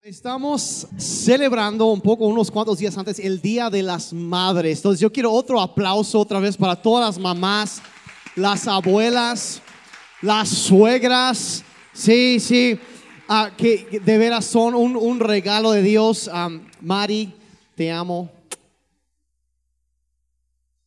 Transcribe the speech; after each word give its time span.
Estamos 0.00 0.86
celebrando 0.96 1.86
un 1.86 2.00
poco, 2.00 2.28
unos 2.28 2.52
cuantos 2.52 2.78
días 2.78 2.96
antes, 2.96 3.18
el 3.18 3.40
Día 3.40 3.68
de 3.68 3.82
las 3.82 4.12
Madres. 4.12 4.78
Entonces 4.78 5.00
yo 5.00 5.12
quiero 5.12 5.32
otro 5.32 5.60
aplauso 5.60 6.20
otra 6.20 6.38
vez 6.38 6.56
para 6.56 6.76
todas 6.76 7.04
las 7.04 7.18
mamás, 7.18 7.82
las 8.36 8.68
abuelas, 8.68 9.60
las 10.22 10.48
suegras. 10.48 11.64
Sí, 11.92 12.38
sí, 12.38 12.78
ah, 13.28 13.50
que 13.56 14.00
de 14.02 14.18
veras 14.18 14.44
son 14.44 14.76
un, 14.76 15.18
regalo 15.18 15.72
de 15.72 15.82
Dios. 15.82 16.30
Mari, 16.80 17.34
te 17.74 17.90
amo. 17.90 18.30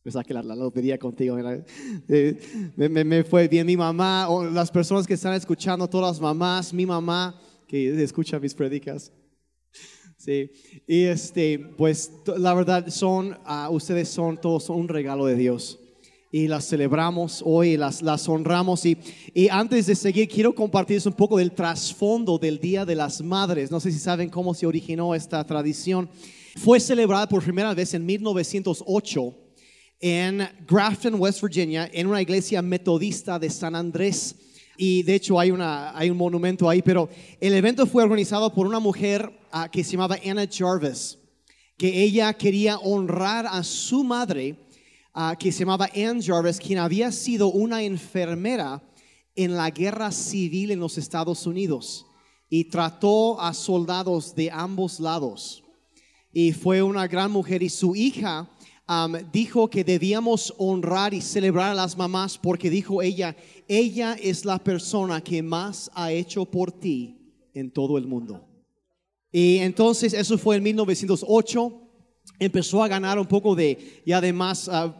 Pensaba 0.02 0.24
que 0.24 0.32
la, 0.32 0.42
la 0.42 0.56
lotería 0.56 0.98
contigo. 0.98 1.38
Eh, 2.08 2.72
me, 2.76 2.88
me, 2.88 3.24
fue 3.24 3.46
bien 3.46 3.66
mi 3.66 3.76
mamá, 3.76 4.30
o 4.30 4.42
las 4.42 4.70
personas 4.70 5.06
que 5.06 5.14
están 5.14 5.34
escuchando, 5.34 5.86
todas 5.86 6.12
las 6.12 6.20
mamás, 6.20 6.72
mi 6.72 6.86
mamá 6.86 7.38
que 7.72 8.02
escucha 8.02 8.38
mis 8.38 8.52
predicas. 8.52 9.10
Sí, 10.18 10.50
y 10.86 11.04
este, 11.04 11.58
pues 11.58 12.12
la 12.36 12.52
verdad 12.52 12.88
son, 12.90 13.38
uh, 13.46 13.72
ustedes 13.72 14.10
son 14.10 14.38
todos 14.38 14.68
un 14.68 14.88
regalo 14.88 15.24
de 15.24 15.36
Dios. 15.36 15.78
Y 16.30 16.48
las 16.48 16.68
celebramos 16.68 17.42
hoy, 17.44 17.78
las, 17.78 18.02
las 18.02 18.28
honramos. 18.28 18.84
Y, 18.84 18.98
y 19.34 19.48
antes 19.48 19.86
de 19.86 19.94
seguir, 19.94 20.28
quiero 20.28 20.54
compartirles 20.54 21.06
un 21.06 21.14
poco 21.14 21.38
del 21.38 21.52
trasfondo 21.52 22.38
del 22.38 22.58
Día 22.58 22.84
de 22.84 22.94
las 22.94 23.22
Madres. 23.22 23.70
No 23.70 23.80
sé 23.80 23.90
si 23.90 23.98
saben 23.98 24.28
cómo 24.28 24.52
se 24.52 24.66
originó 24.66 25.14
esta 25.14 25.44
tradición. 25.44 26.10
Fue 26.56 26.78
celebrada 26.78 27.26
por 27.26 27.42
primera 27.42 27.74
vez 27.74 27.94
en 27.94 28.04
1908 28.04 29.34
en 29.98 30.46
Grafton, 30.68 31.14
West 31.14 31.40
Virginia, 31.40 31.88
en 31.92 32.06
una 32.06 32.20
iglesia 32.20 32.60
metodista 32.60 33.38
de 33.38 33.48
San 33.48 33.74
Andrés 33.74 34.34
y 34.76 35.02
de 35.02 35.14
hecho 35.14 35.38
hay, 35.38 35.50
una, 35.50 35.96
hay 35.96 36.10
un 36.10 36.16
monumento 36.16 36.68
ahí, 36.68 36.82
pero 36.82 37.08
el 37.40 37.54
evento 37.54 37.86
fue 37.86 38.02
organizado 38.02 38.52
por 38.52 38.66
una 38.66 38.80
mujer 38.80 39.30
ah, 39.50 39.68
que 39.70 39.84
se 39.84 39.92
llamaba 39.92 40.16
Anna 40.24 40.46
Jarvis, 40.50 41.18
que 41.76 42.02
ella 42.02 42.32
quería 42.34 42.78
honrar 42.78 43.46
a 43.46 43.62
su 43.62 44.02
madre, 44.04 44.56
ah, 45.12 45.36
que 45.38 45.52
se 45.52 45.60
llamaba 45.60 45.88
Anne 45.94 46.22
Jarvis, 46.22 46.58
quien 46.58 46.78
había 46.78 47.12
sido 47.12 47.48
una 47.48 47.82
enfermera 47.82 48.82
en 49.34 49.56
la 49.56 49.70
guerra 49.70 50.10
civil 50.10 50.70
en 50.70 50.80
los 50.80 50.98
Estados 50.98 51.46
Unidos 51.46 52.06
y 52.48 52.64
trató 52.64 53.40
a 53.40 53.54
soldados 53.54 54.34
de 54.34 54.50
ambos 54.50 55.00
lados. 55.00 55.64
Y 56.34 56.52
fue 56.52 56.82
una 56.82 57.06
gran 57.06 57.30
mujer 57.30 57.62
y 57.62 57.68
su 57.68 57.94
hija 57.94 58.48
dijo 59.32 59.68
que 59.68 59.84
debíamos 59.84 60.54
honrar 60.58 61.14
y 61.14 61.20
celebrar 61.20 61.72
a 61.72 61.74
las 61.74 61.96
mamás 61.96 62.38
porque 62.38 62.70
dijo 62.70 63.02
ella, 63.02 63.36
ella 63.68 64.16
es 64.20 64.44
la 64.44 64.58
persona 64.58 65.22
que 65.22 65.42
más 65.42 65.90
ha 65.94 66.12
hecho 66.12 66.44
por 66.44 66.72
ti 66.72 67.16
en 67.54 67.70
todo 67.70 67.98
el 67.98 68.06
mundo. 68.06 68.44
Y 69.30 69.58
entonces 69.58 70.12
eso 70.12 70.36
fue 70.36 70.56
en 70.56 70.62
1908, 70.62 71.72
empezó 72.38 72.82
a 72.82 72.88
ganar 72.88 73.18
un 73.18 73.26
poco 73.26 73.54
de, 73.54 74.02
y 74.04 74.12
además 74.12 74.68
uh, 74.68 74.92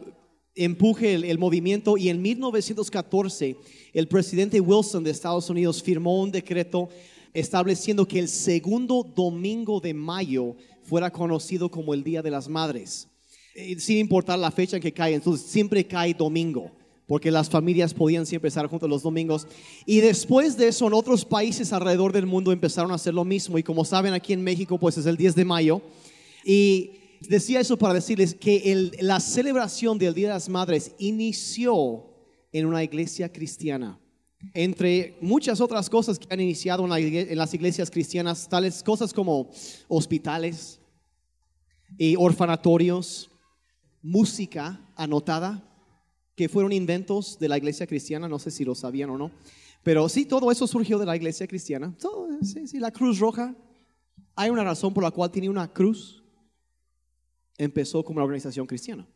empuje 0.55 1.13
el, 1.13 1.37
movimiento 1.37 1.97
y 1.97 2.09
en 2.09 2.21
1914 2.21 3.57
el 3.93 4.07
presidente 4.07 4.59
Wilson 4.59 5.03
de 5.03 5.11
Estados 5.11 5.49
Unidos 5.49 5.81
firmó 5.83 6.21
un 6.21 6.31
decreto 6.31 6.89
estableciendo 7.33 8.07
que 8.07 8.19
el 8.19 8.27
segundo 8.27 9.03
domingo 9.03 9.79
de 9.79 9.93
mayo 9.93 10.55
fuera 10.83 11.11
conocido 11.11 11.69
como 11.69 11.93
el 11.93 12.03
Día 12.03 12.21
de 12.21 12.31
las 12.31 12.47
Madres. 12.47 13.07
Eh, 13.55 13.79
sin 13.79 13.99
importar 13.99 14.39
la 14.39 14.49
fecha 14.49 14.77
en 14.77 14.81
que 14.81 14.91
cae, 14.91 15.13
entonces 15.13 15.45
siempre 15.45 15.85
cae 15.85 16.13
domingo, 16.15 16.71
porque 17.05 17.29
las 17.29 17.49
familias 17.49 17.93
podían 17.93 18.25
siempre 18.25 18.47
estar 18.47 18.65
juntos 18.65 18.89
los 18.89 19.03
domingos. 19.03 19.47
Y 19.85 19.99
después 19.99 20.57
de 20.57 20.69
eso, 20.69 20.87
en 20.87 20.93
otros 20.93 21.23
países 21.23 21.71
alrededor 21.71 22.11
del 22.13 22.25
mundo 22.25 22.51
empezaron 22.51 22.91
a 22.91 22.95
hacer 22.95 23.13
lo 23.13 23.23
mismo. 23.23 23.57
Y 23.57 23.63
como 23.63 23.85
saben, 23.85 24.13
aquí 24.13 24.33
en 24.33 24.43
México, 24.43 24.79
pues 24.79 24.97
es 24.97 25.05
el 25.05 25.17
10 25.17 25.35
de 25.35 25.45
mayo. 25.45 25.81
Y 26.43 26.91
decía 27.21 27.59
eso 27.59 27.77
para 27.77 27.93
decirles 27.93 28.33
que 28.33 28.91
la 28.99 29.19
celebración 29.19 29.99
del 29.99 30.15
Día 30.15 30.29
de 30.29 30.33
las 30.33 30.49
Madres 30.49 30.91
inició 30.97 32.05
en 32.51 32.65
una 32.65 32.83
iglesia 32.83 33.31
cristiana. 33.31 33.99
Entre 34.53 35.15
muchas 35.21 35.61
otras 35.61 35.89
cosas 35.89 36.19
que 36.19 36.27
han 36.33 36.41
iniciado 36.41 36.83
en 36.85 37.37
las 37.37 37.53
iglesias 37.53 37.91
cristianas, 37.91 38.49
tales 38.49 38.81
cosas 38.83 39.13
como 39.13 39.49
hospitales 39.87 40.79
y 41.97 42.15
orfanatorios, 42.15 43.29
música 44.03 44.79
anotada, 44.95 45.67
que 46.35 46.49
fueron 46.49 46.71
inventos 46.71 47.39
de 47.39 47.47
la 47.47 47.57
iglesia 47.57 47.87
cristiana, 47.87 48.27
no 48.27 48.37
sé 48.37 48.51
si 48.51 48.63
lo 48.65 48.75
sabían 48.75 49.09
o 49.09 49.17
no, 49.17 49.31
pero 49.81 50.07
sí, 50.09 50.25
todo 50.25 50.51
eso 50.51 50.67
surgió 50.67 50.99
de 50.99 51.05
la 51.05 51.15
iglesia 51.15 51.47
cristiana. 51.47 51.95
Todo, 51.99 52.27
sí, 52.41 52.67
sí, 52.67 52.79
la 52.79 52.91
cruz 52.91 53.19
roja, 53.19 53.55
hay 54.35 54.49
una 54.49 54.63
razón 54.63 54.93
por 54.93 55.03
la 55.03 55.11
cual 55.11 55.31
tiene 55.31 55.49
una 55.49 55.71
cruz, 55.71 56.23
empezó 57.57 58.03
como 58.03 58.17
una 58.17 58.25
organización 58.25 58.67
cristiana. 58.67 59.07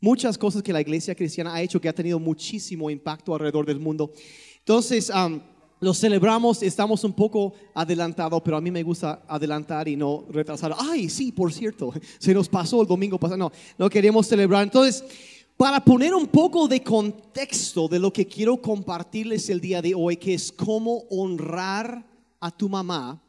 Muchas 0.00 0.36
cosas 0.36 0.62
que 0.62 0.72
la 0.72 0.80
iglesia 0.80 1.14
cristiana 1.14 1.54
ha 1.54 1.62
hecho 1.62 1.80
que 1.80 1.88
ha 1.88 1.94
tenido 1.94 2.18
muchísimo 2.18 2.90
impacto 2.90 3.32
alrededor 3.32 3.64
del 3.64 3.80
mundo. 3.80 4.12
Entonces, 4.58 5.10
lo 5.84 5.92
celebramos, 5.92 6.62
estamos 6.62 7.04
un 7.04 7.12
poco 7.12 7.52
adelantados, 7.74 8.40
pero 8.42 8.56
a 8.56 8.60
mí 8.60 8.70
me 8.70 8.82
gusta 8.82 9.22
adelantar 9.28 9.86
y 9.86 9.96
no 9.96 10.24
retrasar. 10.30 10.74
Ay, 10.78 11.10
sí, 11.10 11.30
por 11.30 11.52
cierto, 11.52 11.92
se 12.18 12.32
nos 12.32 12.48
pasó 12.48 12.80
el 12.80 12.88
domingo 12.88 13.18
pasado. 13.18 13.36
No, 13.36 13.52
no 13.76 13.90
queremos 13.90 14.26
celebrar. 14.26 14.62
Entonces, 14.62 15.04
para 15.58 15.84
poner 15.84 16.14
un 16.14 16.26
poco 16.26 16.66
de 16.66 16.82
contexto 16.82 17.86
de 17.86 17.98
lo 17.98 18.10
que 18.12 18.26
quiero 18.26 18.56
compartirles 18.62 19.50
el 19.50 19.60
día 19.60 19.82
de 19.82 19.94
hoy, 19.94 20.16
que 20.16 20.32
es 20.32 20.50
cómo 20.50 21.04
honrar 21.10 22.02
a 22.40 22.50
tu 22.50 22.70
mamá, 22.70 23.22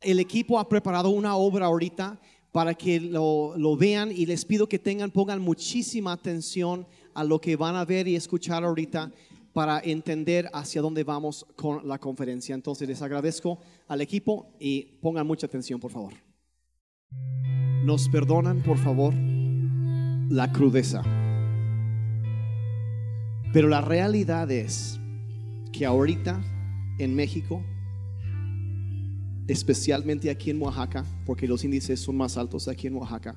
el 0.00 0.20
equipo 0.20 0.60
ha 0.60 0.68
preparado 0.68 1.10
una 1.10 1.34
obra 1.34 1.66
ahorita 1.66 2.20
para 2.52 2.72
que 2.74 3.00
lo, 3.00 3.54
lo 3.56 3.76
vean 3.76 4.12
y 4.12 4.26
les 4.26 4.44
pido 4.44 4.68
que 4.68 4.78
tengan, 4.78 5.10
pongan 5.10 5.40
muchísima 5.40 6.12
atención 6.12 6.86
a 7.14 7.24
lo 7.24 7.40
que 7.40 7.56
van 7.56 7.74
a 7.74 7.84
ver 7.84 8.06
y 8.06 8.14
escuchar 8.14 8.62
ahorita 8.64 9.12
para 9.52 9.80
entender 9.80 10.48
hacia 10.52 10.80
dónde 10.80 11.04
vamos 11.04 11.46
con 11.56 11.86
la 11.86 11.98
conferencia. 11.98 12.54
Entonces 12.54 12.88
les 12.88 13.02
agradezco 13.02 13.58
al 13.88 14.00
equipo 14.00 14.54
y 14.58 14.98
pongan 15.00 15.26
mucha 15.26 15.46
atención, 15.46 15.80
por 15.80 15.90
favor. 15.90 16.14
Nos 17.84 18.08
perdonan, 18.08 18.62
por 18.62 18.78
favor, 18.78 19.14
la 19.14 20.52
crudeza. 20.52 21.02
Pero 23.52 23.68
la 23.68 23.80
realidad 23.80 24.50
es 24.50 25.00
que 25.72 25.84
ahorita 25.84 26.40
en 26.98 27.16
México, 27.16 27.64
especialmente 29.48 30.30
aquí 30.30 30.50
en 30.50 30.62
Oaxaca, 30.62 31.04
porque 31.26 31.48
los 31.48 31.64
índices 31.64 31.98
son 31.98 32.16
más 32.16 32.36
altos 32.36 32.68
aquí 32.68 32.86
en 32.86 32.94
Oaxaca, 32.94 33.36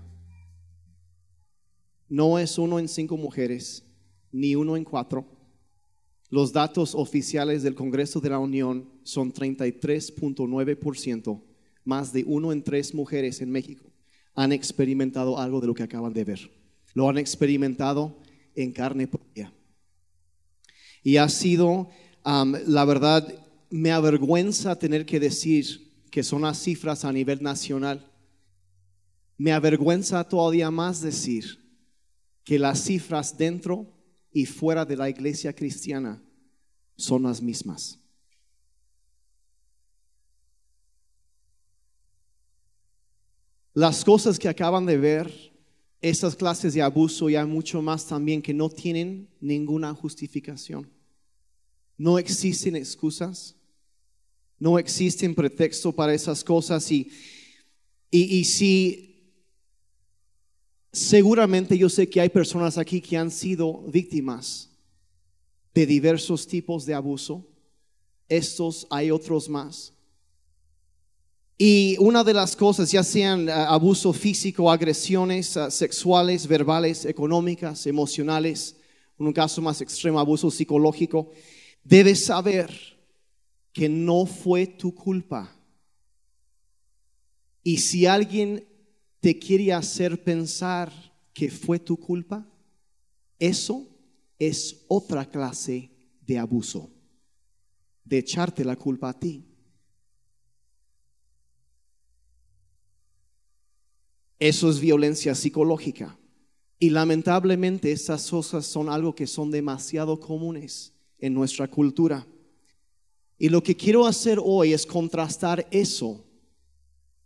no 2.09 2.37
es 2.37 2.59
uno 2.59 2.77
en 2.77 2.87
cinco 2.87 3.17
mujeres, 3.17 3.83
ni 4.31 4.53
uno 4.55 4.77
en 4.77 4.83
cuatro, 4.83 5.25
los 6.33 6.51
datos 6.51 6.95
oficiales 6.95 7.61
del 7.61 7.75
Congreso 7.75 8.19
de 8.19 8.31
la 8.31 8.39
Unión 8.39 8.89
son 9.03 9.31
33.9%, 9.31 11.43
más 11.85 12.11
de 12.11 12.23
uno 12.25 12.51
en 12.51 12.63
tres 12.63 12.95
mujeres 12.95 13.39
en 13.39 13.51
México 13.51 13.85
han 14.33 14.51
experimentado 14.51 15.37
algo 15.37 15.61
de 15.61 15.67
lo 15.67 15.75
que 15.75 15.83
acaban 15.83 16.11
de 16.11 16.23
ver. 16.23 16.49
Lo 16.95 17.07
han 17.07 17.19
experimentado 17.19 18.17
en 18.55 18.71
carne 18.71 19.07
propia. 19.07 19.53
Y 21.03 21.17
ha 21.17 21.29
sido, 21.29 21.91
la 22.25 22.83
verdad, 22.83 23.31
me 23.69 23.91
avergüenza 23.91 24.79
tener 24.79 25.05
que 25.05 25.19
decir 25.19 26.01
que 26.09 26.23
son 26.23 26.41
las 26.41 26.57
cifras 26.57 27.05
a 27.05 27.13
nivel 27.13 27.43
nacional. 27.43 28.11
Me 29.37 29.51
avergüenza 29.51 30.23
todavía 30.23 30.71
más 30.71 30.99
decir 30.99 31.59
que 32.43 32.57
las 32.57 32.83
cifras 32.83 33.37
dentro 33.37 33.92
y 34.33 34.45
fuera 34.45 34.83
de 34.83 34.97
la 34.97 35.09
iglesia 35.09 35.53
cristiana 35.53 36.21
son 36.95 37.23
las 37.23 37.41
mismas. 37.41 37.99
Las 43.75 44.03
cosas 44.03 44.37
que 44.37 44.49
acaban 44.49 44.85
de 44.85 44.97
ver, 44.97 45.53
esas 46.01 46.35
clases 46.35 46.73
de 46.73 46.81
abuso 46.81 47.29
y 47.29 47.35
hay 47.35 47.45
mucho 47.45 47.81
más 47.81 48.05
también 48.05 48.41
que 48.41 48.53
no 48.53 48.69
tienen 48.69 49.29
ninguna 49.39 49.93
justificación. 49.93 50.91
No 51.97 52.19
existen 52.19 52.75
excusas, 52.75 53.55
no 54.59 54.77
existen 54.77 55.33
pretexto 55.33 55.91
para 55.91 56.13
esas 56.13 56.43
cosas 56.43 56.91
y, 56.91 57.09
y, 58.11 58.37
y 58.37 58.43
si 58.43 59.12
Seguramente 60.93 61.75
yo 61.75 61.89
sé 61.89 62.07
que 62.07 62.21
hay 62.21 62.29
personas 62.29 62.77
aquí 62.77 63.01
que 63.01 63.17
han 63.17 63.31
sido 63.31 63.81
víctimas 63.87 64.69
de 65.73 65.87
diversos 65.87 66.45
tipos 66.45 66.85
de 66.85 66.93
abuso. 66.93 67.47
Estos 68.29 68.85
hay 68.91 69.09
otros 69.09 69.49
más. 69.49 69.91
Y 71.57 71.97
una 71.97 72.23
de 72.23 72.35
las 72.35 72.55
cosas, 72.55 72.91
ya 72.91 73.01
sean 73.01 73.49
ah, 73.49 73.69
abuso 73.69 74.13
físico, 74.13 74.69
agresiones 74.69 75.57
ah, 75.57 75.71
sexuales, 75.71 76.45
verbales, 76.45 77.05
económicas, 77.05 77.87
emocionales, 77.87 78.75
en 79.17 79.25
un 79.25 79.33
caso 79.33 79.63
más 79.63 79.81
extremo, 79.81 80.19
abuso 80.19 80.51
psicológico, 80.51 81.31
debes 81.83 82.25
saber 82.25 82.69
que 83.71 83.89
no 83.89 84.27
fue 84.27 84.67
tu 84.67 84.93
culpa. 84.93 85.55
Y 87.63 87.77
si 87.77 88.05
alguien 88.05 88.67
te 89.23 89.39
quiere 89.39 89.71
hacer 89.71 90.21
pensar 90.21 90.91
que 91.33 91.49
fue 91.49 91.79
tu 91.79 91.95
culpa, 91.95 92.45
eso 93.39 93.87
es 94.37 94.83
otra 94.89 95.25
clase 95.25 95.89
de 96.27 96.37
abuso, 96.37 96.91
de 98.03 98.17
echarte 98.17 98.65
la 98.65 98.75
culpa 98.75 99.07
a 99.07 99.17
ti. 99.17 99.45
Eso 104.39 104.69
es 104.69 104.81
violencia 104.81 105.33
psicológica. 105.35 106.19
Y 106.77 106.89
lamentablemente 106.89 107.93
estas 107.93 108.29
cosas 108.29 108.65
son 108.65 108.89
algo 108.89 109.15
que 109.15 109.25
son 109.25 109.49
demasiado 109.49 110.19
comunes 110.19 110.91
en 111.17 111.33
nuestra 111.33 111.69
cultura. 111.69 112.27
Y 113.37 113.47
lo 113.47 113.63
que 113.63 113.77
quiero 113.77 114.05
hacer 114.05 114.37
hoy 114.43 114.73
es 114.73 114.85
contrastar 114.85 115.65
eso, 115.71 116.25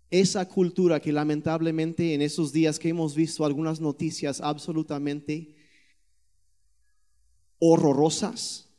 esa 0.09 0.47
cultura 0.47 0.99
que 0.99 1.11
lamentablemente 1.11 2.13
en 2.13 2.21
esos 2.21 2.51
días 2.51 2.79
que 2.79 2.89
hemos 2.89 3.15
visto 3.15 3.45
algunas 3.45 3.81
noticias 3.81 4.39
absolutamente 4.41 5.55
horrorosas 7.59 8.69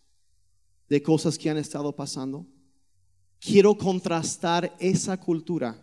de 0.89 1.03
cosas 1.03 1.37
que 1.37 1.51
han 1.51 1.59
estado 1.59 1.95
pasando. 1.95 2.47
Quiero 3.41 3.77
contrastar 3.77 4.75
esa 4.81 5.19
cultura 5.19 5.79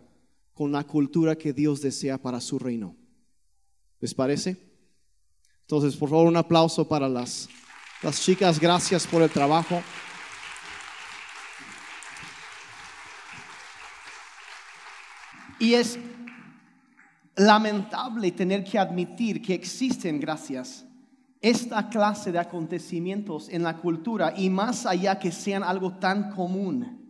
con 0.52 0.72
la 0.72 0.84
cultura 0.84 1.36
que 1.36 1.52
Dios 1.52 1.80
desea 1.80 2.18
para 2.18 2.40
su 2.40 2.58
reino. 2.58 2.96
¿Les 4.00 4.14
parece? 4.14 4.56
Entonces, 5.62 5.96
por 5.96 6.10
favor, 6.10 6.26
un 6.26 6.36
aplauso 6.36 6.86
para 6.86 7.08
las, 7.08 7.48
las 8.02 8.22
chicas. 8.22 8.60
Gracias 8.60 9.06
por 9.06 9.22
el 9.22 9.30
trabajo. 9.30 9.82
Y 15.58 15.74
es 15.74 15.98
lamentable 17.36 18.30
tener 18.32 18.64
que 18.64 18.78
admitir 18.78 19.42
que 19.42 19.54
existen, 19.54 20.20
gracias, 20.20 20.86
esta 21.40 21.88
clase 21.88 22.32
de 22.32 22.38
acontecimientos 22.38 23.48
en 23.48 23.62
la 23.62 23.76
cultura 23.76 24.32
y 24.36 24.50
más 24.50 24.86
allá 24.86 25.18
que 25.18 25.30
sean 25.30 25.62
algo 25.62 25.92
tan 25.92 26.30
común. 26.30 27.04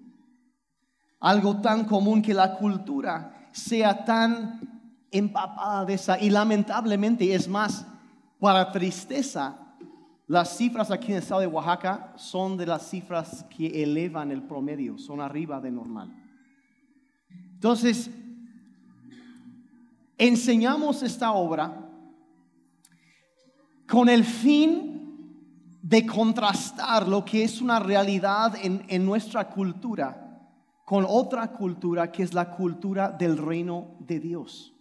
Algo 1.21 1.61
tan 1.61 1.85
común 1.85 2.21
que 2.21 2.35
la 2.35 2.57
cultura 2.57 3.49
sea 3.53 4.05
tan 4.05 4.61
empapada 5.11 5.85
de 5.85 5.95
esa. 5.95 6.21
Y 6.21 6.31
lamentablemente 6.31 7.35
es 7.35 7.49
más, 7.49 7.87
para 8.39 8.71
tristeza, 8.71 9.57
las 10.27 10.57
cifras 10.57 10.91
aquí 10.91 11.07
en 11.07 11.19
el 11.19 11.23
estado 11.23 11.41
de 11.41 11.47
Oaxaca 11.47 12.13
son 12.17 12.57
de 12.57 12.67
las 12.67 12.91
cifras 12.91 13.47
que 13.49 13.83
elevan 13.83 14.31
el 14.31 14.43
promedio, 14.43 14.99
son 14.99 15.21
arriba 15.21 15.61
de 15.61 15.71
normal. 15.71 16.13
Entonces, 17.55 18.11
enseñamos 20.19 21.03
esta 21.03 21.33
obra 21.33 21.89
con 23.89 24.09
el 24.09 24.25
fin 24.25 24.97
de 25.83 26.05
contrastar 26.05 27.07
lo 27.07 27.25
que 27.25 27.45
es 27.45 27.61
una 27.61 27.79
realidad 27.79 28.57
en, 28.61 28.85
en 28.89 29.05
nuestra 29.05 29.49
cultura 29.49 30.27
con 30.87 31.05
otra 31.07 31.49
cultura 31.53 32.13
que 32.13 32.23
es 32.23 32.33
la 32.33 32.49
cultura 32.53 33.11
del 33.11 33.37
reino 33.37 33.97
de 33.99 34.21
Dios. 34.21 34.76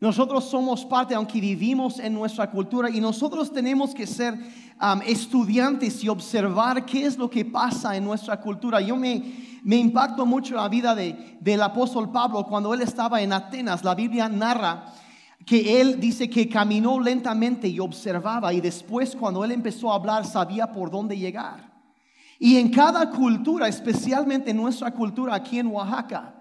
Nosotros 0.00 0.44
somos 0.44 0.84
parte, 0.84 1.14
aunque 1.14 1.40
vivimos 1.40 1.98
en 1.98 2.14
nuestra 2.14 2.50
cultura, 2.50 2.90
y 2.90 3.00
nosotros 3.00 3.52
tenemos 3.52 3.94
que 3.94 4.06
ser 4.06 4.34
um, 4.34 5.00
estudiantes 5.06 6.02
y 6.02 6.08
observar 6.08 6.84
qué 6.84 7.06
es 7.06 7.16
lo 7.16 7.30
que 7.30 7.44
pasa 7.44 7.96
en 7.96 8.04
nuestra 8.04 8.40
cultura. 8.40 8.80
Yo 8.80 8.96
me, 8.96 9.22
me 9.62 9.76
impacto 9.76 10.26
mucho 10.26 10.56
la 10.56 10.68
vida 10.68 10.94
de, 10.94 11.38
del 11.40 11.62
apóstol 11.62 12.10
Pablo 12.10 12.44
cuando 12.44 12.74
él 12.74 12.82
estaba 12.82 13.22
en 13.22 13.32
Atenas. 13.32 13.84
La 13.84 13.94
Biblia 13.94 14.28
narra 14.28 14.92
que 15.46 15.80
él 15.80 16.00
dice 16.00 16.28
que 16.28 16.48
caminó 16.48 16.98
lentamente 16.98 17.68
y 17.68 17.78
observaba, 17.78 18.52
y 18.52 18.60
después 18.60 19.14
cuando 19.14 19.44
él 19.44 19.52
empezó 19.52 19.92
a 19.92 19.96
hablar 19.96 20.26
sabía 20.26 20.72
por 20.72 20.90
dónde 20.90 21.16
llegar. 21.16 21.72
Y 22.38 22.56
en 22.56 22.68
cada 22.68 23.10
cultura, 23.10 23.68
especialmente 23.68 24.50
en 24.50 24.56
nuestra 24.56 24.90
cultura 24.90 25.34
aquí 25.34 25.58
en 25.58 25.68
Oaxaca, 25.68 26.34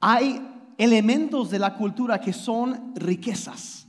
hay 0.00 0.40
elementos 0.80 1.50
de 1.50 1.58
la 1.58 1.74
cultura 1.74 2.18
que 2.18 2.32
son 2.32 2.94
riquezas. 2.94 3.86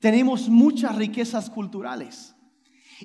Tenemos 0.00 0.48
muchas 0.48 0.96
riquezas 0.96 1.48
culturales. 1.48 2.34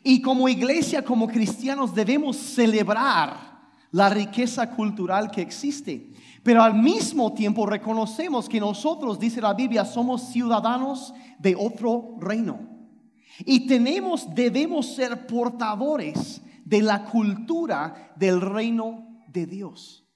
Y 0.03 0.19
como 0.19 0.49
iglesia, 0.49 1.05
como 1.05 1.27
cristianos, 1.27 1.93
debemos 1.93 2.37
celebrar 2.37 3.59
la 3.91 4.09
riqueza 4.09 4.71
cultural 4.71 5.29
que 5.29 5.43
existe. 5.43 6.11
Pero 6.41 6.63
al 6.63 6.73
mismo 6.73 7.31
tiempo 7.33 7.67
reconocemos 7.67 8.49
que 8.49 8.59
nosotros, 8.59 9.19
dice 9.19 9.41
la 9.41 9.53
Biblia, 9.53 9.85
somos 9.85 10.29
ciudadanos 10.29 11.13
de 11.37 11.55
otro 11.55 12.15
reino. 12.19 12.59
Y 13.45 13.67
tenemos, 13.67 14.33
debemos 14.33 14.95
ser 14.95 15.27
portadores 15.27 16.41
de 16.65 16.81
la 16.81 17.05
cultura 17.05 18.11
del 18.15 18.41
reino 18.41 19.21
de 19.27 19.45
Dios. 19.45 20.08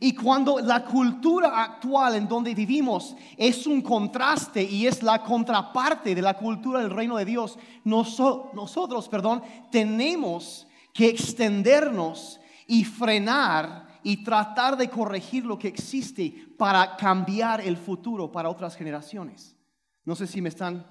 Y 0.00 0.14
cuando 0.14 0.58
la 0.58 0.84
cultura 0.84 1.62
actual 1.62 2.16
en 2.16 2.26
donde 2.28 2.54
vivimos 2.54 3.14
es 3.36 3.66
un 3.66 3.80
contraste 3.80 4.62
y 4.62 4.86
es 4.86 5.02
la 5.02 5.22
contraparte 5.22 6.14
de 6.14 6.22
la 6.22 6.34
cultura 6.34 6.80
del 6.80 6.90
reino 6.90 7.16
de 7.16 7.24
Dios, 7.24 7.58
nosotros, 7.84 9.08
perdón, 9.08 9.42
tenemos 9.70 10.66
que 10.92 11.08
extendernos 11.08 12.40
y 12.66 12.84
frenar 12.84 13.86
y 14.02 14.22
tratar 14.24 14.76
de 14.76 14.88
corregir 14.88 15.44
lo 15.44 15.58
que 15.58 15.68
existe 15.68 16.48
para 16.58 16.96
cambiar 16.96 17.60
el 17.60 17.76
futuro 17.76 18.30
para 18.30 18.50
otras 18.50 18.76
generaciones. 18.76 19.56
No 20.04 20.14
sé 20.14 20.26
si 20.26 20.40
me 20.40 20.48
están 20.48 20.86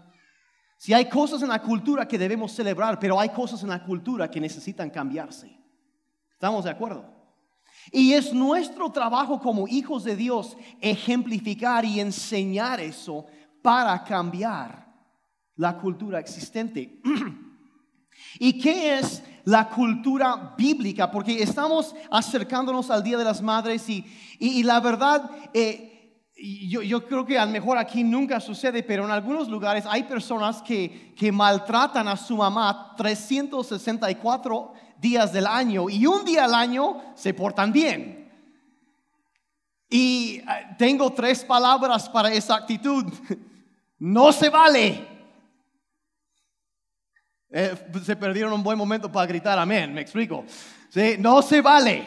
si 0.84 0.94
hay 0.94 1.08
cosas 1.08 1.42
en 1.42 1.48
la 1.48 1.62
cultura 1.62 2.06
que 2.06 2.18
debemos 2.18 2.52
celebrar, 2.52 3.00
pero 3.00 3.18
hay 3.18 3.30
cosas 3.30 3.64
en 3.64 3.70
la 3.70 3.82
cultura 3.86 4.30
que 4.30 4.42
necesitan 4.42 4.90
cambiarse. 4.90 5.58
¿Estamos 6.34 6.66
de 6.66 6.72
acuerdo? 6.72 7.23
Y 7.92 8.14
es 8.14 8.34
nuestro 8.34 8.92
trabajo 8.92 9.40
como 9.40 9.68
hijos 9.68 10.04
de 10.04 10.16
Dios 10.16 10.58
ejemplificar 10.82 11.86
y 11.86 12.00
enseñar 12.00 12.80
eso 12.80 13.26
para 13.62 14.04
cambiar 14.04 14.88
la 15.56 15.78
cultura 15.78 16.20
existente. 16.20 17.02
¿Y 18.40 18.60
qué 18.60 18.98
es 19.00 19.24
la 19.46 19.70
cultura 19.70 20.56
bíblica? 20.58 21.12
Porque 21.12 21.42
estamos 21.42 21.96
acercándonos 22.10 22.90
al 22.90 23.04
Día 23.04 23.18
de 23.18 23.26
las 23.26 23.42
Madres 23.42 23.88
y, 23.90 24.64
la 24.64 24.80
verdad... 24.80 25.30
Eh, 25.54 25.90
yo, 26.36 26.82
yo, 26.82 27.08
creo 27.08 27.26
que 27.26 27.38
a 27.38 27.46
lo 27.46 27.52
mejor 27.52 27.78
aquí 27.78 28.04
nunca 28.04 28.40
sucede, 28.40 28.84
pero 28.84 29.06
en 29.06 29.12
algunos 29.12 29.48
lugares 29.48 29.86
hay 29.88 30.04
personas 30.04 30.62
que, 30.62 31.14
que 31.16 31.32
maltratan 31.32 32.08
a 32.08 32.18
su 32.18 32.36
mamá 32.36 32.96
364 32.98 34.74
días 35.04 35.34
del 35.34 35.46
año 35.46 35.90
y 35.90 36.08
un 36.08 36.26
día 36.26 36.46
al 36.46 36.56
año 36.56 37.14
se 37.14 37.34
portan 37.34 37.72
bien. 37.72 38.32
Y 39.90 40.38
eh, 40.38 40.44
tengo 40.80 41.12
tres 41.14 41.44
palabras 41.44 42.10
para 42.10 42.32
esa 42.32 42.56
actitud. 42.56 43.06
No 44.00 44.34
se 44.34 44.50
vale. 44.50 45.08
Eh, 47.50 47.74
se 48.04 48.18
perdieron 48.18 48.52
un 48.52 48.62
buen 48.62 48.78
momento 48.78 49.10
para 49.10 49.26
gritar 49.26 49.58
amén, 49.58 49.94
me 49.94 50.02
explico. 50.02 50.44
¿Sí? 50.90 51.16
No 51.20 51.42
se 51.42 51.62
vale. 51.62 52.04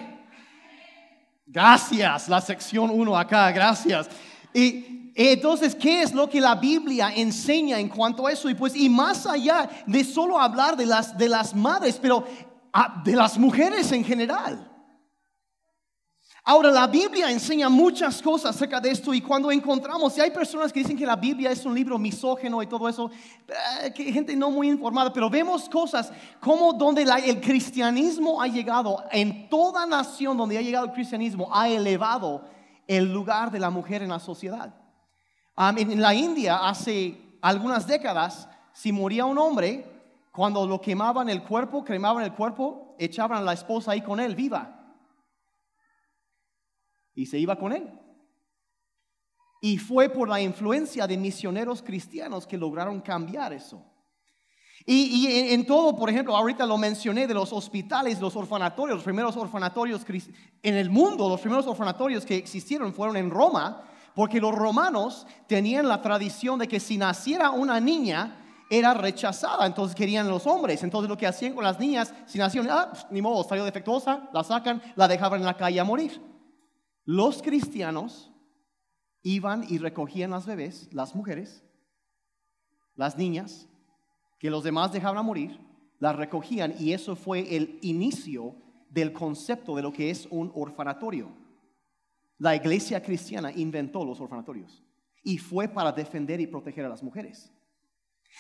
Gracias, 1.47 2.29
la 2.29 2.43
sección 2.43 2.91
1 2.91 3.17
acá, 3.17 3.51
gracias. 3.51 4.11
Y 4.53 5.13
entonces, 5.15 5.75
¿qué 5.75 6.03
es 6.03 6.13
lo 6.13 6.29
que 6.29 6.39
la 6.39 6.57
Biblia 6.57 7.11
enseña 7.17 7.79
en 7.79 7.89
cuanto 7.89 8.27
a 8.27 8.33
eso? 8.33 8.51
Y 8.51 8.55
pues, 8.55 8.77
y 8.77 8.91
más 8.91 9.25
allá 9.25 9.71
de 9.87 10.05
solo 10.05 10.39
hablar 10.39 10.77
de 10.77 10.85
las, 10.85 11.17
de 11.17 11.31
las 11.31 11.55
madres, 11.55 11.99
pero 12.03 12.27
de 13.05 13.17
las 13.17 13.39
mujeres 13.39 13.91
en 13.93 14.05
general. 14.05 14.73
Ahora, 16.49 16.71
la 16.71 16.87
Biblia 16.87 17.29
enseña 17.29 17.69
muchas 17.69 18.23
cosas 18.23 18.55
acerca 18.55 18.81
de 18.81 18.93
esto 18.93 19.13
y 19.13 19.21
cuando 19.21 19.51
encontramos, 19.51 20.17
y 20.17 20.21
hay 20.21 20.31
personas 20.31 20.73
que 20.73 20.79
dicen 20.79 20.97
que 20.97 21.05
la 21.05 21.17
Biblia 21.17 21.51
es 21.51 21.67
un 21.67 21.75
libro 21.75 21.99
misógeno 21.99 22.63
y 22.63 22.69
todo 22.69 22.89
eso, 22.89 23.11
eh, 23.83 23.93
que 23.93 24.13
gente 24.13 24.37
no 24.37 24.53
muy 24.53 24.69
informada, 24.69 25.13
pero 25.13 25.29
vemos 25.29 25.69
cosas 25.69 26.13
como 26.39 26.73
donde 26.73 27.03
el 27.03 27.41
cristianismo 27.41 28.41
ha 28.41 28.47
llegado, 28.47 29.03
en 29.11 29.49
toda 29.49 29.87
nación 29.87 30.37
donde 30.37 30.57
ha 30.57 30.63
llegado 30.63 30.87
el 30.87 30.93
cristianismo, 30.93 31.49
ha 31.53 31.69
elevado 31.69 32.45
el 32.87 33.13
lugar 33.13 33.51
de 33.51 33.59
la 33.59 33.71
mujer 33.71 34.03
en 34.03 34.11
la 34.11 34.21
sociedad. 34.21 34.73
en 35.57 36.01
la 36.01 36.15
India, 36.15 36.59
hace 36.59 37.21
algunas 37.41 37.89
décadas, 37.89 38.49
si 38.73 38.93
moría 38.93 39.25
un 39.25 39.39
hombre, 39.39 39.96
cuando 40.37 40.67
lo 40.67 40.83
quemaban 40.83 41.31
el 41.31 41.43
cuerpo, 41.43 41.83
cremaban 41.83 42.23
el 42.23 42.35
cuerpo, 42.35 42.95
echaban 42.99 43.39
a 43.39 43.41
la 43.41 43.55
esposa 43.55 43.93
ahí 43.93 44.03
con 44.03 44.21
él, 44.21 44.35
viva 44.35 44.95
y 47.15 47.25
se 47.25 47.39
iba 47.39 47.57
con 47.57 47.73
él. 47.73 47.91
Y 49.63 49.79
fue 49.79 50.11
por 50.11 50.29
la 50.29 50.39
influencia 50.39 51.07
de 51.07 51.17
misioneros 51.17 51.83
cristianos 51.83 52.47
que 52.47 52.59
lograron 52.59 53.01
cambiar 53.01 53.55
eso. 53.55 53.83
Y, 54.85 55.27
en, 55.27 55.59
en 55.61 55.67
todo, 55.67 55.97
por 55.97 56.11
ejemplo, 56.11 56.37
ahorita 56.37 56.67
lo 56.67 56.77
mencioné 56.77 57.27
de 57.27 57.33
los 57.33 57.51
hospitales, 57.55 58.21
los 58.21 58.37
orfanatorios, 58.37 58.99
los 58.99 59.05
primeros 59.05 59.39
orfanatorios 59.39 60.05
en 60.63 60.75
el 60.75 60.91
mundo, 60.91 61.31
los 61.31 61.41
primeros 61.41 61.67
orfanatorios 61.67 62.27
que 62.27 62.37
existieron 62.37 62.93
fueron 62.93 63.17
en 63.17 63.31
Roma, 63.31 63.89
porque 64.15 64.39
los 64.39 64.55
romanos 64.55 65.27
tenían 65.47 65.89
la 65.89 66.03
tradición 66.03 66.59
de 66.59 66.69
que 66.69 66.79
si 66.79 66.99
naciera 66.99 67.51
una 67.53 67.81
niña, 67.81 68.43
era 68.69 68.95
rechazada, 68.95 69.67
entonces 69.67 69.95
querían 69.95 70.29
los 70.29 70.47
hombres. 70.47 70.83
Entonces 70.83 71.09
lo 71.09 71.17
que 71.17 71.27
hacían 71.27 71.55
con 71.55 71.65
las 71.65 71.79
niñas, 71.79 72.13
si 72.27 72.39
nacían, 72.39 72.69
ah, 72.71 72.89
pues, 72.91 73.07
ni 73.11 73.23
modo, 73.23 73.45
salió 73.45 73.65
defectuosa, 73.65 74.29
la 74.33 74.43
sacan, 74.43 74.83
la 74.97 75.09
dejaban 75.09 75.41
en 75.41 75.47
la 75.47 75.57
calle 75.57 75.81
a 75.81 75.85
morir. 75.85 76.21
Los 77.05 77.43
cristianos 77.43 78.33
iban 79.23 79.65
y 79.69 79.79
recogían 79.79 80.31
las 80.31 80.47
bebés, 80.47 80.89
las 80.93 81.15
mujeres, 81.15 81.65
las 82.95 83.17
niñas, 83.17 83.69
que 84.39 84.51
los 84.51 84.65
demás 84.65 84.93
dejaban 84.93 85.19
a 85.19 85.23
morir, 85.23 85.59
las 85.99 86.17
recogían 86.17 86.75
y 86.79 86.93
eso 86.93 87.17
fue 87.17 87.57
el 87.57 87.79
inicio 87.83 88.57
del 88.91 89.13
concepto 89.13 89.77
de 89.77 89.83
lo 89.83 89.93
que 89.93 90.11
es 90.11 90.27
un 90.31 90.51
orfanatorio. 90.55 91.29
La 92.39 92.55
iglesia 92.55 93.03
cristiana 93.03 93.51
inventó 93.51 94.05
los 94.05 94.21
orfanatorios 94.21 94.83
y 95.23 95.39
fue 95.39 95.69
para 95.69 95.93
defender 95.93 96.41
y 96.41 96.47
proteger 96.47 96.85
a 96.85 96.89
las 96.89 97.03
mujeres. 97.03 97.53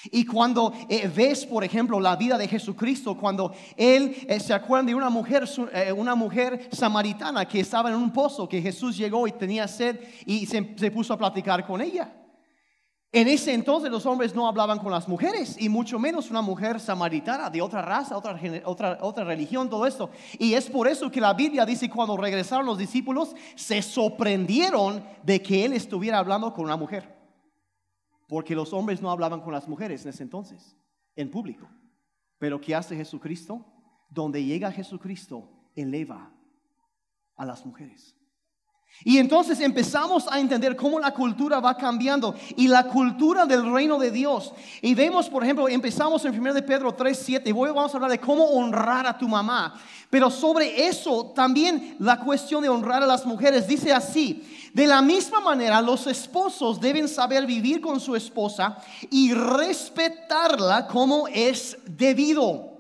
Y 0.05 0.25
cuando 0.25 0.73
eh, 0.89 1.11
ves, 1.15 1.47
por 1.47 1.65
ejemplo, 1.65 1.99
la 2.01 2.17
vida 2.17 2.37
de 2.37 2.49
Jesucristo, 2.49 3.17
cuando 3.17 3.53
él 3.77 4.17
eh, 4.29 4.39
se 4.41 4.53
acuerdan 4.53 4.87
de 4.87 4.95
una 4.95 5.11
mujer, 5.11 5.49
eh, 5.73 5.93
una 5.93 6.15
mujer 6.15 6.69
samaritana 6.71 7.47
que 7.47 7.61
estaba 7.61 7.89
en 7.89 7.97
un 7.97 8.13
pozo, 8.13 8.49
que 8.49 8.61
Jesús 8.61 8.97
llegó 8.97 9.27
y 9.27 9.33
tenía 9.33 9.67
sed 9.67 9.99
y 10.27 10.47
se, 10.47 10.63
puso 10.91 11.15
a 11.15 11.19
platicar 11.19 11.67
con 11.67 11.81
ella. 11.81 12.13
En 13.13 13.29
ese 13.29 13.55
entonces 13.55 13.91
los 13.91 14.05
hombres 14.05 14.35
no 14.35 14.47
hablaban 14.47 14.79
con 14.79 14.93
las 14.93 15.09
mujeres 15.09 15.57
y 15.59 15.71
mucho 15.71 15.99
menos 15.99 16.31
una 16.31 16.43
mujer 16.43 16.79
samaritana 16.79 17.49
de 17.49 17.63
otra 17.63 17.81
raza, 17.81 18.17
otra, 18.17 18.39
otra, 18.65 18.99
otra 19.01 19.25
religión, 19.25 19.71
todo 19.71 19.87
esto. 19.87 20.11
Y 20.39 20.53
es 20.53 20.69
por 20.69 20.87
eso 20.87 21.11
que 21.11 21.21
la 21.21 21.33
Biblia 21.33 21.65
dice 21.65 21.89
cuando 21.89 22.17
regresaron 22.17 22.67
los 22.67 22.77
discípulos 22.77 23.35
se 23.55 23.81
sorprendieron 23.81 25.03
de 25.23 25.41
que 25.41 25.65
él 25.65 25.73
estuviera 25.73 26.19
hablando 26.19 26.53
con 26.53 26.67
una 26.67 26.77
mujer. 26.77 27.16
Porque 28.27 28.55
los 28.55 28.73
hombres 28.73 29.01
no 29.01 29.11
hablaban 29.11 29.41
con 29.41 29.53
las 29.53 29.69
mujeres 29.69 30.05
en 30.05 30.11
ese 30.11 30.23
entonces, 30.23 30.77
en 31.15 31.31
público. 31.31 31.69
Pero 32.39 32.61
¿qué 32.61 32.75
hace 32.75 32.97
Jesucristo? 32.97 33.65
Donde 34.11 34.45
llega 34.45 34.73
Jesucristo, 34.73 35.49
eleva 35.75 36.33
a 37.37 37.45
las 37.45 37.65
mujeres. 37.65 38.17
Y 39.05 39.19
entonces 39.19 39.61
empezamos 39.61 40.27
a 40.31 40.41
entender 40.41 40.75
cómo 40.75 40.99
la 40.99 41.13
cultura 41.13 41.61
va 41.61 41.77
cambiando 41.77 42.35
y 42.57 42.67
la 42.67 42.85
cultura 42.89 43.47
del 43.47 43.71
reino 43.73 43.99
de 43.99 44.11
Dios. 44.11 44.53
Y 44.83 44.95
vemos, 44.95 45.29
por 45.29 45.45
ejemplo, 45.45 45.69
empezamos 45.69 46.25
en 46.25 46.39
1 46.39 46.55
de 46.55 46.63
Pedro 46.63 46.95
3, 46.95 47.19
7 47.25 47.51
y 47.51 47.53
hoy 47.53 47.71
vamos 47.71 47.93
a 47.93 47.97
hablar 47.97 48.11
de 48.11 48.19
cómo 48.19 48.45
honrar 48.45 49.07
a 49.07 49.17
tu 49.17 49.29
mamá. 49.29 49.75
Pero 50.11 50.31
sobre 50.31 50.89
eso 50.89 51.33
también 51.35 51.97
la 51.99 52.19
cuestión 52.19 52.63
de 52.63 52.69
honrar 52.69 53.03
a 53.03 53.07
las 53.07 53.27
mujeres 53.27 53.67
dice 53.67 53.93
así, 53.93 54.43
de 54.73 54.87
la 54.87 55.03
misma 55.03 55.41
manera 55.41 55.81
los 55.83 56.07
esposos 56.07 56.81
deben 56.81 57.09
saber 57.09 57.47
vivir 57.47 57.81
con 57.81 58.01
su 58.01 58.15
esposa 58.17 58.79
y 59.11 59.33
respetarla 59.33 60.87
como 60.87 61.29
es 61.29 61.79
debido. 61.87 62.76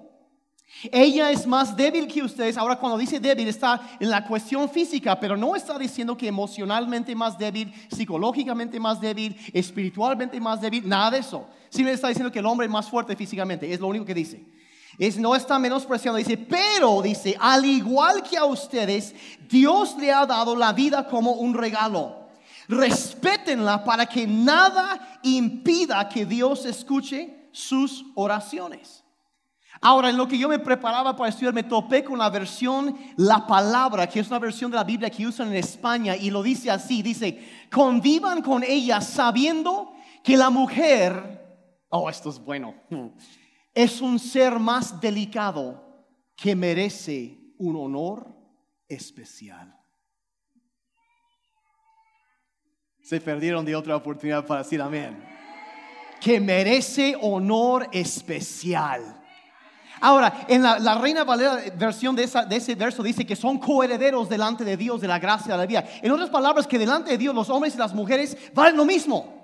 Ella 0.92 1.30
es 1.30 1.46
más 1.46 1.76
débil 1.76 2.06
que 2.06 2.22
ustedes. 2.22 2.56
Ahora 2.56 2.76
cuando 2.76 2.98
dice 2.98 3.18
débil 3.18 3.48
está 3.48 3.80
en 3.98 4.10
la 4.10 4.24
cuestión 4.24 4.68
física, 4.68 5.18
pero 5.18 5.36
no 5.36 5.56
está 5.56 5.78
diciendo 5.78 6.16
que 6.16 6.28
emocionalmente 6.28 7.14
más 7.14 7.38
débil, 7.38 7.72
psicológicamente 7.90 8.78
más 8.78 9.00
débil, 9.00 9.36
espiritualmente 9.52 10.38
más 10.40 10.60
débil, 10.60 10.86
nada 10.86 11.12
de 11.12 11.18
eso. 11.18 11.46
Simplemente 11.70 11.94
está 11.96 12.08
diciendo 12.08 12.30
que 12.30 12.40
el 12.40 12.46
hombre 12.46 12.66
es 12.66 12.72
más 12.72 12.88
fuerte 12.90 13.16
físicamente, 13.16 13.72
es 13.72 13.80
lo 13.80 13.88
único 13.88 14.04
que 14.04 14.14
dice. 14.14 14.44
Es, 14.98 15.18
no 15.18 15.34
está 15.34 15.58
menospreciando, 15.58 16.18
dice, 16.18 16.38
pero 16.38 17.02
dice, 17.02 17.36
al 17.38 17.64
igual 17.64 18.22
que 18.22 18.36
a 18.36 18.44
ustedes, 18.44 19.14
Dios 19.48 19.96
le 19.98 20.12
ha 20.12 20.24
dado 20.24 20.56
la 20.56 20.72
vida 20.72 21.06
como 21.06 21.32
un 21.32 21.54
regalo. 21.54 22.26
Respétenla 22.68 23.84
para 23.84 24.06
que 24.06 24.26
nada 24.26 25.20
impida 25.22 26.08
que 26.08 26.24
Dios 26.24 26.64
escuche 26.64 27.48
sus 27.52 28.06
oraciones. 28.14 29.05
Ahora, 29.80 30.10
en 30.10 30.16
lo 30.16 30.26
que 30.26 30.38
yo 30.38 30.48
me 30.48 30.58
preparaba 30.58 31.14
para 31.14 31.28
estudiar, 31.28 31.52
me 31.52 31.62
topé 31.62 32.02
con 32.02 32.18
la 32.18 32.30
versión 32.30 32.96
La 33.16 33.46
Palabra, 33.46 34.08
que 34.08 34.20
es 34.20 34.28
una 34.28 34.38
versión 34.38 34.70
de 34.70 34.76
la 34.76 34.84
Biblia 34.84 35.10
que 35.10 35.26
usan 35.26 35.48
en 35.48 35.56
España 35.56 36.16
y 36.16 36.30
lo 36.30 36.42
dice 36.42 36.70
así, 36.70 37.02
dice, 37.02 37.68
convivan 37.70 38.42
con 38.42 38.62
ella 38.62 39.00
sabiendo 39.00 39.92
que 40.22 40.36
la 40.36 40.50
mujer, 40.50 41.84
oh, 41.90 42.08
esto 42.08 42.30
es 42.30 42.38
bueno, 42.38 42.74
es 43.74 44.00
un 44.00 44.18
ser 44.18 44.58
más 44.58 45.00
delicado 45.00 46.06
que 46.34 46.56
merece 46.56 47.38
un 47.58 47.76
honor 47.76 48.34
especial. 48.88 49.74
Se 53.02 53.20
perdieron 53.20 53.64
de 53.64 53.76
otra 53.76 53.94
oportunidad 53.94 54.44
para 54.44 54.62
decir 54.62 54.82
amén. 54.82 55.22
Que 56.20 56.40
merece 56.40 57.16
honor 57.20 57.88
especial. 57.92 59.15
Ahora, 60.00 60.44
en 60.48 60.62
la, 60.62 60.98
Reina 60.98 61.24
Valera 61.24 61.58
versión 61.76 62.14
de, 62.14 62.26
de 62.26 62.56
ese 62.56 62.74
verso 62.74 63.02
dice 63.02 63.24
que 63.24 63.36
son 63.36 63.58
coherederos 63.58 64.28
delante 64.28 64.64
de 64.64 64.76
Dios 64.76 65.00
de 65.00 65.08
la 65.08 65.18
gracia 65.18 65.52
de 65.52 65.58
la 65.58 65.66
vida. 65.66 65.84
En 66.02 66.12
otras 66.12 66.30
palabras, 66.30 66.66
que 66.66 66.78
delante 66.78 67.10
de 67.12 67.18
Dios 67.18 67.34
los 67.34 67.48
hombres 67.48 67.74
y 67.74 67.78
las 67.78 67.94
mujeres 67.94 68.36
valen 68.54 68.76
lo 68.76 68.84
mismo. 68.84 69.36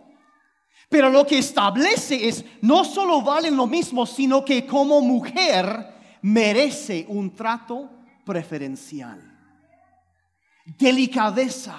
Pero 0.88 1.08
lo 1.08 1.26
que 1.26 1.38
establece 1.38 2.28
es, 2.28 2.44
no 2.60 2.84
solo 2.84 3.22
valen 3.22 3.56
lo 3.56 3.66
mismo, 3.66 4.04
sino 4.04 4.44
que 4.44 4.66
como 4.66 5.00
mujer 5.00 5.90
merece 6.20 7.06
un 7.08 7.34
trato 7.34 7.88
preferencial. 8.24 9.20
Delicadeza, 10.66 11.76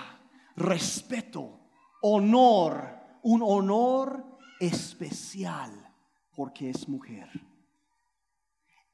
respeto, 0.56 1.60
honor, 2.02 2.90
un 3.22 3.44
honor 3.44 4.26
especial 4.60 5.72
porque 6.36 6.72
es 6.72 6.90
mujer. 6.90 7.30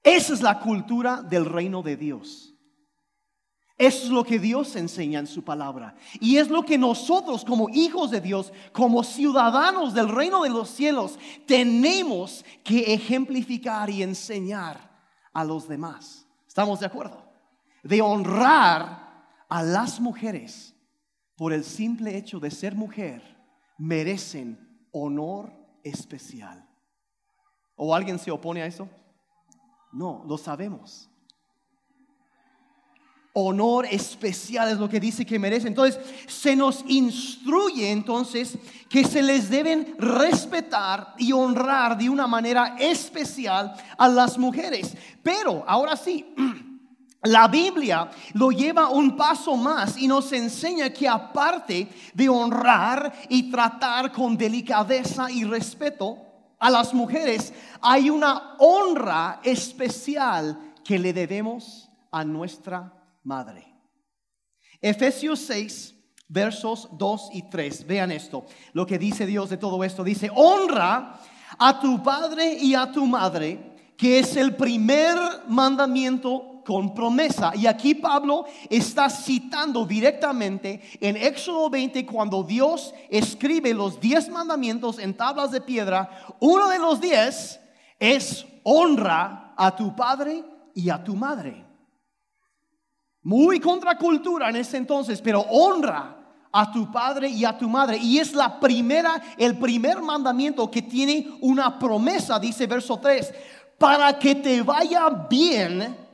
Esa 0.04 0.34
es 0.34 0.42
la 0.42 0.60
cultura 0.60 1.22
del 1.22 1.46
reino 1.46 1.82
de 1.82 1.98
Dios. 1.98 2.56
Eso 3.80 4.04
es 4.04 4.10
lo 4.10 4.26
que 4.26 4.40
Dios 4.40 4.76
enseña 4.76 5.20
en 5.20 5.28
su 5.28 5.44
palabra. 5.44 5.96
Y 6.20 6.36
es 6.36 6.50
lo 6.50 6.64
que 6.64 6.78
nosotros 6.78 7.46
como 7.46 7.70
hijos 7.70 8.12
de 8.12 8.20
Dios, 8.20 8.52
como 8.74 9.06
ciudadanos 9.06 9.94
del 9.94 10.10
reino 10.10 10.44
de 10.44 10.50
los 10.50 10.70
cielos, 10.70 11.18
tenemos 11.48 12.44
que 12.62 12.94
ejemplificar 12.94 13.90
y 13.90 14.04
enseñar 14.04 14.90
a 15.32 15.46
los 15.46 15.68
demás. 15.70 16.28
¿Estamos 16.46 16.82
de 16.82 16.88
acuerdo? 16.88 17.24
De 17.82 18.02
honrar 18.02 19.24
a 19.48 19.64
las 19.64 20.02
mujeres 20.02 20.76
por 21.38 21.54
el 21.54 21.64
simple 21.64 22.18
hecho 22.18 22.42
de 22.42 22.52
ser 22.52 22.76
mujer, 22.76 23.24
merecen 23.78 24.88
honor 24.92 25.54
especial. 25.86 26.68
¿O 27.78 27.96
alguien 27.96 28.20
se 28.20 28.30
opone 28.30 28.62
a 28.62 28.66
eso? 28.66 28.90
No, 29.92 30.24
lo 30.28 30.38
sabemos. 30.38 31.10
Honor 33.34 33.86
especial 33.86 34.70
es 34.70 34.78
lo 34.78 34.90
que 34.90 35.00
dice 35.00 35.26
que 35.26 35.40
merece. 35.40 35.68
Entonces, 35.68 36.00
se 36.28 36.56
nos 36.56 36.84
instruye 36.88 37.92
entonces 37.92 38.58
que 38.90 39.04
se 39.04 39.22
les 39.22 39.50
deben 39.50 39.96
respetar 39.98 41.14
y 41.18 41.32
honrar 41.32 41.98
de 41.98 42.10
una 42.10 42.28
manera 42.28 42.76
especial 42.80 43.74
a 43.98 44.08
las 44.08 44.38
mujeres. 44.38 44.96
Pero, 45.24 45.64
ahora 45.68 45.96
sí, 45.96 46.34
la 47.24 47.48
Biblia 47.48 48.10
lo 48.34 48.52
lleva 48.52 48.90
un 48.90 49.16
paso 49.16 49.56
más 49.56 49.98
y 49.98 50.08
nos 50.08 50.32
enseña 50.34 50.90
que 50.90 51.08
aparte 51.08 51.88
de 52.14 52.30
honrar 52.30 53.14
y 53.30 53.50
tratar 53.52 54.12
con 54.12 54.38
delicadeza 54.38 55.30
y 55.32 55.44
respeto 55.44 56.29
a 56.60 56.70
las 56.70 56.94
mujeres, 56.94 57.54
hay 57.82 58.10
una 58.10 58.56
honra 58.60 59.40
especial 59.44 60.74
que 60.84 61.00
le 61.00 61.14
debemos 61.14 61.90
a 62.12 62.24
nuestra 62.24 62.94
madre. 63.24 63.66
Efesios 64.82 65.40
6, 65.40 65.96
versos 66.28 66.90
2 66.94 67.30
y 67.34 67.50
3. 67.50 67.88
Vean 67.88 68.12
esto, 68.12 68.46
lo 68.74 68.86
que 68.86 69.00
dice 69.00 69.26
Dios 69.26 69.50
de 69.50 69.58
todo 69.58 69.84
esto. 69.84 70.04
Dice, 70.04 70.30
honra 70.36 71.20
a 71.58 71.80
tu 71.80 72.02
padre 72.04 72.54
y 72.54 72.76
a 72.76 72.92
tu 72.92 73.06
madre, 73.06 73.76
que 73.98 74.20
es 74.20 74.36
el 74.36 74.56
primer 74.56 75.18
mandamiento 75.48 76.59
con 76.70 76.94
promesa. 76.94 77.52
Y 77.56 77.66
aquí 77.66 77.96
Pablo 77.96 78.46
está 78.70 79.10
citando 79.10 79.88
directamente 79.88 80.80
en 81.02 81.18
Éxodo 81.18 81.68
20 81.68 82.06
cuando 82.06 82.44
Dios 82.44 82.94
escribe 83.10 83.74
los 83.74 84.00
diez 84.00 84.30
mandamientos 84.30 85.00
en 85.00 85.18
tablas 85.18 85.50
de 85.50 85.62
piedra. 85.62 86.36
Uno 86.40 86.70
de 86.70 86.78
los 86.78 87.02
diez 87.02 87.60
es 87.98 88.46
honra 88.62 89.56
a 89.58 89.76
tu 89.76 89.96
padre 89.96 90.44
y 90.76 90.92
a 90.92 91.04
tu 91.04 91.16
madre. 91.16 91.66
Muy 93.24 93.60
contracultura 93.60 94.50
en 94.50 94.58
ese 94.58 94.78
entonces, 94.78 95.24
pero 95.24 95.42
honra 95.50 96.18
a 96.52 96.72
tu 96.72 96.92
padre 96.92 97.30
y 97.30 97.46
a 97.46 97.58
tu 97.58 97.68
madre. 97.68 97.98
Y 97.98 98.20
es 98.20 98.34
la 98.34 98.60
primera, 98.60 99.20
el 99.40 99.58
primer 99.58 100.04
mandamiento 100.04 100.70
que 100.70 100.84
tiene 100.84 101.36
una 101.42 101.80
promesa, 101.80 102.38
dice 102.38 102.68
verso 102.68 103.00
3, 103.00 103.34
para 103.80 104.20
que 104.20 104.36
te 104.36 104.62
vaya 104.62 105.10
bien 105.28 106.09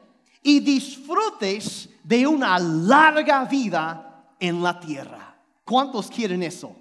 y 0.45 0.59
disfrutes 0.59 1.89
de 2.03 2.27
una 2.27 2.59
larga 2.59 3.45
vida 3.45 4.27
en 4.39 4.61
la 4.61 4.79
tierra. 4.79 5.35
¿Cuántos 5.63 6.11
quieren 6.11 6.43
eso? 6.43 6.75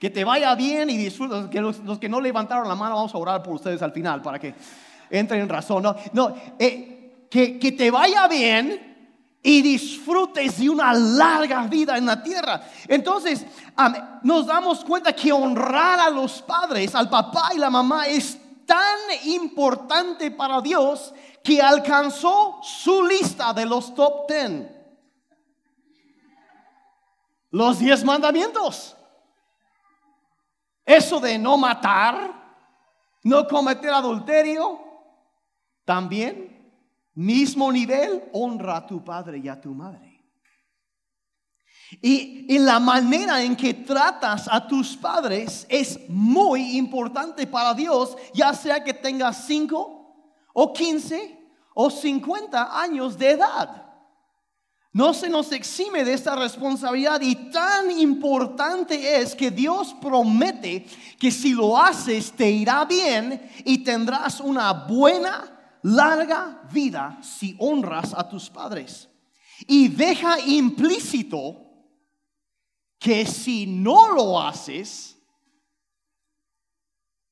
Que 0.00 0.10
te 0.10 0.24
vaya 0.24 0.56
bien 0.56 0.90
y 0.90 0.96
disfrutes. 0.96 1.46
Que 1.50 1.60
los, 1.60 1.78
que 2.00 2.08
no 2.08 2.20
levantaron 2.20 2.66
la 2.66 2.74
mano, 2.74 2.96
vamos 2.96 3.14
a 3.14 3.18
orar 3.18 3.44
por 3.44 3.54
ustedes 3.54 3.80
al 3.80 3.92
final 3.92 4.20
para 4.20 4.40
que 4.40 4.52
entren 5.08 5.42
en 5.42 5.48
razón. 5.48 5.84
No, 5.84 5.94
no 6.12 6.34
eh, 6.58 7.26
que, 7.30 7.60
que 7.60 7.70
te 7.70 7.92
vaya 7.92 8.26
bien 8.26 9.38
y 9.40 9.62
disfrutes 9.62 10.58
de 10.58 10.68
una 10.68 10.92
larga 10.92 11.68
vida 11.68 11.96
en 11.96 12.06
la 12.06 12.20
tierra. 12.20 12.60
Entonces, 12.88 13.46
nos 14.24 14.46
damos 14.46 14.84
cuenta 14.84 15.12
que 15.12 15.32
honrar 15.32 16.00
a 16.00 16.10
los 16.10 16.42
padres, 16.42 16.92
al 16.96 17.08
papá 17.08 17.50
y 17.54 17.58
la 17.58 17.70
mamá, 17.70 18.08
es 18.08 18.36
tan 18.66 18.98
importante 19.26 20.32
para 20.32 20.60
Dios 20.60 21.14
que 21.42 21.60
alcanzó 21.60 22.60
su 22.62 23.04
lista 23.04 23.52
de 23.52 23.66
los 23.66 23.94
top 23.94 24.26
ten. 24.26 24.76
Los 27.50 27.78
diez 27.78 28.04
mandamientos. 28.04 28.96
Eso 30.84 31.20
de 31.20 31.38
no 31.38 31.56
matar, 31.56 32.32
no 33.22 33.46
cometer 33.46 33.90
adulterio, 33.90 34.80
también 35.84 36.50
mismo 37.14 37.70
nivel, 37.70 38.24
honra 38.32 38.78
a 38.78 38.86
tu 38.86 39.04
padre 39.04 39.38
y 39.38 39.48
a 39.48 39.60
tu 39.60 39.74
madre. 39.74 40.24
Y, 42.00 42.46
en 42.54 42.64
la 42.64 42.78
manera 42.78 43.42
en 43.42 43.56
que 43.56 43.74
tratas 43.74 44.48
a 44.50 44.66
tus 44.66 44.96
padres 44.96 45.66
es 45.68 46.08
muy 46.08 46.78
importante 46.78 47.46
para 47.46 47.74
Dios, 47.74 48.16
ya 48.32 48.54
sea 48.54 48.82
que 48.82 48.94
tengas 48.94 49.44
5 49.46 49.99
o 50.52 50.72
15 50.72 51.38
o 51.74 51.90
50 51.90 52.80
años 52.80 53.16
de 53.16 53.30
edad. 53.30 53.86
No 54.92 55.14
se 55.14 55.28
nos 55.28 55.52
exime 55.52 56.02
de 56.04 56.14
esta 56.14 56.34
responsabilidad 56.34 57.20
y 57.20 57.36
tan 57.50 57.92
importante 57.92 59.20
es 59.20 59.36
que 59.36 59.52
Dios 59.52 59.94
promete 60.00 60.84
que 61.18 61.30
si 61.30 61.52
lo 61.52 61.78
haces 61.78 62.32
te 62.32 62.50
irá 62.50 62.84
bien 62.84 63.50
y 63.64 63.84
tendrás 63.84 64.40
una 64.40 64.72
buena 64.72 65.78
larga 65.82 66.62
vida 66.72 67.20
si 67.22 67.54
honras 67.60 68.12
a 68.16 68.28
tus 68.28 68.50
padres. 68.50 69.08
Y 69.68 69.88
deja 69.88 70.40
implícito 70.40 71.70
que 72.98 73.24
si 73.26 73.66
no 73.66 74.08
lo 74.12 74.40
haces, 74.40 75.16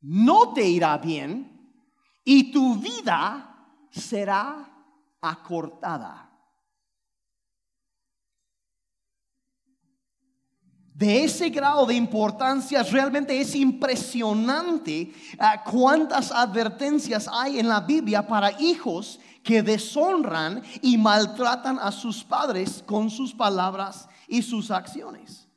no 0.00 0.52
te 0.52 0.64
irá 0.64 0.96
bien 0.96 1.57
y 2.30 2.52
tu 2.52 2.76
vida 2.76 3.56
será 3.90 4.68
acortada. 5.22 6.26
de 10.92 11.22
ese 11.22 11.48
grado 11.48 11.86
de 11.86 11.94
importancia, 11.94 12.82
realmente 12.82 13.40
es 13.40 13.54
impresionante 13.54 15.14
ah, 15.38 15.62
cuántas 15.62 16.32
advertencias 16.32 17.30
hay 17.32 17.60
en 17.60 17.68
la 17.68 17.78
Biblia 17.82 18.26
para 18.26 18.60
hijos 18.60 19.20
que 19.44 19.62
deshonran 19.62 20.60
y 20.82 20.98
maltratan 20.98 21.78
a 21.78 21.92
sus 21.92 22.24
padres 22.24 22.82
con 22.84 23.10
sus 23.10 23.32
palabras 23.32 24.08
y 24.26 24.42
sus 24.42 24.72
acciones. 24.72 25.48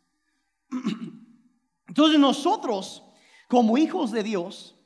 Entonces 1.87 2.19
nosotros, 2.19 3.03
como 3.47 3.79
hijos 3.79 4.11
de 4.11 4.21
Dios, 4.21 4.77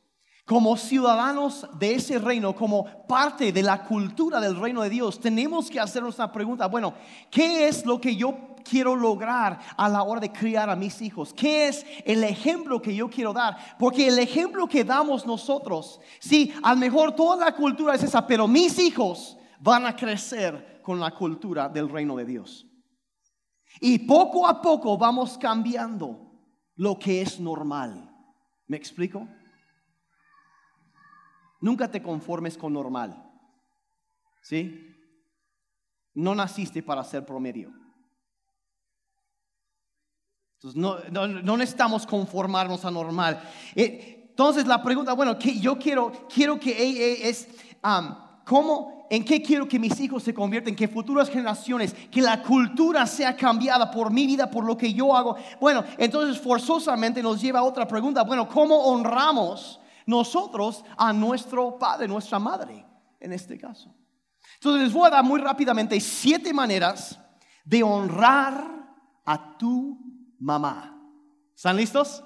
como 0.45 0.77
ciudadanos 0.77 1.67
de 1.79 1.95
ese 1.95 2.19
reino, 2.19 2.55
como 2.55 2.85
parte 3.07 3.51
de 3.51 3.63
la 3.63 3.83
cultura 3.83 4.39
del 4.39 4.55
reino 4.55 4.83
de 4.83 4.89
Dios, 4.89 5.19
tenemos 5.19 5.69
que 5.69 5.79
hacernos 5.79 6.19
una 6.19 6.31
pregunta, 6.31 6.67
bueno, 6.67 6.93
¿qué 7.31 7.67
es 7.67 7.83
lo 7.83 7.99
que 7.99 8.15
yo 8.15 8.55
quiero 8.63 8.95
lograr 8.95 9.59
a 9.75 9.89
la 9.89 10.03
hora 10.03 10.21
de 10.21 10.31
criar 10.31 10.69
a 10.69 10.75
mis 10.75 11.01
hijos? 11.01 11.33
¿Qué 11.33 11.67
es 11.67 11.83
el 12.05 12.23
ejemplo 12.23 12.79
que 12.79 12.95
yo 12.95 13.09
quiero 13.09 13.33
dar? 13.33 13.57
Porque 13.79 14.07
el 14.07 14.19
ejemplo 14.19 14.67
que 14.67 14.83
damos 14.83 15.25
nosotros, 15.25 15.99
sí, 16.19 16.53
a 16.61 16.73
lo 16.73 16.79
mejor 16.79 17.15
toda 17.15 17.43
la 17.43 17.55
cultura 17.55 17.95
es 17.95 18.03
esa, 18.03 18.27
pero 18.27 18.47
mis 18.47 18.77
hijos 18.77 19.37
van 19.59 19.87
a 19.87 19.95
crecer 19.95 20.79
con 20.83 20.99
la 20.99 21.09
cultura 21.09 21.69
del 21.69 21.89
reino 21.89 22.15
de 22.15 22.25
Dios. 22.25 22.67
Y 23.81 23.99
poco 23.99 24.47
a 24.47 24.61
poco 24.61 24.95
vamos 24.95 25.39
cambiando 25.39 26.19
lo 26.75 26.99
que 26.99 27.23
es 27.23 27.39
normal. 27.39 28.11
¿Me 28.67 28.77
explico? 28.77 29.27
Nunca 31.61 31.89
te 31.89 32.01
conformes 32.01 32.57
con 32.57 32.73
normal. 32.73 33.31
¿Sí? 34.41 34.91
No 36.13 36.35
naciste 36.35 36.83
para 36.83 37.03
ser 37.03 37.25
promedio. 37.25 37.73
Entonces, 40.55 41.11
no, 41.11 41.57
necesitamos 41.57 42.05
conformarnos 42.05 42.85
a 42.85 42.91
normal. 42.91 43.41
Eh, 43.75 44.27
entonces, 44.29 44.65
la 44.65 44.81
pregunta, 44.81 45.13
bueno, 45.13 45.37
que 45.37 45.59
yo 45.59 45.77
quiero, 45.77 46.11
quiero 46.33 46.59
que 46.59 47.29
es, 47.29 47.47
¿cómo, 48.45 49.07
en 49.09 49.23
qué 49.23 49.41
quiero 49.41 49.67
que 49.67 49.79
mis 49.79 49.99
hijos 49.99 50.23
se 50.23 50.33
convierten, 50.33 50.75
que 50.75 50.87
futuras 50.87 51.29
generaciones, 51.29 51.93
que 51.93 52.21
la 52.21 52.41
cultura 52.41 53.05
sea 53.05 53.35
cambiada 53.35 53.91
por 53.91 54.11
mi 54.11 54.25
vida, 54.25 54.49
por 54.49 54.65
lo 54.65 54.75
que 54.75 54.93
yo 54.93 55.15
hago? 55.15 55.35
Bueno, 55.59 55.83
entonces 55.97 56.41
forzosamente 56.41 57.21
nos 57.21 57.41
lleva 57.41 57.59
a 57.59 57.63
otra 57.63 57.87
pregunta, 57.87 58.23
bueno, 58.23 58.47
¿cómo 58.47 58.75
honramos 58.85 59.79
nosotros 60.05 60.83
a 60.97 61.11
nuestro 61.13 61.77
padre, 61.77 62.07
nuestra 62.07 62.39
madre, 62.39 62.85
en 63.19 63.33
este 63.33 63.57
caso? 63.57 63.93
Entonces, 64.55 64.83
les 64.83 64.93
voy 64.93 65.07
a 65.07 65.11
dar 65.11 65.23
muy 65.23 65.39
rápidamente 65.39 65.99
siete 65.99 66.53
maneras 66.53 67.19
de 67.63 67.83
honrar 67.83 68.75
a 69.25 69.57
tu 69.57 69.99
mamá. 70.39 70.95
¿Están 71.55 71.77
listos? 71.77 72.23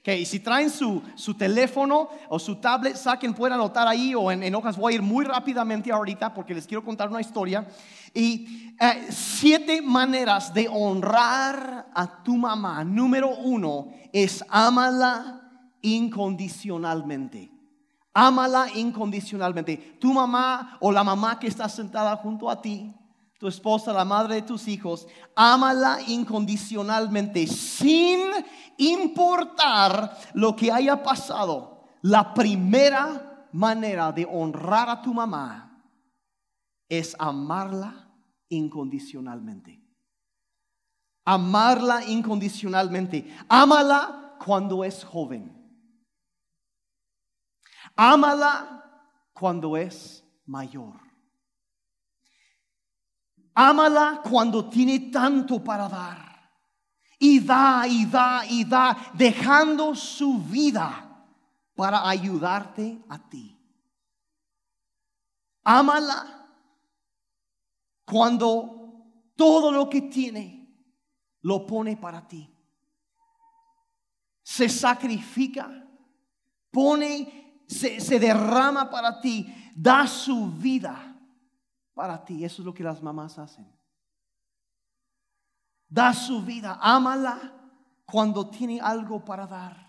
Okay, 0.00 0.20
y 0.20 0.24
si 0.24 0.38
traen 0.38 0.70
su, 0.70 1.02
su, 1.16 1.34
teléfono 1.34 2.08
o 2.28 2.38
su 2.38 2.56
tablet, 2.56 2.94
saquen, 2.94 3.34
pueden 3.34 3.54
anotar 3.54 3.88
ahí 3.88 4.14
o 4.14 4.30
en, 4.30 4.54
hojas. 4.54 4.76
Voy 4.76 4.92
a 4.92 4.96
ir 4.96 5.02
muy 5.02 5.24
rápidamente 5.24 5.90
ahorita 5.90 6.32
porque 6.32 6.54
les 6.54 6.64
quiero 6.64 6.84
contar 6.84 7.08
una 7.08 7.20
historia. 7.20 7.66
Y 8.14 8.72
eh, 8.80 9.08
siete 9.10 9.82
maneras 9.82 10.54
de 10.54 10.68
honrar 10.68 11.88
a 11.92 12.22
tu 12.22 12.36
mamá. 12.36 12.84
Número 12.84 13.30
uno 13.30 13.88
es 14.12 14.44
ámala 14.48 15.45
incondicionalmente. 15.86 17.50
Ámala 18.12 18.68
incondicionalmente. 18.74 19.98
Tu 20.00 20.12
mamá 20.12 20.78
o 20.80 20.90
la 20.90 21.04
mamá 21.04 21.38
que 21.38 21.46
está 21.46 21.68
sentada 21.68 22.16
junto 22.16 22.50
a 22.50 22.60
ti 22.60 22.92
tu 23.38 23.48
esposa, 23.48 23.92
la 23.92 24.04
madre 24.04 24.36
de 24.36 24.42
tus 24.42 24.66
hijos, 24.66 25.06
ámala 25.34 25.98
incondicionalmente, 26.06 27.46
sin 27.46 28.20
importar 28.78 30.16
lo 30.32 30.56
que 30.56 30.72
haya 30.72 31.02
pasado. 31.02 31.84
La 32.00 32.32
primera 32.32 33.48
manera 33.52 34.12
de 34.12 34.26
honrar 34.30 34.88
a 34.88 35.02
tu 35.02 35.12
mamá 35.12 35.82
es 36.88 37.14
amarla 37.18 38.10
incondicionalmente. 38.48 39.82
Amarla 41.24 42.04
incondicionalmente. 42.04 43.36
Ámala 43.48 44.36
cuando 44.42 44.84
es 44.84 45.04
joven. 45.04 45.55
Ámala 47.96 48.84
cuando 49.32 49.76
es 49.76 50.24
mayor. 50.44 51.00
Ámala 53.54 54.20
cuando 54.22 54.68
tiene 54.68 55.10
tanto 55.10 55.64
para 55.64 55.88
dar. 55.88 56.36
Y 57.18 57.40
da, 57.40 57.86
y 57.88 58.04
da, 58.04 58.44
y 58.46 58.64
da, 58.64 58.94
dejando 59.14 59.94
su 59.94 60.38
vida 60.38 61.24
para 61.74 62.06
ayudarte 62.06 63.02
a 63.08 63.18
ti. 63.18 63.58
Ámala 65.64 66.48
cuando 68.04 68.76
todo 69.34 69.72
lo 69.72 69.88
que 69.88 70.02
tiene 70.02 70.56
lo 71.40 71.66
pone 71.66 71.96
para 71.96 72.26
ti. 72.26 72.52
Se 74.42 74.68
sacrifica, 74.68 75.68
pone, 76.70 77.45
se, 77.66 78.18
derrama 78.18 78.90
para 78.90 79.20
ti, 79.20 79.52
da 79.74 80.06
su 80.06 80.50
vida 80.52 81.16
para 81.94 82.24
ti. 82.24 82.44
Eso 82.44 82.62
es 82.62 82.66
lo 82.66 82.74
que 82.74 82.84
las 82.84 83.02
mamás 83.02 83.38
hacen. 83.38 83.66
Da 85.88 86.12
su 86.12 86.42
vida, 86.42 86.78
ámala 86.80 87.52
cuando 88.04 88.48
tiene 88.50 88.80
algo 88.80 89.24
para 89.24 89.46
dar 89.46 89.88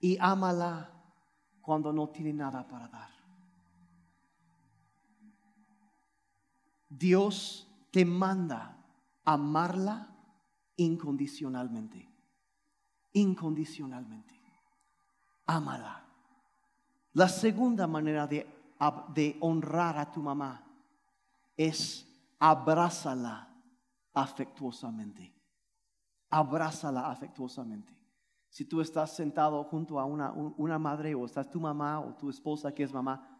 y 0.00 0.16
ámala 0.20 0.90
cuando 1.60 1.92
no 1.92 2.08
tiene 2.08 2.32
nada 2.32 2.66
para 2.66 2.88
dar. 2.88 3.10
Dios 6.88 7.68
te 7.90 8.04
manda 8.04 8.76
amarla 9.24 10.08
incondicionalmente. 10.76 12.08
Incondicionalmente. 13.12 14.40
Ámala. 15.46 16.07
La 17.18 17.28
segunda 17.28 17.88
manera 17.88 18.28
de, 18.28 18.46
honrar 19.40 19.98
a 19.98 20.08
tu 20.08 20.22
mamá 20.22 20.64
es 21.56 22.06
abrázala 22.38 23.52
afectuosamente. 24.14 25.34
Abrázala 26.30 27.10
afectuosamente. 27.10 27.92
Si 28.48 28.66
tú 28.66 28.80
estás 28.80 29.16
sentado 29.16 29.64
junto 29.64 29.98
a 29.98 30.04
una, 30.04 30.78
madre 30.78 31.12
o 31.16 31.26
estás 31.26 31.50
tu 31.50 31.58
mamá 31.58 31.98
o 31.98 32.14
tu 32.14 32.30
esposa 32.30 32.72
que 32.72 32.84
es 32.84 32.92
mamá, 32.92 33.34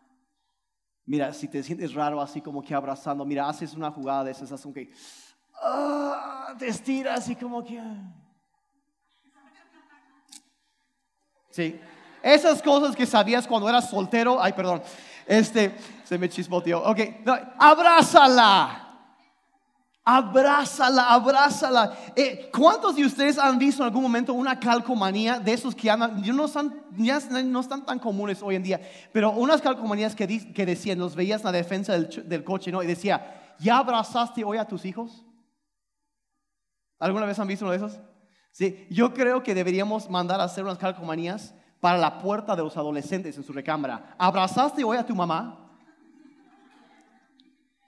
Mira, 1.07 1.33
si 1.33 1.49
te 1.49 1.62
sientes 1.62 1.95
raro 1.95 2.21
así 2.21 2.43
como 2.43 2.61
que 2.61 2.75
abrazando, 2.75 3.25
mira, 3.25 3.49
haces 3.49 3.73
una 3.73 3.91
jugada 3.91 4.25
de 4.25 4.33
esas, 4.33 4.61
como 4.61 4.75
que 4.75 4.93
ah, 5.62 6.55
te 6.59 6.67
estiras 6.67 7.31
y 7.31 7.37
como 7.37 7.64
que... 7.64 7.81
Sí, 11.51 11.81
esas 12.23 12.63
cosas 12.63 12.95
que 12.95 13.07
sabías 13.07 13.47
cuando 13.47 13.69
eras 13.69 13.91
soltero, 13.91 14.43
ay, 14.43 14.53
perdón, 14.53 14.83
este, 15.27 15.75
se 16.05 16.19
me 16.19 16.29
chispoteó. 16.29 16.83
Ok, 16.83 17.01
abrázala. 17.59 18.85
Abrázala, 20.11 21.13
abrázala. 21.13 21.99
Eh, 22.17 22.51
¿Cuántos 22.51 22.97
de 22.97 23.05
ustedes 23.05 23.39
han 23.39 23.59
visto 23.59 23.83
en 23.83 23.89
algún 23.89 24.03
momento 24.03 24.33
una 24.33 24.59
calcomanía 24.59 25.39
de 25.39 25.53
esos 25.53 25.75
que 25.75 25.91
andan, 25.91 26.23
no 26.35 26.47
están, 26.47 26.83
ya 26.97 27.21
no 27.45 27.61
están 27.61 27.85
tan 27.85 27.99
comunes 27.99 28.43
hoy 28.43 28.55
en 28.55 28.63
día, 28.63 28.81
pero 29.13 29.33
unas 29.33 29.61
calcomanías 29.61 30.15
que, 30.17 30.51
que 30.55 30.65
decían, 30.65 30.99
los 30.99 31.15
veías 31.15 31.43
en 31.43 31.45
la 31.45 31.53
defensa 31.53 31.93
del, 31.93 32.27
del, 32.27 32.43
coche, 32.43 32.73
¿no? 32.73 32.83
Y 32.83 32.87
decía, 32.87 33.55
¿ya 33.59 33.77
abrazaste 33.77 34.45
hoy 34.45 34.57
a 34.57 34.67
tus 34.67 34.87
hijos? 34.87 35.27
¿Alguna 36.99 37.27
vez 37.27 37.39
han 37.39 37.47
visto 37.47 37.67
uno 37.67 37.73
de 37.73 37.77
esos? 37.77 38.01
Sí, 38.51 38.87
yo 38.89 39.13
creo 39.13 39.43
que 39.43 39.55
deberíamos 39.55 40.09
mandar 40.09 40.41
a 40.41 40.45
hacer 40.45 40.65
unas 40.65 40.79
calcomanías 40.79 41.55
para 41.81 41.99
la 41.99 42.19
puerta 42.19 42.57
de 42.57 42.62
los 42.62 42.77
adolescentes 42.77 43.37
en 43.37 43.45
su 43.45 43.53
recámara. 43.53 44.14
¿Abrazaste 44.19 44.83
hoy 44.83 44.97
a 44.97 45.07
tu 45.07 45.14
mamá? 45.14 45.69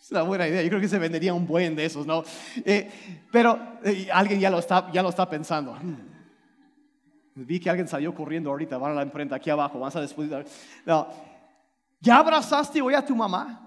Es 0.01 0.11
una 0.11 0.23
buena 0.23 0.49
idea. 0.49 0.63
Yo 0.63 0.69
creo 0.69 0.81
que 0.81 0.89
se 0.89 0.99
vendería 0.99 1.35
un 1.35 1.47
buen 1.47 1.77
de 1.77 1.85
esos, 1.85 2.07
¿no? 2.07 2.25
Eh, 2.65 2.91
pero 3.31 3.59
eh, 3.85 4.09
alguien 4.13 4.41
ya 4.41 4.51
lo, 4.51 4.59
está, 4.59 4.91
ya 4.93 5.03
lo 5.03 5.11
está 5.11 5.29
pensando. 5.29 5.75
Hmm. 5.75 6.09
Vi 7.35 7.61
que 7.61 7.69
alguien 7.69 7.89
salió 7.89 8.15
corriendo 8.15 8.51
ahorita. 8.51 8.79
Van 8.79 8.93
a 8.93 8.95
la 8.95 9.03
imprenta 9.03 9.37
aquí 9.37 9.51
abajo. 9.51 9.79
Vamos 9.79 9.95
a 9.97 10.01
después. 10.01 10.31
No. 10.87 11.09
¿Ya 12.01 12.19
abrazaste 12.19 12.81
hoy 12.81 12.95
a 12.95 13.05
tu 13.05 13.15
mamá? 13.15 13.67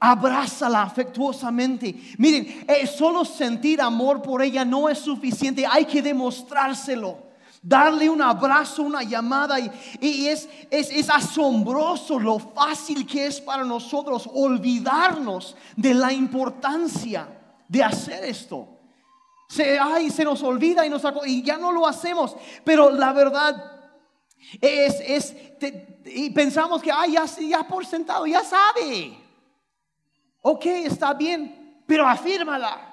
Abrázala 0.00 0.82
afectuosamente. 0.82 1.94
Miren, 2.18 2.64
eh, 2.68 2.86
solo 2.86 3.24
sentir 3.24 3.80
amor 3.80 4.20
por 4.22 4.42
ella 4.42 4.64
no 4.64 4.88
es 4.88 4.98
suficiente. 4.98 5.64
Hay 5.66 5.84
que 5.84 6.02
demostrárselo 6.02 7.33
darle 7.64 8.10
un 8.10 8.20
abrazo, 8.20 8.82
una 8.82 9.02
llamada. 9.02 9.58
Y, 9.58 10.26
es, 10.28 10.48
es, 10.70 11.10
asombroso 11.10 12.18
lo 12.18 12.38
fácil 12.38 13.06
que 13.06 13.26
es 13.26 13.40
para 13.40 13.64
nosotros 13.64 14.28
olvidarnos 14.32 15.56
de 15.74 15.94
la 15.94 16.12
importancia 16.12 17.26
de 17.66 17.82
hacer 17.82 18.24
esto. 18.24 18.68
Se, 19.48 19.78
ay, 19.78 20.10
se 20.10 20.24
nos 20.24 20.42
olvida 20.42 20.84
y, 20.84 20.90
nos, 20.90 21.02
y 21.26 21.42
ya 21.42 21.56
no 21.56 21.72
lo 21.72 21.86
hacemos. 21.86 22.36
Pero 22.64 22.90
la 22.90 23.12
verdad 23.12 23.72
es, 24.60 25.00
es 25.00 25.36
y 26.04 26.30
pensamos 26.30 26.82
que, 26.82 26.92
ay, 26.92 27.12
ya, 27.12 27.24
ya 27.24 27.66
por 27.66 27.86
sentado, 27.86 28.26
ya 28.26 28.44
sabe. 28.44 29.16
Ok, 30.42 30.66
está 30.66 31.14
bien, 31.14 31.82
pero 31.86 32.06
afírmala. 32.06 32.90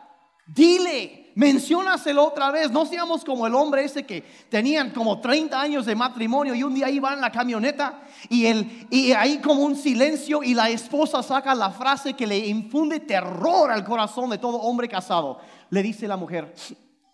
Dile, 0.48 1.21
menciónaselo 1.36 2.26
otra 2.26 2.52
vez. 2.52 2.72
No 2.72 2.86
seamos 2.86 3.24
como 3.24 3.48
el 3.48 3.56
hombre 3.56 3.84
ese 3.84 4.06
que 4.06 4.22
tenían 4.50 4.92
como 4.92 5.20
30 5.20 5.60
años 5.60 5.86
de 5.86 5.96
matrimonio 5.96 6.54
y 6.56 6.64
un 6.64 6.74
día 6.74 6.90
iban 6.90 7.16
en 7.16 7.22
la 7.22 7.32
camioneta 7.32 8.02
y, 8.30 8.46
el, 8.46 8.88
y 8.90 9.12
ahí 9.14 9.40
como 9.40 9.64
un 9.64 9.76
silencio 9.76 10.44
y 10.44 10.54
la 10.54 10.70
esposa 10.70 11.24
saca 11.24 11.56
la 11.56 11.72
frase 11.72 12.14
que 12.14 12.28
le 12.28 12.38
infunde 12.38 13.00
terror 13.00 13.72
al 13.72 13.84
corazón 13.84 14.30
de 14.30 14.38
todo 14.38 14.58
hombre 14.58 14.88
casado. 14.88 15.40
Le 15.70 15.82
dice 15.82 16.08
la 16.08 16.18
mujer, 16.18 16.54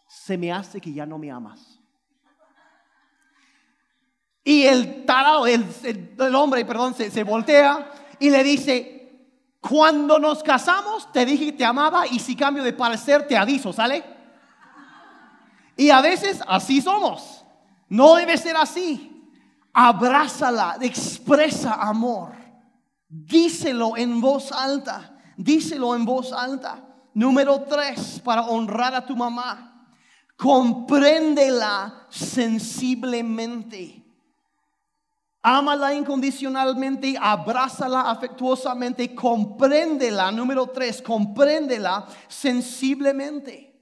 se 0.07 0.37
me 0.37 0.51
hace 0.51 0.81
que 0.81 0.93
ya 0.93 1.05
no 1.05 1.17
me 1.17 1.31
amas. 1.31 1.79
Y 4.43 4.63
el 4.63 5.05
tarado, 5.05 5.45
el, 5.45 5.65
hombre, 6.33 6.63
perdón, 6.63 6.93
se, 6.93 7.11
se 7.11 7.23
voltea 7.23 7.91
y 8.17 8.29
le 8.29 8.43
dice, 8.45 8.96
cuando 9.67 10.19
nos 10.19 10.43
casamos, 10.43 11.11
te 11.11 11.25
dije 11.25 11.45
que 11.45 11.51
te 11.53 11.65
amaba 11.65 12.07
y 12.07 12.19
si 12.19 12.35
cambio 12.35 12.63
de 12.63 12.73
parecer, 12.73 13.27
te 13.27 13.35
aviso, 13.35 13.73
¿sale? 13.73 14.03
Y 15.75 15.89
a 15.89 16.01
veces 16.01 16.41
así 16.47 16.81
somos. 16.81 17.43
No 17.89 18.15
debe 18.15 18.37
ser 18.37 18.55
así. 18.55 19.13
Abrázala, 19.73 20.77
expresa 20.81 21.73
amor. 21.73 22.31
Díselo 23.07 23.97
en 23.97 24.21
voz 24.21 24.51
alta. 24.51 25.17
Díselo 25.37 25.95
en 25.95 26.05
voz 26.05 26.33
alta. 26.33 26.83
Número 27.13 27.61
tres, 27.61 28.21
para 28.23 28.43
honrar 28.43 28.95
a 28.95 29.05
tu 29.05 29.15
mamá. 29.15 29.91
Compréndela 30.35 32.07
sensiblemente. 32.09 34.06
Ámala 35.41 35.93
incondicionalmente, 35.93 37.15
abrázala 37.19 38.09
afectuosamente, 38.09 39.13
compréndela. 39.13 40.31
Número 40.31 40.67
tres, 40.67 41.01
compréndela 41.01 42.07
sensiblemente. 42.27 43.73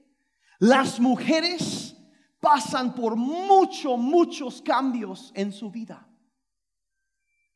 Las 0.58 1.00
mujeres 1.00 1.96
pasan 2.40 2.94
por 2.94 3.16
muchos, 3.16 3.98
muchos 3.98 4.62
cambios 4.62 5.32
en 5.34 5.52
su 5.52 5.70
vida. 5.70 6.06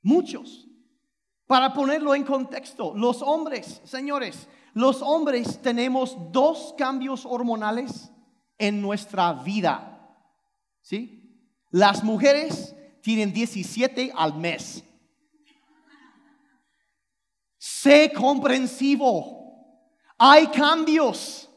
Muchos. 0.03 0.67
Para 1.47 1.73
ponerlo 1.73 2.15
en 2.15 2.25
contexto, 2.25 2.95
los 2.95 3.23
hombres, 3.23 3.81
señores, 3.85 4.49
los 4.73 5.03
hombres 5.03 5.61
tenemos 5.61 6.17
dos 6.31 6.75
cambios 6.79 7.27
hormonales 7.27 8.11
en 8.57 8.81
nuestra 8.81 9.33
vida. 9.33 10.17
¿Sí? 10.81 11.47
Las 11.71 12.03
mujeres 12.03 12.75
tienen 13.03 13.33
17 13.33 14.13
al 14.15 14.35
mes. 14.35 14.85
Sé 17.59 18.13
comprensivo. 18.15 19.39
Hay 20.19 20.47
cambios. 20.49 21.51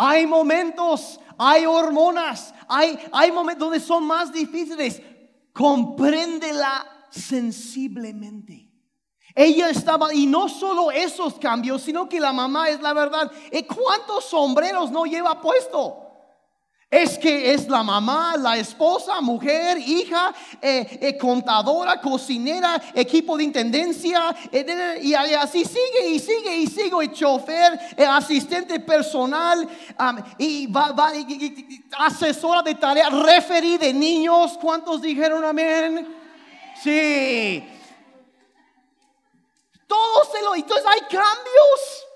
Hay 0.00 0.28
momentos, 0.28 1.18
hay 1.36 1.66
hormonas, 1.66 2.54
hay, 2.68 2.96
hay 3.10 3.32
momentos 3.32 3.68
donde 3.68 3.80
son 3.80 4.04
más 4.04 4.32
difíciles. 4.32 5.02
Compréndela 5.52 6.86
sensiblemente. 7.10 8.70
Ella 9.34 9.70
estaba, 9.70 10.14
y 10.14 10.26
no 10.26 10.48
solo 10.48 10.92
esos 10.92 11.34
cambios, 11.34 11.82
sino 11.82 12.08
que 12.08 12.20
la 12.20 12.32
mamá 12.32 12.68
es 12.68 12.80
la 12.80 12.92
verdad. 12.92 13.30
¿Y 13.50 13.64
cuántos 13.64 14.26
sombreros 14.26 14.92
no 14.92 15.04
lleva 15.04 15.40
puesto? 15.40 16.07
Es 16.90 17.18
que 17.18 17.52
es 17.52 17.68
la 17.68 17.82
mamá, 17.82 18.34
la 18.38 18.56
esposa, 18.56 19.20
mujer, 19.20 19.76
hija, 19.76 20.34
eh, 20.62 20.98
eh, 21.02 21.18
contadora, 21.18 22.00
cocinera, 22.00 22.80
equipo 22.94 23.36
de 23.36 23.44
intendencia, 23.44 24.34
eh, 24.50 24.98
y 25.02 25.12
así 25.12 25.66
sigue 25.66 26.08
y 26.08 26.18
sigue 26.18 26.56
y 26.56 26.66
sigue, 26.66 27.12
chofer, 27.12 27.78
asistente 28.08 28.80
personal, 28.80 29.68
y, 30.38 30.66
va, 30.68 30.92
va 30.92 31.12
asesora 31.98 32.62
de 32.62 32.74
tarea, 32.76 33.10
referí 33.10 33.76
de 33.76 33.92
niños. 33.92 34.56
¿Cuántos 34.58 35.02
dijeron 35.02 35.44
amén? 35.44 36.08
Sí. 36.82 37.68
Todo 39.86 40.24
se 40.32 40.40
lo, 40.42 40.54
entonces 40.54 40.86
hay 40.86 41.00
cambios. 41.00 42.07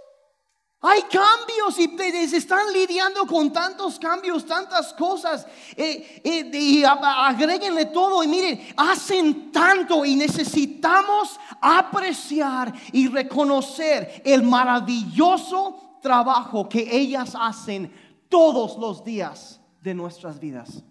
Hay 0.85 1.03
cambios 1.03 1.79
y 1.79 1.97
se 2.29 2.38
están 2.38 2.73
lidiando 2.73 3.25
con 3.25 3.53
tantos 3.53 4.01
cambios, 4.01 4.45
tantas 4.45 4.92
cosas. 4.92 5.47
Eh, 5.77 6.21
eh, 6.25 6.51
y 6.53 6.83
agréguenle 6.83 7.87
todo 7.87 8.25
y 8.25 8.27
miren, 8.27 8.61
hacen 8.77 9.53
tanto 9.53 10.05
y 10.05 10.16
necesitamos 10.16 11.38
apreciar 11.61 12.73
y 12.90 13.07
reconocer 13.07 14.23
el 14.25 14.42
maravilloso 14.42 15.99
trabajo 16.03 16.68
que 16.68 16.88
ellas 16.90 17.37
hacen 17.40 17.92
todos 18.29 18.77
los 18.77 19.05
días 19.05 19.61
de 19.81 19.95
nuestras 19.95 20.40
vidas. 20.40 20.83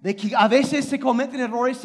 De 0.00 0.16
que 0.16 0.34
a 0.34 0.48
veces 0.48 0.86
se 0.86 0.98
cometen 0.98 1.38
errores, 1.38 1.78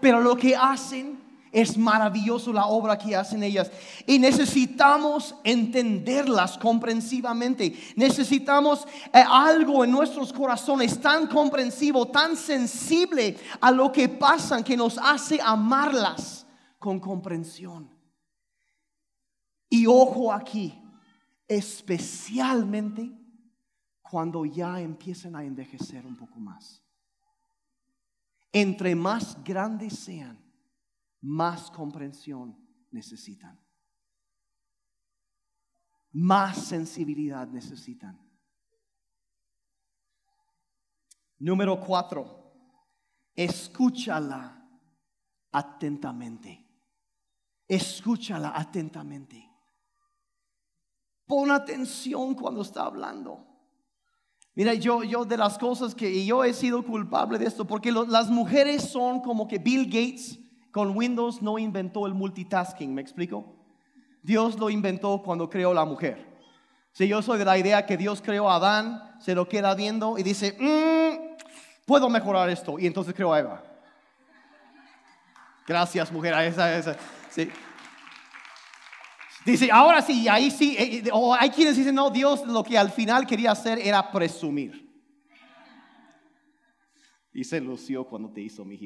pero 0.00 0.20
lo 0.20 0.34
que 0.34 0.56
hacen 0.56 1.21
es 1.52 1.76
maravilloso 1.76 2.52
la 2.52 2.66
obra 2.66 2.96
que 2.96 3.14
hacen 3.14 3.42
ellas. 3.42 3.70
Y 4.06 4.18
necesitamos 4.18 5.34
entenderlas 5.44 6.56
comprensivamente. 6.56 7.78
Necesitamos 7.94 8.86
eh, 9.12 9.22
algo 9.28 9.84
en 9.84 9.90
nuestros 9.90 10.32
corazones 10.32 10.98
tan 10.98 11.26
comprensivo, 11.26 12.08
tan 12.08 12.36
sensible 12.36 13.36
a 13.60 13.70
lo 13.70 13.92
que 13.92 14.08
pasan, 14.08 14.64
que 14.64 14.76
nos 14.76 14.96
hace 14.96 15.38
amarlas 15.42 16.46
con 16.78 16.98
comprensión. 16.98 17.90
Y 19.68 19.86
ojo 19.86 20.32
aquí, 20.32 20.78
especialmente 21.46 23.10
cuando 24.02 24.44
ya 24.44 24.80
empiezan 24.80 25.36
a 25.36 25.44
envejecer 25.44 26.04
un 26.06 26.16
poco 26.16 26.38
más. 26.38 26.82
Entre 28.52 28.94
más 28.94 29.42
grandes 29.42 29.98
sean, 29.98 30.41
más 31.22 31.70
comprensión 31.70 32.58
necesitan. 32.90 33.58
Más 36.12 36.66
sensibilidad 36.66 37.48
necesitan. 37.48 38.20
Número 41.38 41.80
cuatro, 41.80 42.52
escúchala 43.34 44.68
atentamente. 45.52 46.68
Escúchala 47.66 48.52
atentamente. 48.54 49.48
Pon 51.26 51.50
atención 51.50 52.34
cuando 52.34 52.62
está 52.62 52.84
hablando. 52.84 53.46
Mira, 54.54 54.74
yo, 54.74 55.02
yo 55.02 55.24
de 55.24 55.38
las 55.38 55.56
cosas 55.56 55.94
que 55.94 56.26
yo 56.26 56.44
he 56.44 56.52
sido 56.52 56.84
culpable 56.84 57.38
de 57.38 57.46
esto, 57.46 57.66
porque 57.66 57.90
las 57.90 58.28
mujeres 58.28 58.82
son 58.82 59.20
como 59.20 59.48
que 59.48 59.58
Bill 59.58 59.86
Gates 59.86 60.41
con 60.72 60.96
Windows 60.96 61.42
no 61.42 61.58
inventó 61.58 62.06
el 62.06 62.14
multitasking, 62.14 62.92
¿me 62.92 63.02
explico? 63.02 63.54
Dios 64.22 64.58
lo 64.58 64.70
inventó 64.70 65.22
cuando 65.22 65.48
creó 65.48 65.74
la 65.74 65.84
mujer. 65.84 66.32
Si 66.92 67.06
yo 67.06 67.22
soy 67.22 67.38
de 67.38 67.44
la 67.44 67.58
idea 67.58 67.86
que 67.86 67.96
Dios 67.96 68.20
creó 68.22 68.50
a 68.50 68.56
Adán, 68.56 69.16
se 69.20 69.34
lo 69.34 69.48
queda 69.48 69.74
viendo 69.74 70.18
y 70.18 70.22
dice, 70.22 70.56
mm, 70.58 71.36
puedo 71.86 72.08
mejorar 72.08 72.48
esto, 72.50 72.78
y 72.78 72.86
entonces 72.86 73.14
creó 73.14 73.32
a 73.32 73.40
Eva. 73.40 73.62
Gracias, 75.66 76.10
mujer, 76.10 76.34
esa. 76.34 76.96
Dice, 79.44 79.70
ahora 79.72 80.02
sí, 80.02 80.28
ahí 80.28 80.50
sí. 80.50 80.76
Eh, 80.78 81.02
eh, 81.04 81.10
o 81.12 81.34
hay 81.34 81.50
quienes 81.50 81.76
dicen, 81.76 81.94
no, 81.94 82.10
Dios 82.10 82.46
lo 82.46 82.62
que 82.62 82.78
al 82.78 82.90
final 82.90 83.26
quería 83.26 83.52
hacer 83.52 83.78
era 83.78 84.10
presumir. 84.10 84.90
Y 87.32 87.44
se 87.44 87.60
lució 87.60 88.04
cuando 88.04 88.30
te 88.30 88.40
hizo, 88.40 88.64
mi. 88.64 88.76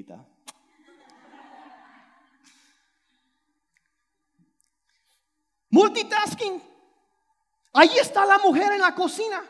Multitasking. 5.77 6.63
Ahí 7.75 7.99
está 8.01 8.25
la 8.25 8.39
mujer 8.39 8.73
en 8.73 8.81
la 8.81 8.95
cocina, 8.95 9.45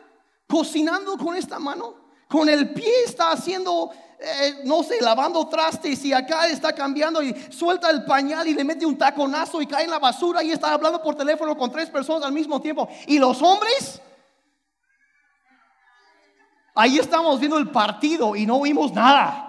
cocinando 0.48 1.16
con 1.16 1.36
esta 1.36 1.60
mano. 1.60 1.94
Con 2.28 2.48
el 2.48 2.74
pie 2.74 3.04
está 3.04 3.30
haciendo 3.30 3.92
eh, 4.18 4.62
no 4.64 4.82
sé, 4.82 5.00
lavando 5.00 5.46
trastes 5.46 6.04
y 6.04 6.12
acá 6.12 6.48
está 6.48 6.72
cambiando 6.72 7.22
y 7.22 7.32
suelta 7.52 7.90
el 7.90 8.04
pañal 8.04 8.48
y 8.48 8.54
le 8.54 8.64
mete 8.64 8.84
un 8.86 8.98
taconazo 8.98 9.60
y 9.62 9.66
cae 9.66 9.84
en 9.84 9.90
la 9.90 9.98
basura 9.98 10.42
y 10.42 10.50
está 10.50 10.72
hablando 10.72 11.00
por 11.00 11.14
teléfono 11.14 11.56
con 11.56 11.70
tres 11.70 11.90
personas 11.90 12.24
al 12.24 12.32
mismo 12.32 12.60
tiempo. 12.60 12.88
¿Y 13.06 13.18
los 13.18 13.40
hombres? 13.42 14.00
Ahí 16.74 16.98
estamos 16.98 17.38
viendo 17.38 17.58
el 17.58 17.70
partido 17.70 18.34
y 18.34 18.46
no 18.46 18.60
vimos 18.60 18.92
nada. 18.92 19.42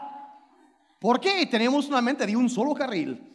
¿Por 0.99 1.19
qué? 1.19 1.45
Tenemos 1.47 1.87
una 1.87 2.01
mente 2.01 2.27
de 2.27 2.35
un 2.35 2.49
solo 2.49 2.75
carril. 2.75 3.33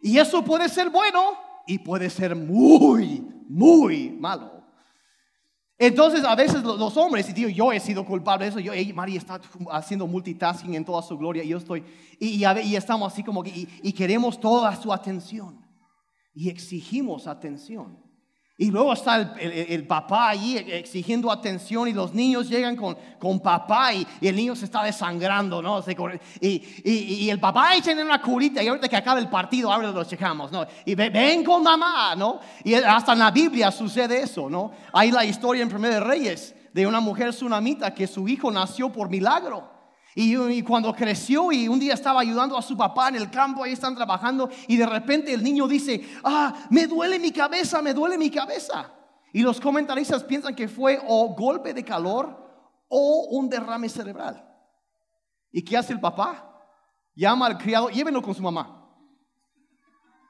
Y 0.00 0.18
eso 0.18 0.42
puede 0.42 0.68
ser 0.68 0.88
bueno 0.88 1.53
y 1.66 1.78
puede 1.78 2.10
ser 2.10 2.34
muy, 2.36 3.26
muy 3.48 4.10
malo. 4.10 4.64
Entonces, 5.76 6.24
a 6.24 6.36
veces 6.36 6.62
los, 6.62 6.96
hombres, 6.96 7.28
y 7.28 7.32
digo, 7.32 7.48
yo 7.48 7.72
he 7.72 7.80
sido 7.80 8.04
culpable 8.06 8.44
de 8.44 8.50
eso, 8.50 8.60
yo, 8.60 8.72
María 8.94 9.18
está 9.18 9.40
haciendo 9.72 10.06
multitasking 10.06 10.74
en 10.74 10.84
toda 10.84 11.02
su 11.02 11.18
gloria, 11.18 11.42
y 11.42 11.48
yo 11.48 11.58
estoy, 11.58 11.84
y, 12.20 12.44
y, 12.44 12.76
estamos 12.76 13.12
así 13.12 13.24
como 13.24 13.42
que, 13.42 13.66
y 13.82 13.92
queremos 13.92 14.38
toda 14.38 14.74
su 14.76 14.92
atención, 14.92 15.66
y 16.32 16.48
exigimos 16.48 17.26
atención. 17.26 18.03
Y 18.56 18.70
luego 18.70 18.92
está 18.92 19.34
el, 19.40 19.84
papá 19.84 20.28
allí 20.28 20.56
exigiendo 20.56 21.32
atención 21.32 21.88
y 21.88 21.92
los 21.92 22.14
niños 22.14 22.48
llegan 22.48 22.76
con, 22.76 22.96
con 23.18 23.40
papá 23.40 23.92
y, 23.92 24.06
el 24.20 24.36
niño 24.36 24.54
se 24.54 24.66
está 24.66 24.84
desangrando, 24.84 25.60
¿no? 25.60 25.82
y, 26.40 26.62
y, 26.84 27.30
el 27.30 27.40
papá 27.40 27.70
ahí 27.70 27.80
tiene 27.80 28.04
una 28.04 28.22
curita 28.22 28.62
y 28.62 28.68
ahorita 28.68 28.88
que 28.88 28.96
acaba 28.96 29.18
el 29.18 29.28
partido, 29.28 29.72
ahora 29.72 29.90
lo 29.90 30.04
checamos, 30.04 30.52
¿no? 30.52 30.64
Y 30.84 30.94
ven 30.94 31.42
con 31.42 31.64
mamá, 31.64 32.14
¿no? 32.14 32.38
Y 32.62 32.74
hasta 32.74 33.14
en 33.14 33.18
la 33.18 33.32
Biblia 33.32 33.72
sucede 33.72 34.22
eso, 34.22 34.48
¿no? 34.48 34.70
Hay 34.92 35.10
la 35.10 35.24
historia 35.24 35.64
en 35.64 35.68
Primer 35.68 35.94
de 35.94 36.00
Reyes 36.00 36.54
de 36.72 36.86
una 36.86 37.00
mujer 37.00 37.30
tsunamita 37.30 37.92
que 37.92 38.06
su 38.06 38.28
hijo 38.28 38.52
nació 38.52 38.92
por 38.92 39.08
milagro. 39.08 39.73
Y, 40.16 40.62
cuando 40.62 40.94
creció 40.94 41.50
y 41.50 41.66
un 41.66 41.80
día 41.80 41.94
estaba 41.94 42.20
ayudando 42.20 42.56
a 42.56 42.62
su 42.62 42.76
papá 42.76 43.08
en 43.08 43.16
el 43.16 43.30
campo, 43.30 43.64
ahí 43.64 43.72
están 43.72 43.96
trabajando 43.96 44.48
y 44.68 44.76
de 44.76 44.86
repente 44.86 45.34
el 45.34 45.42
niño 45.42 45.66
dice, 45.66 46.08
ah, 46.22 46.54
me 46.70 46.86
duele 46.86 47.18
mi 47.18 47.32
cabeza, 47.32 47.82
me 47.82 47.92
duele 47.92 48.16
mi 48.16 48.30
cabeza. 48.30 48.92
Y 49.32 49.42
los 49.42 49.60
comentaristas 49.60 50.22
piensan 50.22 50.54
que 50.54 50.68
fue 50.68 51.00
o 51.08 51.34
golpe 51.34 51.74
de 51.74 51.84
calor 51.84 52.84
o 52.88 53.26
un 53.32 53.48
derrame 53.48 53.88
cerebral. 53.88 54.48
¿Y 55.50 55.64
qué 55.64 55.76
hace 55.76 55.92
el 55.92 56.00
papá? 56.00 56.48
Llama 57.16 57.46
al 57.46 57.58
criado, 57.58 57.88
llévenlo 57.88 58.22
con 58.22 58.34
su 58.34 58.42
mamá. 58.42 58.88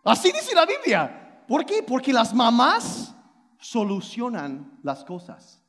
Así 0.03 0.33
dice 0.33 0.55
la 0.55 0.65
Biblia. 0.65 1.45
¿Por 1.47 1.67
qué? 1.67 1.83
Porque 1.83 2.13
las 2.13 2.33
mamás 2.33 3.15
solucionan 3.61 4.79
las 4.83 5.05
cosas. 5.05 5.63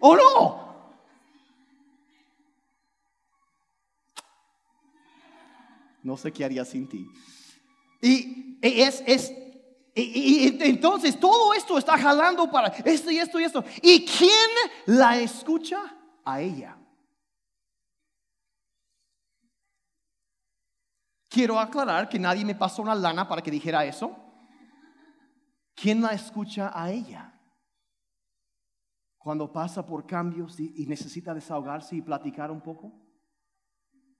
¿O 0.00 0.16
no? 0.16 0.66
No 6.06 6.16
sé 6.16 6.32
qué 6.32 6.44
haría 6.44 6.64
sin 6.64 6.88
ti. 6.88 7.10
Y 8.00 8.58
es, 8.62 9.02
es 9.04 9.32
y, 9.92 10.62
entonces 10.62 11.18
todo 11.18 11.52
esto 11.52 11.76
está 11.76 11.98
jalando 11.98 12.48
para 12.48 12.68
esto 12.68 13.10
y 13.10 13.18
esto 13.18 13.40
y 13.40 13.44
esto. 13.44 13.64
¿Y 13.82 14.04
quién 14.04 14.48
la 14.86 15.18
escucha? 15.18 15.96
A 16.24 16.40
ella. 16.40 16.78
Quiero 21.28 21.58
aclarar 21.58 22.08
que 22.08 22.20
nadie 22.20 22.44
me 22.44 22.54
pasó 22.54 22.82
una 22.82 22.94
lana 22.94 23.26
para 23.26 23.42
que 23.42 23.50
dijera 23.50 23.84
eso. 23.84 24.16
¿Quién 25.74 26.00
la 26.00 26.12
escucha 26.12 26.70
a 26.72 26.92
ella? 26.92 27.32
Cuando 29.18 29.52
pasa 29.52 29.84
por 29.84 30.06
cambios 30.06 30.58
y 30.60 30.86
necesita 30.86 31.34
desahogarse 31.34 31.96
y 31.96 32.02
platicar 32.02 32.52
un 32.52 32.60
poco, 32.60 32.92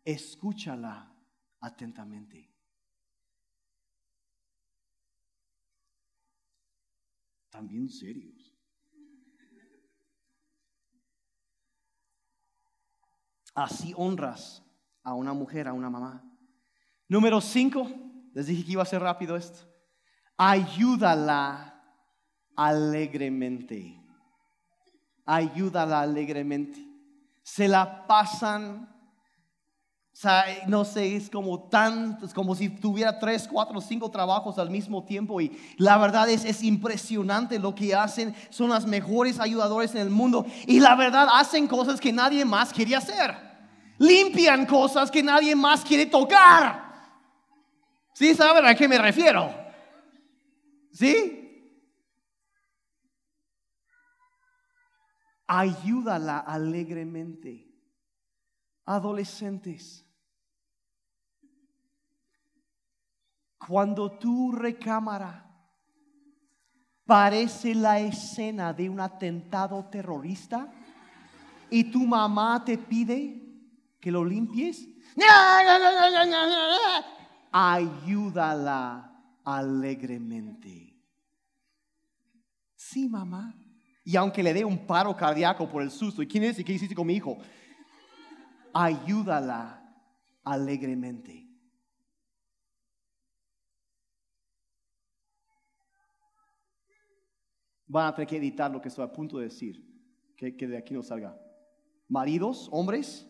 escúchala 0.05 1.15
atentamente. 1.66 2.48
También 7.50 7.88
serios. 7.90 8.55
Así 13.55 13.94
honras 13.96 14.62
a 15.02 15.14
una 15.14 15.33
mujer, 15.33 15.66
a 15.66 15.72
una 15.72 15.90
mamá. 15.90 16.22
Número 17.09 17.40
cinco, 17.40 17.90
les 18.33 18.46
dije 18.46 18.64
que 18.64 18.72
iba 18.72 18.83
a 18.83 18.87
ser 18.87 19.00
rápido 19.00 19.37
esto. 19.37 19.66
Ayúdala 20.37 21.83
alegremente. 22.55 24.00
Ayúdala 25.24 26.02
alegremente. 26.02 26.79
Se 27.42 27.66
la 27.66 28.07
pasan 28.07 28.96
o 30.16 30.18
sea, 30.18 30.46
no 30.66 30.87
sé, 30.87 31.14
es 31.14 31.29
como 31.29 31.68
tan, 31.68 32.18
es 32.24 32.33
como 32.33 32.55
si 32.55 32.70
tuviera 32.70 33.18
tres, 33.18 33.46
cuatro, 33.46 33.83
cinco 33.83 34.11
trabajos 34.11 34.59
al 34.59 34.70
mismo 34.70 35.05
tiempo. 35.05 35.42
Y 35.42 35.55
la 35.76 35.98
verdad 35.98 36.26
es, 36.31 36.46
es 36.46 36.62
impresionante 36.62 37.59
lo 37.59 37.74
que 37.74 37.94
hacen. 37.94 38.35
Son 38.48 38.70
las 38.70 38.87
mejores 38.87 39.38
ayudadores 39.38 39.94
en 39.94 40.00
el 40.00 40.09
mundo. 40.09 40.46
Y 40.66 40.81
la 40.81 40.94
verdad 40.94 41.29
hacen 41.31 41.66
cosas 41.68 42.00
que 42.00 42.14
nadie 42.14 42.46
más 42.46 42.72
quiere 42.72 42.96
hacer. 42.96 43.37
Limpian 43.98 44.64
cosas 44.64 45.11
que 45.11 45.22
nadie 45.22 45.55
más 45.55 45.85
quiere 45.85 46.07
tocar. 46.07 46.83
¿Sí 48.14 48.35
saben 48.35 48.64
a 48.64 48.74
qué 48.74 48.88
me 48.88 48.96
refiero? 48.96 49.55
¿Sí? 50.92 51.76
Ayúdala 55.46 56.38
alegremente. 56.38 57.70
Adolescentes 58.87 60.06
Cuando 63.66 64.12
tu 64.12 64.52
recámara 64.52 65.44
parece 67.05 67.74
la 67.74 67.98
escena 68.00 68.72
de 68.72 68.88
un 68.88 69.00
atentado 69.00 69.85
terrorista 69.87 70.72
y 71.70 71.85
tu 71.85 72.07
mamá 72.07 72.64
te 72.64 72.79
pide 72.79 73.42
que 74.00 74.11
lo 74.11 74.24
limpies, 74.24 74.88
ayúdala 77.50 79.12
alegremente. 79.44 80.94
Sí, 82.74 83.09
mamá. 83.09 83.55
Y 84.05 84.14
aunque 84.14 84.42
le 84.42 84.55
dé 84.55 84.64
un 84.64 84.87
paro 84.87 85.16
cardíaco 85.16 85.68
por 85.68 85.83
el 85.83 85.90
susto, 85.90 86.22
¿y 86.22 86.29
quién 86.29 86.44
es 86.44 86.59
y 86.59 86.64
qué 86.64 86.72
hiciste 86.72 86.94
con 86.94 87.07
mi 87.07 87.14
hijo? 87.14 87.38
Ayúdala 88.72 89.83
alegremente. 90.44 91.46
Van 97.87 98.07
a 98.07 98.14
tener 98.14 98.29
que 98.29 98.37
editar 98.37 98.70
lo 98.70 98.81
que 98.81 98.88
estoy 98.88 99.05
a 99.05 99.12
punto 99.12 99.38
de 99.38 99.44
decir, 99.44 99.85
que, 100.37 100.57
que 100.57 100.66
de 100.66 100.77
aquí 100.77 100.94
no 100.94 101.03
salga. 101.03 101.38
Maridos, 102.09 102.68
hombres, 102.72 103.27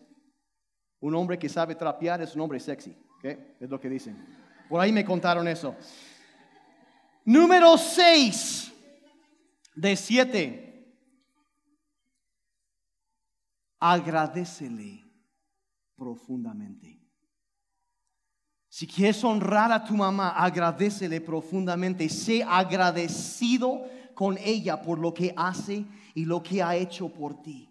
un 0.99 1.15
hombre 1.15 1.37
que 1.37 1.49
sabe 1.49 1.75
trapear 1.75 2.21
es 2.21 2.35
un 2.35 2.41
hombre 2.41 2.59
sexy. 2.59 2.95
Es 3.23 3.69
lo 3.69 3.79
que 3.79 3.89
dicen. 3.89 4.17
Por 4.69 4.79
ahí 4.79 4.91
me 4.91 5.05
contaron 5.05 5.47
eso. 5.47 5.75
Número 7.25 7.77
6 7.77 8.73
de 9.75 9.95
7. 9.95 10.63
Agradecele 13.79 15.03
profundamente. 15.95 16.99
Si 18.69 18.85
quieres 18.85 19.23
honrar 19.23 19.71
a 19.71 19.83
tu 19.83 19.95
mamá, 19.95 20.29
agradecele 20.29 21.19
profundamente. 21.21 22.07
Sé 22.09 22.43
agradecido 22.43 23.85
con 24.17 24.35
ella 24.43 24.81
por 24.81 24.97
lo 24.97 25.13
que 25.13 25.31
hace 25.37 25.85
y 26.15 26.25
lo 26.25 26.41
que 26.41 26.63
ha 26.63 26.75
hecho 26.75 27.07
por 27.07 27.39
ti. 27.43 27.69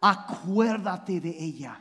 Acuérdate 0.00 1.20
de 1.20 1.30
ella. 1.30 1.80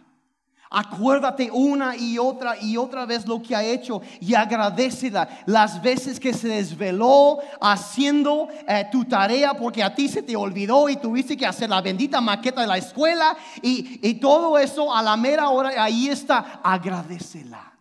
Acuérdate 0.72 1.52
una 1.52 1.96
y 1.96 2.18
otra 2.18 2.60
y 2.60 2.78
otra 2.78 3.06
vez 3.06 3.28
lo 3.28 3.44
que 3.44 3.56
ha 3.56 3.64
hecho 3.64 4.02
y 4.20 4.34
agradecela 4.34 5.44
las 5.46 5.80
veces 5.84 6.20
que 6.20 6.34
se 6.34 6.48
desveló 6.48 7.38
haciendo 7.60 8.48
eh, 8.68 8.88
tu 8.92 9.06
tarea 9.06 9.54
porque 9.54 9.84
a 9.84 9.94
ti 9.94 10.08
se 10.08 10.24
te 10.24 10.36
olvidó 10.36 10.90
y 10.90 10.96
tuviste 10.96 11.38
que 11.38 11.46
hacer 11.46 11.70
la 11.70 11.82
bendita 11.82 12.20
maqueta 12.22 12.62
de 12.62 12.68
la 12.68 12.78
escuela 12.78 13.38
y, 13.62 14.00
y 14.02 14.16
todo 14.16 14.58
eso 14.58 14.96
a 14.96 15.04
la 15.04 15.16
mera 15.16 15.50
hora, 15.50 15.84
ahí 15.84 16.08
está, 16.08 16.60
agradecela 16.64 17.72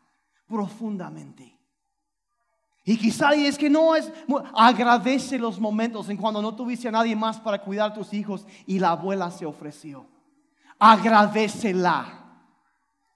profundamente. 0.47 1.60
Y 2.85 2.97
quizá 2.97 3.35
es 3.35 3.59
que 3.59 3.69
no 3.69 3.95
es, 3.95 4.11
agradece 4.55 5.38
los 5.38 5.61
momentos 5.61 6.09
en 6.09 6.16
cuando 6.16 6.40
no 6.40 6.55
tuviste 6.55 6.88
a 6.88 6.93
nadie 6.93 7.14
más 7.14 7.38
para 7.38 7.62
cuidar 7.62 7.90
a 7.90 7.95
tus 7.95 8.12
hijos 8.14 8.47
y 8.66 8.79
la 8.79 8.90
abuela 8.90 9.31
se 9.31 9.45
ofreció. 9.45 10.07
Agradecela. 10.79 12.21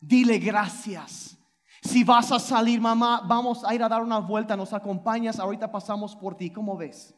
Dile 0.00 0.38
gracias. 0.38 1.38
Si 1.80 2.04
vas 2.04 2.30
a 2.32 2.38
salir, 2.38 2.80
mamá, 2.80 3.22
vamos 3.26 3.64
a 3.64 3.74
ir 3.74 3.82
a 3.82 3.88
dar 3.88 4.02
una 4.02 4.18
vuelta, 4.18 4.56
nos 4.56 4.72
acompañas, 4.72 5.38
ahorita 5.38 5.70
pasamos 5.70 6.16
por 6.16 6.34
ti, 6.34 6.50
¿cómo 6.50 6.76
ves? 6.76 7.14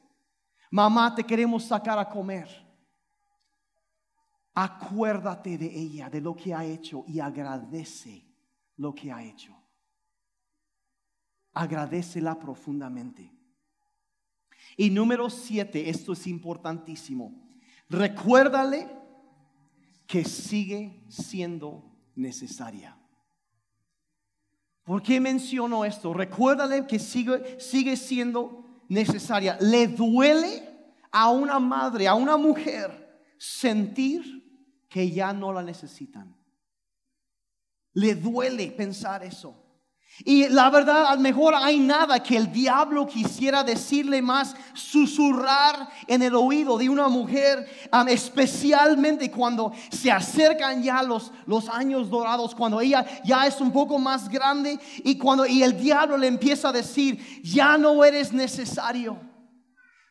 Mamá, 0.70 1.14
te 1.14 1.24
queremos 1.24 1.64
sacar 1.64 1.98
a 1.98 2.08
comer. 2.08 2.48
Acuérdate 4.54 5.58
de 5.58 5.66
ella, 5.66 6.08
de 6.08 6.20
lo 6.20 6.34
que 6.34 6.54
ha 6.54 6.64
hecho 6.64 7.04
y 7.06 7.20
agradece 7.20 8.24
lo 8.76 8.94
que 8.94 9.12
ha 9.12 9.22
hecho. 9.22 9.55
Agradecela 11.56 12.38
profundamente. 12.38 13.32
Y 14.76 14.90
número 14.90 15.30
siete, 15.30 15.88
esto 15.88 16.12
es 16.12 16.26
importantísimo. 16.26 17.32
Recuérdale 17.88 18.90
que 20.06 20.22
sigue 20.22 21.02
siendo 21.08 21.82
necesaria. 22.14 22.98
¿Por 24.84 25.02
qué 25.02 25.18
menciono 25.18 25.86
esto? 25.86 26.12
Recuérdale 26.12 26.86
que 26.86 26.98
sigue, 26.98 27.58
sigue 27.58 27.96
siendo 27.96 28.66
necesaria. 28.90 29.56
Le 29.58 29.88
duele 29.88 30.62
a 31.10 31.30
una 31.30 31.58
madre, 31.58 32.06
a 32.06 32.14
una 32.14 32.36
mujer, 32.36 33.18
sentir 33.38 34.84
que 34.90 35.10
ya 35.10 35.32
no 35.32 35.54
la 35.54 35.62
necesitan. 35.62 36.36
Le 37.94 38.14
duele 38.14 38.70
pensar 38.72 39.24
eso. 39.24 39.65
Y 40.24 40.48
la 40.48 40.70
verdad, 40.70 41.06
a 41.06 41.14
lo 41.14 41.20
mejor 41.20 41.54
hay 41.54 41.78
nada 41.78 42.22
que 42.22 42.36
el 42.36 42.50
diablo 42.50 43.06
quisiera 43.06 43.62
decirle 43.62 44.22
más, 44.22 44.56
susurrar 44.72 45.88
en 46.06 46.22
el 46.22 46.34
oído 46.34 46.78
de 46.78 46.88
una 46.88 47.08
mujer, 47.08 47.68
especialmente 48.08 49.30
cuando 49.30 49.72
se 49.90 50.10
acercan 50.10 50.82
ya 50.82 51.02
los, 51.02 51.32
los 51.44 51.68
años 51.68 52.08
dorados, 52.08 52.54
cuando 52.54 52.80
ella 52.80 53.04
ya 53.24 53.46
es 53.46 53.60
un 53.60 53.70
poco 53.70 53.98
más 53.98 54.30
grande 54.30 54.78
y 55.04 55.18
cuando 55.18 55.44
y 55.44 55.62
el 55.62 55.78
diablo 55.78 56.16
le 56.16 56.28
empieza 56.28 56.70
a 56.70 56.72
decir, 56.72 57.42
ya 57.42 57.76
no 57.76 58.02
eres 58.02 58.32
necesario, 58.32 59.18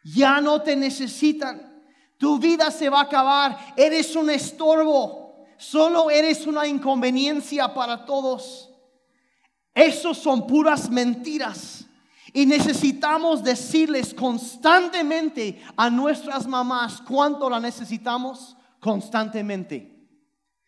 ya 0.04 0.40
no 0.40 0.62
te 0.62 0.76
necesitan, 0.76 1.84
tu 2.20 2.38
vida 2.38 2.70
se 2.70 2.90
va 2.90 3.00
a 3.00 3.04
acabar, 3.04 3.74
eres 3.76 4.16
un 4.16 4.30
estorbo, 4.30 5.46
solo 5.58 6.12
eres 6.12 6.46
una 6.46 6.68
inconveniencia 6.68 7.74
para 7.74 8.06
todos. 8.06 8.70
Esos 9.76 10.18
son 10.18 10.48
puras 10.48 10.90
mentiras. 10.90 11.86
Y 12.34 12.46
necesitamos 12.46 13.44
decirles 13.44 14.14
constantemente 14.14 15.62
a 15.78 15.90
nuestras 15.90 16.48
mamás 16.48 17.02
cuánto 17.02 17.50
la 17.50 17.60
necesitamos 17.60 18.58
constantemente. 18.80 19.96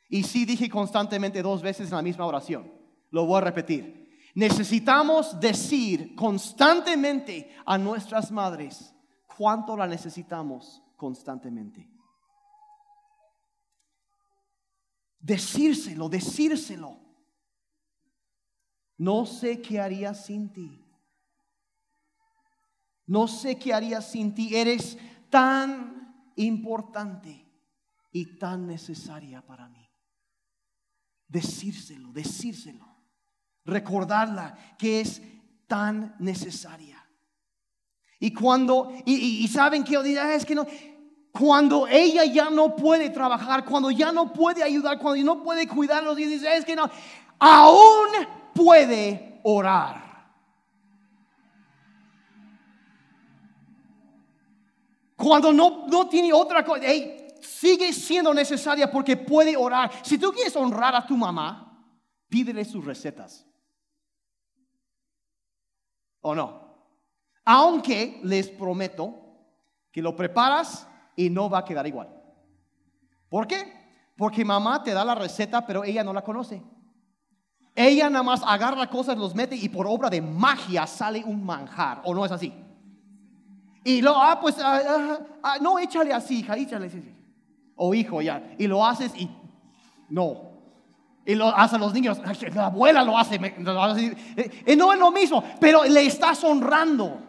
Y 0.10 0.24
sí 0.24 0.46
dije 0.46 0.70
constantemente 0.70 1.42
dos 1.42 1.62
veces 1.62 1.90
en 1.90 1.96
la 1.96 2.02
misma 2.02 2.26
oración. 2.26 2.72
Lo 3.10 3.26
voy 3.26 3.38
a 3.38 3.42
repetir. 3.42 4.08
Necesitamos 4.36 5.40
decir 5.40 6.16
constantemente 6.16 7.56
a 7.66 7.78
nuestras 7.78 8.32
madres 8.32 8.94
cuánto 9.38 9.76
la 9.76 9.88
necesitamos 9.88 10.84
constantemente. 10.96 11.90
Decírselo, 15.20 16.08
decírselo. 16.08 17.07
No 18.98 19.26
sé 19.26 19.62
qué 19.62 19.80
haría 19.80 20.14
sin 20.14 20.52
ti. 20.52 20.84
No 23.06 23.28
sé 23.28 23.58
qué 23.58 23.74
haría 23.74 24.02
sin 24.02 24.34
ti. 24.34 24.56
Eres 24.56 24.98
tan 25.30 26.32
importante 26.36 27.46
y 28.12 28.38
tan 28.38 28.68
necesaria 28.68 29.42
para 29.42 29.70
mí. 29.70 29.88
Decírselo, 31.28 32.12
decírselo. 32.12 32.86
Recordarla 33.64 34.58
que 34.78 35.02
es 35.02 35.22
tan 35.68 36.16
necesaria. 36.20 37.04
Y 38.20 38.34
cuando, 38.34 38.92
y, 39.06 39.48
saben 39.48 39.84
que 39.84 39.96
ah, 39.96 40.34
es 40.34 40.46
que 40.46 40.56
no, 40.56 40.66
cuando 41.32 41.88
ella 41.88 42.26
ya 42.26 42.50
no 42.50 42.76
puede 42.76 43.10
trabajar, 43.12 43.64
cuando 43.64 43.92
ya 43.92 44.12
no 44.12 44.34
puede 44.34 44.64
ayudar, 44.64 44.98
cuando 44.98 45.18
ya 45.18 45.24
no 45.24 45.44
puede 45.44 45.68
cuidarlos, 45.68 46.18
y 46.18 46.26
dice, 46.26 46.56
es 46.56 46.66
que 46.66 46.76
no, 46.76 46.90
aún 47.38 48.08
puede 48.58 49.40
orar. 49.44 50.08
Cuando 55.16 55.54
no, 55.54 55.88
no 55.88 56.08
tiene 56.10 56.34
otra 56.34 56.64
cosa, 56.64 56.86
sigue 57.42 57.94
siendo 57.94 58.34
necesaria 58.34 58.90
porque 58.90 59.16
puede 59.16 59.56
orar. 59.56 59.92
Si 60.04 60.18
tú 60.18 60.32
quieres 60.32 60.56
honrar 60.56 60.96
a 60.96 61.06
tu 61.06 61.16
mamá, 61.16 61.86
pídele 62.30 62.66
sus 62.66 62.84
recetas. 62.84 63.46
¿O 66.22 66.34
no? 66.36 66.68
Aunque 67.46 68.20
les 68.24 68.50
prometo 68.50 69.16
que 69.92 70.02
lo 70.02 70.16
preparas 70.16 70.88
y 71.16 71.30
no 71.30 71.50
va 71.50 71.60
a 71.60 71.66
quedar 71.66 71.88
igual. 71.88 72.14
¿Por 73.30 73.48
qué? 73.48 73.74
Porque 74.18 74.44
mamá 74.44 74.84
te 74.84 74.94
da 74.94 75.06
la 75.06 75.16
receta, 75.16 75.66
pero 75.66 75.84
ella 75.84 76.04
no 76.04 76.14
la 76.14 76.24
conoce. 76.24 76.62
Ella 77.80 78.10
nada 78.10 78.24
más 78.24 78.42
agarra 78.44 78.90
cosas, 78.90 79.16
los 79.20 79.36
mete 79.36 79.56
y 79.56 79.70
por 79.70 79.86
obra 79.86 80.10
de 80.10 80.20
magia 80.20 80.88
sale 80.88 81.24
un 81.24 81.46
manjar, 81.46 82.02
¿o 82.06 82.16
no 82.16 82.26
es 82.26 82.32
así? 82.32 82.52
Y 83.84 84.02
lo, 84.02 84.16
ah, 84.18 84.40
pues, 84.42 84.58
ah, 84.58 84.82
ah, 84.84 85.20
ah, 85.44 85.58
no, 85.62 85.78
échale 85.78 86.12
así, 86.12 86.40
hija, 86.40 86.58
échale 86.58 86.88
así. 86.88 87.04
O 87.76 87.94
hijo, 87.94 88.20
ya. 88.24 88.56
Y 88.58 88.66
lo 88.66 88.84
haces 88.84 89.12
y 89.16 89.30
no. 90.10 90.54
Y 91.24 91.36
lo 91.36 91.56
hacen 91.56 91.80
los 91.80 91.94
niños, 91.94 92.20
la 92.56 92.66
abuela 92.66 93.04
lo 93.04 93.16
hace. 93.16 93.36
Eh, 94.66 94.76
no 94.76 94.92
es 94.92 94.98
lo 94.98 95.12
mismo, 95.12 95.44
pero 95.60 95.84
le 95.84 96.04
estás 96.04 96.44
honrando. 96.44 97.22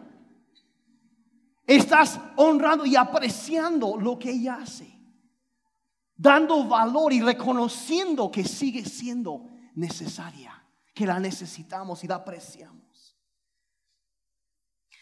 Estás 1.67 2.19
honrando 2.37 2.87
y 2.87 2.95
apreciando 2.95 3.97
lo 3.97 4.17
que 4.17 4.31
ella 4.31 4.57
hace. 4.63 4.99
Dando 6.15 6.63
valor 6.63 7.13
y 7.13 7.21
reconociendo 7.21 8.31
que 8.31 8.43
sigue 8.43 8.83
siendo 8.83 9.58
necesaria, 9.75 10.63
que 10.93 11.05
la 11.05 11.19
necesitamos 11.19 12.03
y 12.03 12.07
la 12.07 12.15
apreciamos. 12.15 13.17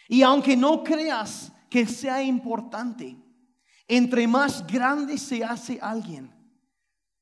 Y 0.07 0.21
aunque 0.21 0.55
no 0.55 0.83
creas 0.83 1.51
que 1.69 1.85
sea 1.85 2.23
importante, 2.23 3.17
entre 3.87 4.27
más 4.27 4.65
grande 4.65 5.17
se 5.17 5.43
hace 5.43 5.79
alguien, 5.81 6.33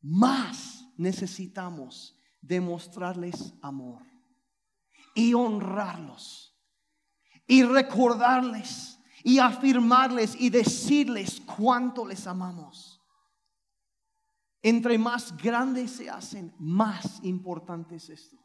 más 0.01 0.86
necesitamos 0.97 2.20
demostrarles 2.41 3.53
amor 3.61 4.03
y 5.15 5.34
honrarlos 5.34 6.55
y 7.47 7.63
recordarles 7.63 8.99
y 9.24 9.39
afirmarles 9.39 10.36
y 10.39 10.49
decirles 10.49 11.41
cuánto 11.41 12.05
les 12.05 12.28
amamos. 12.28 12.95
Entre 14.68 14.97
más 14.97 15.38
grandes 15.38 15.91
se 15.91 16.09
hacen, 16.09 16.51
más 16.57 17.24
importante 17.24 17.97
es 17.97 18.09
esto. 18.09 18.36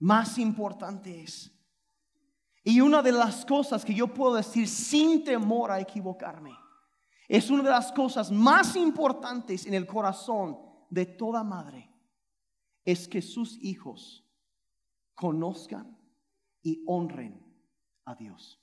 Más 0.00 0.36
importante 0.36 1.22
es. 1.22 1.50
Y 2.62 2.82
una 2.82 3.00
de 3.00 3.12
las 3.12 3.46
cosas 3.46 3.86
que 3.86 3.94
yo 3.94 4.12
puedo 4.12 4.34
decir 4.34 4.68
sin 4.68 5.24
temor 5.24 5.70
a 5.70 5.80
equivocarme, 5.80 6.54
es 7.26 7.48
una 7.48 7.62
de 7.62 7.70
las 7.70 7.90
cosas 7.90 8.30
más 8.30 8.76
importantes 8.76 9.64
en 9.64 9.72
el 9.72 9.86
corazón 9.86 10.58
de 10.90 11.06
toda 11.06 11.42
madre, 11.42 11.90
es 12.84 13.08
que 13.08 13.22
sus 13.22 13.56
hijos 13.62 14.28
conozcan 15.14 15.98
y 16.60 16.84
honren 16.86 17.42
a 18.04 18.14
Dios. 18.14 18.62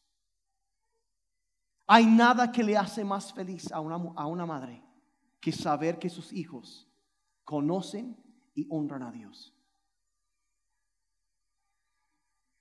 Hay 1.87 2.05
nada 2.05 2.51
que 2.51 2.63
le 2.63 2.77
hace 2.77 3.03
más 3.03 3.33
feliz 3.33 3.71
a 3.71 3.79
una, 3.79 3.95
a 3.95 4.27
una 4.27 4.45
madre 4.45 4.90
que 5.41 5.51
saber 5.51 5.99
que 5.99 6.09
sus 6.09 6.31
hijos 6.31 6.87
conocen 7.43 8.15
y 8.53 8.67
honran 8.69 9.03
a 9.03 9.11
Dios. 9.11 9.53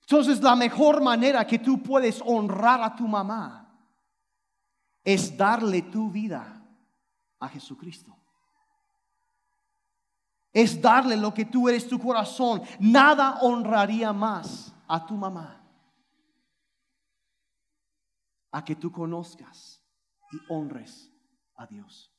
Entonces 0.01 0.41
la 0.41 0.55
mejor 0.55 1.01
manera 1.01 1.47
que 1.47 1.59
tú 1.59 1.81
puedes 1.81 2.21
honrar 2.25 2.81
a 2.81 2.95
tu 2.95 3.07
mamá 3.07 3.73
es 5.03 5.37
darle 5.37 5.83
tu 5.83 6.11
vida 6.11 6.61
a 7.39 7.47
Jesucristo. 7.47 8.17
Es 10.51 10.81
darle 10.81 11.15
lo 11.15 11.33
que 11.33 11.45
tú 11.45 11.69
eres 11.69 11.87
tu 11.87 11.97
corazón. 11.97 12.61
Nada 12.79 13.39
honraría 13.41 14.11
más 14.11 14.75
a 14.87 15.05
tu 15.05 15.15
mamá 15.15 15.61
a 18.51 18.65
que 18.65 18.75
tú 18.75 18.91
conozcas 18.91 19.81
y 20.31 20.37
honres 20.49 21.09
a 21.55 21.65
Dios. 21.65 22.10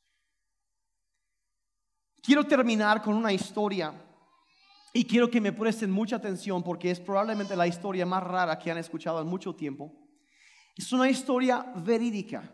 Quiero 2.22 2.46
terminar 2.46 3.02
con 3.02 3.14
una 3.14 3.32
historia 3.32 3.92
y 4.92 5.04
quiero 5.04 5.28
que 5.28 5.40
me 5.40 5.52
presten 5.52 5.90
mucha 5.90 6.16
atención 6.16 6.62
porque 6.62 6.92
es 6.92 7.00
probablemente 7.00 7.56
la 7.56 7.66
historia 7.66 8.06
más 8.06 8.22
rara 8.22 8.60
que 8.60 8.70
han 8.70 8.78
escuchado 8.78 9.20
en 9.20 9.26
mucho 9.26 9.56
tiempo. 9.56 9.92
Es 10.76 10.92
una 10.92 11.10
historia 11.10 11.66
verídica 11.74 12.48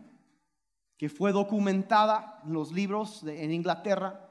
que 0.97 1.07
fue 1.07 1.31
documentada 1.31 2.41
en 2.43 2.53
los 2.53 2.71
libros 2.71 3.21
en 3.23 3.51
Inglaterra 3.51 4.25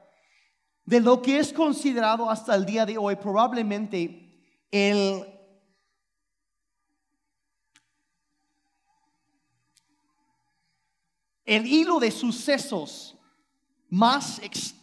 de 0.85 1.01
lo 1.01 1.23
que 1.23 1.39
es 1.39 1.53
considerado 1.53 2.29
hasta 2.29 2.57
el 2.57 2.67
día 2.67 2.85
de 2.85 2.99
hoy 2.99 3.15
probablemente 3.15 4.65
el 4.73 5.25
el 11.45 11.65
hilo 11.65 12.01
de 12.01 12.11
sucesos 12.11 13.17
más 13.89 14.41
extraños 14.41 14.78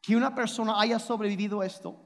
que 0.00 0.16
una 0.16 0.34
persona 0.34 0.80
haya 0.80 0.98
sobrevivido 0.98 1.62
esto, 1.62 1.96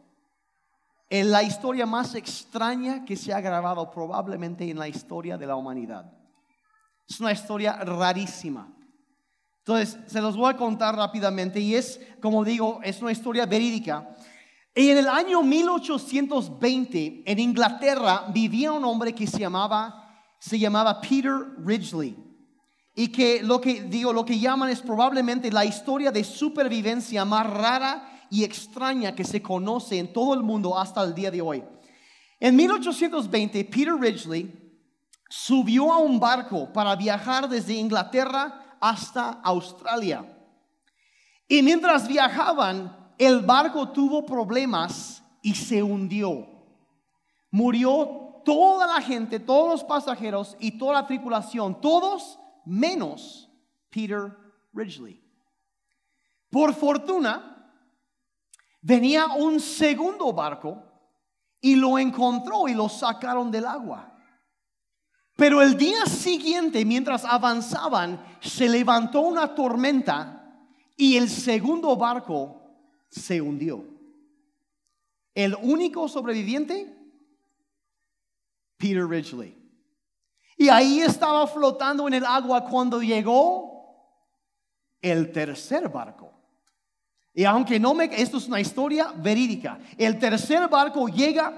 en 1.09 1.31
la 1.31 1.43
historia 1.43 1.85
más 1.85 2.15
extraña 2.15 3.05
que 3.05 3.17
se 3.17 3.33
ha 3.33 3.41
grabado 3.41 3.91
probablemente 3.91 4.69
en 4.69 4.79
la 4.79 4.89
historia 4.89 5.37
de 5.37 5.47
la 5.47 5.57
humanidad. 5.57 6.11
Es 7.09 7.21
una 7.21 7.33
historia 7.33 7.75
rarísima. 7.77 8.73
Entonces, 9.59 9.99
se 10.07 10.21
los 10.21 10.37
voy 10.37 10.51
a 10.51 10.57
contar 10.57 10.97
rápidamente 10.97 11.61
y 11.61 11.75
es, 11.75 12.01
como 12.21 12.43
digo, 12.45 12.81
es 12.83 13.03
una 13.03 13.13
historia 13.13 13.47
verídica. 13.47 14.17
Y 14.75 14.89
en 14.89 14.99
el 14.99 15.09
año 15.09 15.43
1820, 15.43 17.23
en 17.27 17.39
Inglaterra, 17.39 18.25
vivía 18.33 18.73
un 18.73 18.85
hombre 18.85 19.15
que 19.15 19.27
se 19.27 19.39
llamaba 19.39 20.03
se 20.43 20.59
llamaba 20.59 21.01
Peter 21.01 21.55
Ridgely. 21.65 22.17
Y 22.95 23.09
que 23.09 23.43
lo 23.43 23.61
que 23.61 23.83
digo, 23.83 24.13
lo 24.13 24.25
que 24.25 24.39
llaman 24.39 24.71
es 24.71 24.81
probablemente 24.81 25.51
la 25.51 25.65
historia 25.65 26.13
de 26.13 26.25
supervivencia 26.25 27.25
más 27.25 27.49
rara 27.49 28.27
y 28.31 28.45
extraña 28.45 29.15
que 29.15 29.25
se 29.25 29.41
conoce 29.41 29.99
en 29.99 30.13
todo 30.13 30.35
el 30.35 30.43
mundo 30.43 30.79
hasta 30.79 31.03
el 31.03 31.15
día 31.15 31.31
de 31.31 31.41
hoy. 31.41 31.65
En 32.39 32.57
1820, 32.57 33.65
Peter 33.65 33.95
Ridgely 33.95 34.63
subió 35.29 35.93
a 35.93 35.99
un 35.99 36.21
barco 36.21 36.73
para 36.73 36.97
viajar 36.97 37.49
desde 37.49 37.75
Inglaterra 37.75 38.77
hasta 38.81 39.41
Australia. 39.43 40.25
Y 41.49 41.63
mientras 41.63 42.09
viajaban, 42.09 43.15
el 43.17 43.41
barco 43.41 43.91
tuvo 43.91 44.27
problemas 44.27 45.23
y 45.41 45.55
se 45.55 45.83
hundió. 45.83 46.49
Murió 47.51 48.41
toda 48.45 48.87
la 48.87 49.01
gente, 49.01 49.39
todos 49.39 49.71
los 49.71 49.85
pasajeros 49.85 50.57
y 50.59 50.79
toda 50.79 50.95
la 50.95 51.07
tripulación, 51.07 51.81
todos 51.81 52.39
menos 52.65 53.51
Peter 53.91 54.37
Ridgely. 54.73 55.23
Por 56.51 56.75
fortuna, 56.75 57.73
venía 58.81 59.27
un 59.29 59.61
segundo 59.61 60.33
barco 60.33 60.83
y 61.61 61.77
lo 61.77 61.99
encontró 61.99 62.69
y 62.69 62.75
lo 62.75 62.89
sacaron 62.89 63.51
del 63.51 63.67
agua. 63.67 64.09
Pero 65.37 65.63
el 65.63 65.77
día 65.77 66.05
siguiente, 66.07 66.85
mientras 66.85 67.25
avanzaban, 67.25 68.23
se 68.41 68.69
levantó 68.69 69.23
una 69.23 69.55
tormenta 69.55 70.67
y 70.97 71.17
el 71.17 71.29
segundo 71.29 71.97
barco 71.97 72.61
se 73.09 73.41
hundió. 73.41 73.85
El 75.35 75.55
único 75.63 76.09
sobreviviente 76.09 76.99
Peter 78.77 79.07
Ridgely. 79.07 79.62
Y 80.63 80.69
ahí 80.69 81.01
estaba 81.01 81.45
flotando 81.49 82.07
en 82.07 82.15
el 82.15 82.25
agua 82.25 82.65
cuando 82.65 83.03
llegó 83.03 84.15
el 85.01 85.33
tercer 85.33 85.89
barco. 85.89 86.33
Y 87.35 87.43
aunque 87.43 87.81
no 87.81 87.95
me, 87.95 88.05
esto 88.05 88.37
es 88.37 88.47
una 88.47 88.61
historia 88.61 89.13
verídica, 89.17 89.81
el 89.99 90.21
tercer 90.21 90.69
barco 90.69 91.09
llega, 91.09 91.53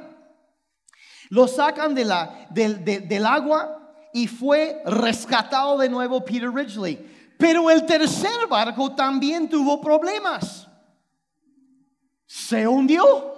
lo 1.28 1.46
sacan 1.46 1.94
de 1.94 2.06
la, 2.06 2.46
del, 2.48 2.82
del 2.82 3.26
agua 3.26 3.94
y 4.14 4.26
fue 4.26 4.80
rescatado 4.86 5.76
de 5.76 5.90
nuevo 5.90 6.24
Peter 6.24 6.50
Ridgely. 6.50 7.34
Pero 7.38 7.70
el 7.70 7.84
tercer 7.84 8.46
barco 8.48 8.94
también 8.94 9.50
tuvo 9.50 9.82
problemas. 9.82 10.66
Se 12.24 12.66
hundió. 12.66 13.34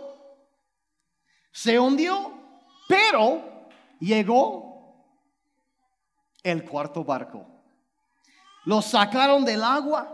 Se 1.51 1.77
hundió. 1.77 2.35
Pero 2.87 3.43
llegó 3.99 4.76
el 6.51 6.64
cuarto 6.64 7.05
barco. 7.05 7.44
Lo 8.64 8.80
sacaron 8.80 9.44
del 9.44 9.64
agua 9.64 10.12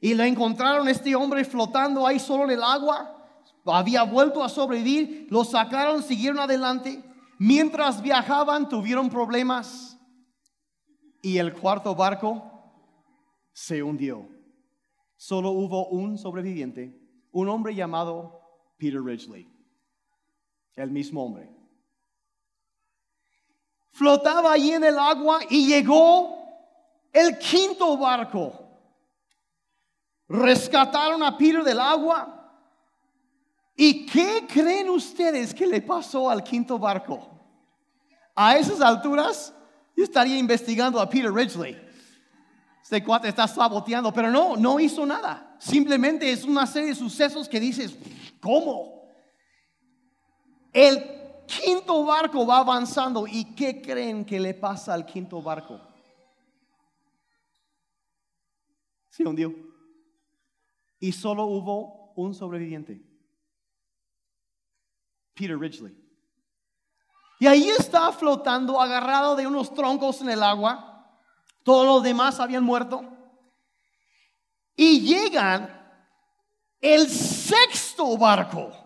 y 0.00 0.14
lo 0.14 0.24
encontraron 0.24 0.88
este 0.88 1.14
hombre 1.14 1.44
flotando 1.44 2.04
ahí 2.04 2.18
solo 2.18 2.44
en 2.44 2.50
el 2.50 2.62
agua. 2.62 3.16
Había 3.64 4.02
vuelto 4.02 4.42
a 4.42 4.48
sobrevivir, 4.48 5.28
lo 5.30 5.44
sacaron, 5.44 6.02
siguieron 6.02 6.40
adelante. 6.40 7.00
Mientras 7.38 8.02
viajaban 8.02 8.68
tuvieron 8.68 9.08
problemas 9.08 9.96
y 11.22 11.38
el 11.38 11.54
cuarto 11.54 11.94
barco 11.94 12.42
se 13.52 13.84
hundió. 13.84 14.28
Solo 15.16 15.50
hubo 15.50 15.86
un 15.88 16.18
sobreviviente, 16.18 17.00
un 17.30 17.48
hombre 17.48 17.76
llamado 17.76 18.40
Peter 18.78 19.00
Ridgely, 19.00 19.48
el 20.74 20.90
mismo 20.90 21.24
hombre 21.24 21.61
flotaba 23.92 24.52
allí 24.52 24.72
en 24.72 24.84
el 24.84 24.98
agua 24.98 25.40
y 25.48 25.66
llegó 25.66 26.42
el 27.12 27.38
quinto 27.38 27.96
barco. 27.96 28.58
Rescataron 30.28 31.22
a 31.22 31.36
Peter 31.36 31.62
del 31.62 31.78
agua. 31.78 32.38
¿Y 33.76 34.06
qué 34.06 34.46
creen 34.46 34.88
ustedes 34.88 35.54
que 35.54 35.66
le 35.66 35.80
pasó 35.82 36.28
al 36.28 36.42
quinto 36.42 36.78
barco? 36.78 37.28
A 38.34 38.56
esas 38.56 38.80
alturas, 38.80 39.54
yo 39.96 40.04
estaría 40.04 40.38
investigando 40.38 41.00
a 41.00 41.08
Peter 41.08 41.32
Ridgely. 41.32 41.78
Este 42.82 43.04
cuate 43.04 43.28
está 43.28 43.46
saboteando, 43.46 44.12
pero 44.12 44.30
no, 44.30 44.56
no 44.56 44.80
hizo 44.80 45.06
nada. 45.06 45.56
Simplemente 45.58 46.30
es 46.30 46.44
una 46.44 46.66
serie 46.66 46.90
de 46.90 46.94
sucesos 46.94 47.48
que 47.48 47.60
dices, 47.60 47.94
¿cómo? 48.40 49.04
El 50.72 51.21
quinto 51.46 52.04
barco 52.04 52.46
va 52.46 52.58
avanzando. 52.58 53.26
¿Y 53.26 53.54
qué 53.54 53.80
creen 53.80 54.24
que 54.24 54.40
le 54.40 54.54
pasa 54.54 54.94
al 54.94 55.06
quinto 55.06 55.40
barco? 55.42 55.80
Se 59.08 59.24
hundió. 59.24 59.54
Y 60.98 61.12
solo 61.12 61.44
hubo 61.44 62.12
un 62.16 62.34
sobreviviente. 62.34 63.02
Peter 65.34 65.58
Ridgely. 65.58 65.96
Y 67.40 67.46
ahí 67.46 67.68
está 67.70 68.12
flotando, 68.12 68.80
agarrado 68.80 69.34
de 69.34 69.46
unos 69.46 69.74
troncos 69.74 70.20
en 70.20 70.30
el 70.30 70.42
agua. 70.42 71.18
Todos 71.64 71.86
los 71.86 72.02
demás 72.02 72.38
habían 72.38 72.62
muerto. 72.62 73.04
Y 74.76 75.00
llegan 75.00 75.68
el 76.80 77.08
sexto 77.08 78.16
barco. 78.16 78.81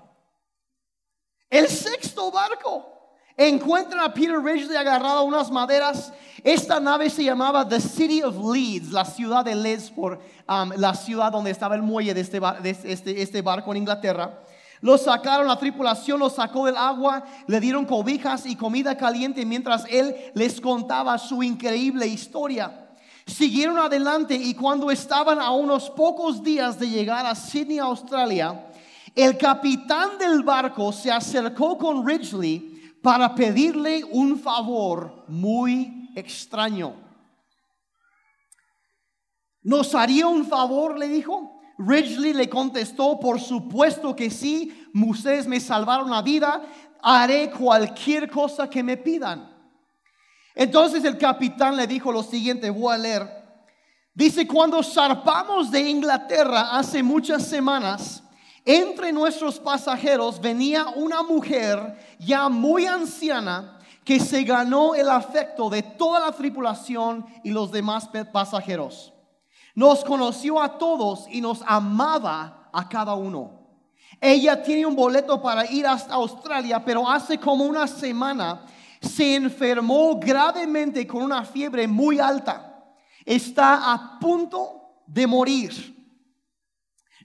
El 1.51 1.69
sexto 1.69 2.31
barco. 2.31 2.93
Encuentran 3.37 4.03
a 4.03 4.15
Peter 4.15 4.41
Ridgely 4.41 4.77
agarrado 4.77 5.19
a 5.19 5.23
unas 5.23 5.51
maderas. 5.51 6.13
Esta 6.43 6.81
nave 6.81 7.11
se 7.11 7.23
llamaba 7.23 7.69
The 7.69 7.81
City 7.81 8.23
of 8.23 8.37
Leeds, 8.37 8.93
la 8.93 9.05
ciudad 9.05 9.45
de 9.45 9.55
Leeds, 9.55 9.91
por 9.91 10.19
um, 10.49 10.73
la 10.77 10.95
ciudad 10.95 11.31
donde 11.31 11.51
estaba 11.51 11.75
el 11.75 11.83
muelle 11.83 12.15
de, 12.15 12.21
este, 12.23 12.41
este, 12.91 13.23
este, 13.23 13.43
barco 13.43 13.73
en 13.73 13.79
Inglaterra. 13.79 14.43
Lo 14.81 14.97
sacaron, 14.97 15.49
la 15.49 15.59
tripulación 15.59 16.19
lo 16.19 16.31
sacó 16.31 16.67
del 16.67 16.77
agua, 16.77 17.25
le 17.47 17.61
dieron 17.61 17.85
cobijas 17.85 18.47
y 18.47 18.57
comida 18.57 18.97
caliente 18.97 19.45
mientras 19.45 19.85
él 19.91 20.15
les 20.35 20.61
contaba 20.61 21.19
su 21.19 21.43
increíble 21.43 22.07
historia. 22.07 22.89
Siguieron 23.27 23.79
adelante 23.79 24.35
y 24.35 24.55
cuando 24.55 24.91
estaban 24.91 25.41
a 25.41 25.51
unos 25.51 25.91
pocos 25.91 26.43
días 26.43 26.79
de 26.79 26.89
llegar 26.89 27.27
a 27.27 27.35
Sydney, 27.35 27.79
Australia, 27.79 28.66
el 29.17 29.39
capitán 29.39 30.19
del 30.19 30.43
barco 30.43 30.93
se 30.93 31.11
acercó 31.11 31.79
con 31.79 32.07
Ridgely 32.07 32.99
para 33.03 33.35
pedirle 33.35 34.05
un 34.05 34.39
favor 34.39 35.25
muy 35.27 36.11
extraño. 36.15 36.95
¿Nos 39.63 39.95
haría 39.95 40.27
un 40.27 40.45
favor? 40.45 40.99
le 40.99 41.09
dijo. 41.09 41.61
Ridgely 41.79 42.35
le 42.35 42.49
contestó, 42.49 43.19
por 43.19 43.41
supuesto 43.41 44.15
que 44.15 44.31
sí, 44.31 44.87
ustedes 44.95 45.47
me 45.47 45.61
salvaron 45.61 46.11
la 46.11 46.23
vida, 46.23 46.63
haré 47.03 47.51
cualquier 47.51 48.31
cosa 48.31 48.69
que 48.69 48.83
me 48.83 48.99
pidan. 48.99 49.51
Entonces 50.55 51.05
el 51.05 51.17
capitán 51.17 51.77
le 51.77 51.87
dijo 51.87 52.13
lo 52.13 52.23
siguiente, 52.23 52.69
voy 52.69 52.95
a 52.95 52.99
leer. 52.99 53.47
Dice, 54.15 54.47
cuando 54.47 54.83
zarpamos 54.83 55.71
de 55.71 55.89
Inglaterra 55.89 56.77
hace 56.79 57.03
muchas 57.03 57.47
semanas, 57.47 58.23
entre 58.67 59.13
nuestros 59.13 59.61
pasajeros 59.61 60.41
venía 60.41 60.89
una 60.97 61.23
mujer 61.23 61.97
ya 62.19 62.49
muy 62.49 62.85
anciana 62.85 63.79
que 64.05 64.19
se 64.19 64.43
ganó 64.43 64.97
el 64.97 65.09
afecto 65.09 65.71
de 65.71 65.83
toda 65.83 66.19
la 66.19 66.33
tripulación 66.33 67.25
y 67.45 67.51
los 67.51 67.71
demás 67.71 68.09
pasajeros. 68.33 69.13
Nos 69.77 70.05
conoció 70.05 70.61
a 70.61 70.79
todos 70.79 71.27
y 71.31 71.41
nos 71.41 71.63
amaba 71.65 72.69
a 72.73 72.89
cada 72.89 73.15
uno. 73.15 73.53
Ella 74.21 74.61
tiene 74.63 74.85
un 74.85 74.97
boleto 74.97 75.41
para 75.41 75.71
ir 75.71 75.87
hasta 75.87 76.15
Australia, 76.15 76.85
pero 76.85 77.09
hace 77.09 77.39
como 77.39 77.65
una 77.65 77.87
semana 77.87 78.65
se 79.01 79.37
enfermó 79.37 80.19
gravemente 80.19 81.07
con 81.07 81.23
una 81.23 81.45
fiebre 81.45 81.87
muy 81.87 82.19
alta. 82.19 82.85
Está 83.25 83.93
a 83.93 84.19
punto 84.19 85.03
de 85.07 85.27
morir. 85.27 85.96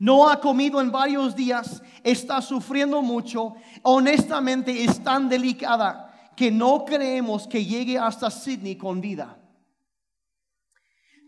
No 0.01 0.27
ha 0.27 0.39
comido 0.39 0.81
en 0.81 0.91
varios 0.91 1.35
días, 1.35 1.79
está 2.03 2.41
sufriendo 2.41 3.03
mucho. 3.03 3.53
Honestamente 3.83 4.83
es 4.83 5.03
tan 5.03 5.29
delicada 5.29 6.31
que 6.35 6.49
no 6.49 6.85
creemos 6.85 7.47
que 7.47 7.63
llegue 7.63 7.99
hasta 7.99 8.31
Sydney 8.31 8.77
con 8.77 8.99
vida. 8.99 9.37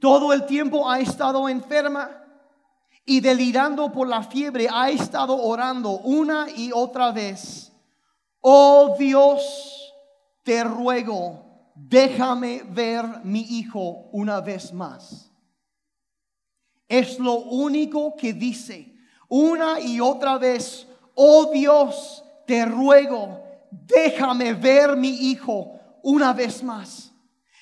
Todo 0.02 0.34
el 0.34 0.48
tiempo 0.48 0.90
ha 0.90 1.00
estado 1.00 1.48
enferma 1.48 2.26
y 3.06 3.20
delirando 3.20 3.92
por 3.92 4.08
la 4.08 4.24
fiebre 4.24 4.68
ha 4.72 4.90
estado 4.90 5.40
orando 5.40 5.92
una 6.00 6.48
y 6.50 6.72
otra 6.74 7.12
vez. 7.12 7.72
Oh 8.42 8.96
Dios, 8.98 9.94
te 10.42 10.64
ruego, 10.64 11.70
déjame 11.76 12.64
ver 12.64 13.24
mi 13.24 13.42
hijo 13.42 14.10
una 14.12 14.42
vez 14.42 14.74
más. 14.74 15.33
Es 16.94 17.18
lo 17.18 17.40
único 17.40 18.16
que 18.16 18.34
dice 18.34 18.94
una 19.28 19.80
y 19.80 20.00
otra 20.00 20.38
vez. 20.38 20.88
Oh 21.16 21.50
Dios, 21.52 22.24
te 22.46 22.68
ruego, 22.68 23.42
déjame 23.72 24.54
ver 24.54 24.96
mi 24.96 25.10
hijo 25.10 25.80
una 26.04 26.34
vez 26.34 26.62
más. 26.62 27.12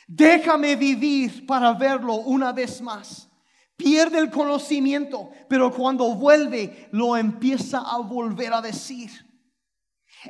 Déjame 0.05 0.75
vivir 0.75 1.45
para 1.45 1.71
verlo 1.71 2.15
una 2.15 2.51
vez 2.51 2.81
más. 2.81 3.29
Pierde 3.77 4.19
el 4.19 4.29
conocimiento, 4.29 5.29
pero 5.47 5.71
cuando 5.71 6.13
vuelve 6.13 6.89
lo 6.91 7.15
empieza 7.15 7.79
a 7.79 7.99
volver 7.99 8.53
a 8.53 8.61
decir. 8.61 9.11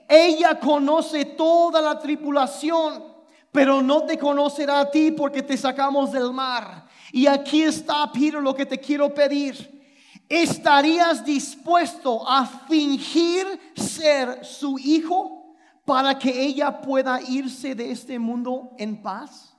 Ella 0.07 0.59
conoce 0.59 1.25
toda 1.25 1.81
la 1.81 1.97
tripulación, 1.97 3.03
pero 3.51 3.81
no 3.81 4.03
te 4.03 4.19
conocerá 4.19 4.81
a 4.81 4.91
ti 4.91 5.09
porque 5.09 5.41
te 5.41 5.57
sacamos 5.57 6.11
del 6.11 6.31
mar. 6.31 6.90
Y 7.12 7.28
aquí 7.28 7.62
está, 7.62 8.12
Peter, 8.12 8.41
lo 8.41 8.55
que 8.55 8.66
te 8.66 8.80
quiero 8.80 9.14
pedir. 9.14 9.82
¿Estarías 10.30 11.26
dispuesto 11.26 12.28
a 12.28 12.45
fingir 12.45 13.45
ser 13.76 14.45
su 14.45 14.80
hijo 14.80 15.55
para 15.86 16.18
que 16.18 16.30
ella 16.30 16.82
pueda 16.82 17.20
irse 17.22 17.76
de 17.76 17.91
este 17.91 18.18
mundo 18.18 18.72
en 18.78 19.01
paz? 19.01 19.53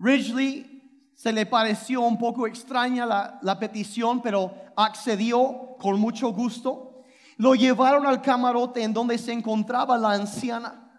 Ridgely 0.00 0.80
se 1.14 1.32
le 1.34 1.44
pareció 1.44 2.00
un 2.00 2.16
poco 2.16 2.46
extraña 2.46 3.04
la, 3.04 3.58
petición, 3.60 4.22
pero 4.22 4.54
accedió 4.74 5.76
con 5.78 6.00
mucho 6.00 6.32
gusto. 6.32 7.04
Lo 7.36 7.54
llevaron 7.54 8.06
al 8.06 8.22
camarote 8.22 8.82
en 8.82 8.94
donde 8.94 9.18
se 9.18 9.32
encontraba 9.32 9.98
la 9.98 10.12
anciana. 10.12 10.89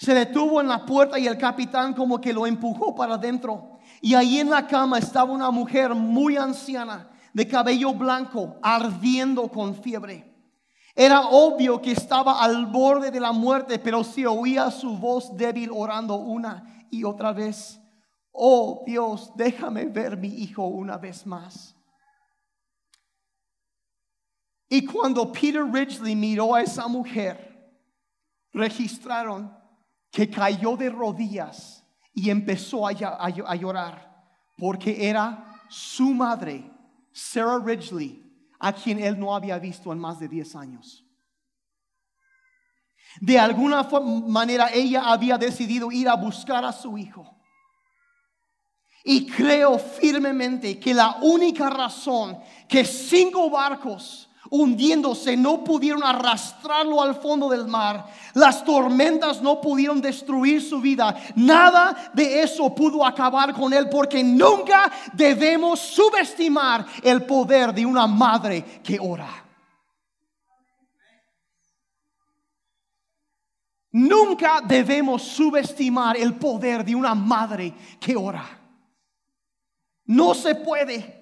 Se 0.00 0.14
detuvo 0.14 0.62
en 0.62 0.68
la 0.68 0.86
puerta 0.86 1.18
y 1.18 1.26
el 1.26 1.36
capitán 1.36 1.92
como 1.92 2.18
que 2.18 2.32
lo 2.32 2.46
empujó 2.46 2.94
para 2.94 3.16
adentro. 3.16 3.78
Y 4.00 4.14
ahí 4.14 4.40
en 4.40 4.48
la 4.48 4.66
cama 4.66 4.98
estaba 4.98 5.30
una 5.30 5.50
mujer 5.50 5.94
muy 5.94 6.38
anciana, 6.38 7.10
de 7.34 7.46
cabello 7.46 7.92
blanco, 7.92 8.56
ardiendo 8.62 9.48
con 9.48 9.74
fiebre. 9.74 10.26
Era 10.94 11.28
obvio 11.28 11.82
que 11.82 11.92
estaba 11.92 12.42
al 12.42 12.64
borde 12.64 13.10
de 13.10 13.20
la 13.20 13.32
muerte, 13.32 13.78
pero 13.78 14.02
se 14.02 14.26
oía 14.26 14.70
su 14.70 14.96
voz 14.96 15.36
débil 15.36 15.68
orando 15.70 16.16
una 16.16 16.86
y 16.90 17.04
otra 17.04 17.32
vez 17.32 17.78
oh 18.32 18.82
Dios, 18.86 19.32
déjame 19.36 19.84
ver 19.84 20.16
mi 20.16 20.28
hijo 20.28 20.66
una 20.66 20.96
vez 20.96 21.26
más. 21.26 21.76
Y 24.66 24.86
cuando 24.86 25.30
Peter 25.30 25.62
Ridgely 25.62 26.16
miró 26.16 26.54
a 26.54 26.62
esa 26.62 26.88
mujer, 26.88 27.70
registraron 28.52 29.59
que 30.10 30.28
cayó 30.28 30.76
de 30.76 30.90
rodillas 30.90 31.84
y 32.12 32.30
empezó 32.30 32.86
a, 32.86 32.92
llorar 32.92 34.10
porque 34.56 35.08
era 35.08 35.60
su 35.68 36.12
madre, 36.12 36.70
Sarah 37.12 37.58
Ridgely, 37.58 38.26
a 38.58 38.72
quien 38.72 38.98
él 38.98 39.18
no 39.18 39.34
había 39.34 39.58
visto 39.58 39.92
en 39.92 39.98
más 39.98 40.18
de 40.18 40.28
10 40.28 40.56
años. 40.56 41.04
De 43.20 43.38
alguna 43.38 43.82
manera 43.82 44.70
ella 44.72 45.04
había 45.06 45.38
decidido 45.38 45.90
ir 45.90 46.08
a 46.08 46.14
buscar 46.14 46.64
a 46.64 46.72
su 46.72 46.96
hijo. 46.98 47.36
Y 49.02 49.26
creo 49.26 49.78
firmemente 49.78 50.78
que 50.78 50.92
la 50.92 51.16
única 51.22 51.70
razón 51.70 52.38
que 52.68 52.84
cinco 52.84 53.48
barcos 53.48 54.29
hundiéndose 54.50 55.36
no 55.36 55.62
pudieron 55.62 56.02
arrastrarlo 56.02 57.00
al 57.00 57.14
fondo 57.14 57.48
del 57.48 57.66
mar, 57.66 58.06
las 58.34 58.64
tormentas 58.64 59.40
no 59.40 59.60
pudieron 59.60 60.00
destruir 60.00 60.60
su 60.60 60.80
vida, 60.80 61.16
nada 61.36 62.10
de 62.12 62.42
eso 62.42 62.74
pudo 62.74 63.06
acabar 63.06 63.54
con 63.54 63.72
él 63.72 63.88
porque 63.88 64.22
nunca 64.22 64.90
debemos 65.12 65.78
subestimar 65.78 66.84
el 67.02 67.24
poder 67.24 67.72
de 67.72 67.86
una 67.86 68.06
madre 68.06 68.80
que 68.82 68.98
ora. 69.00 69.46
Nunca 73.92 74.60
debemos 74.64 75.22
subestimar 75.22 76.16
el 76.16 76.34
poder 76.34 76.84
de 76.84 76.94
una 76.94 77.14
madre 77.14 77.74
que 77.98 78.14
ora. 78.14 78.44
No 80.04 80.32
se 80.34 80.54
puede. 80.54 81.18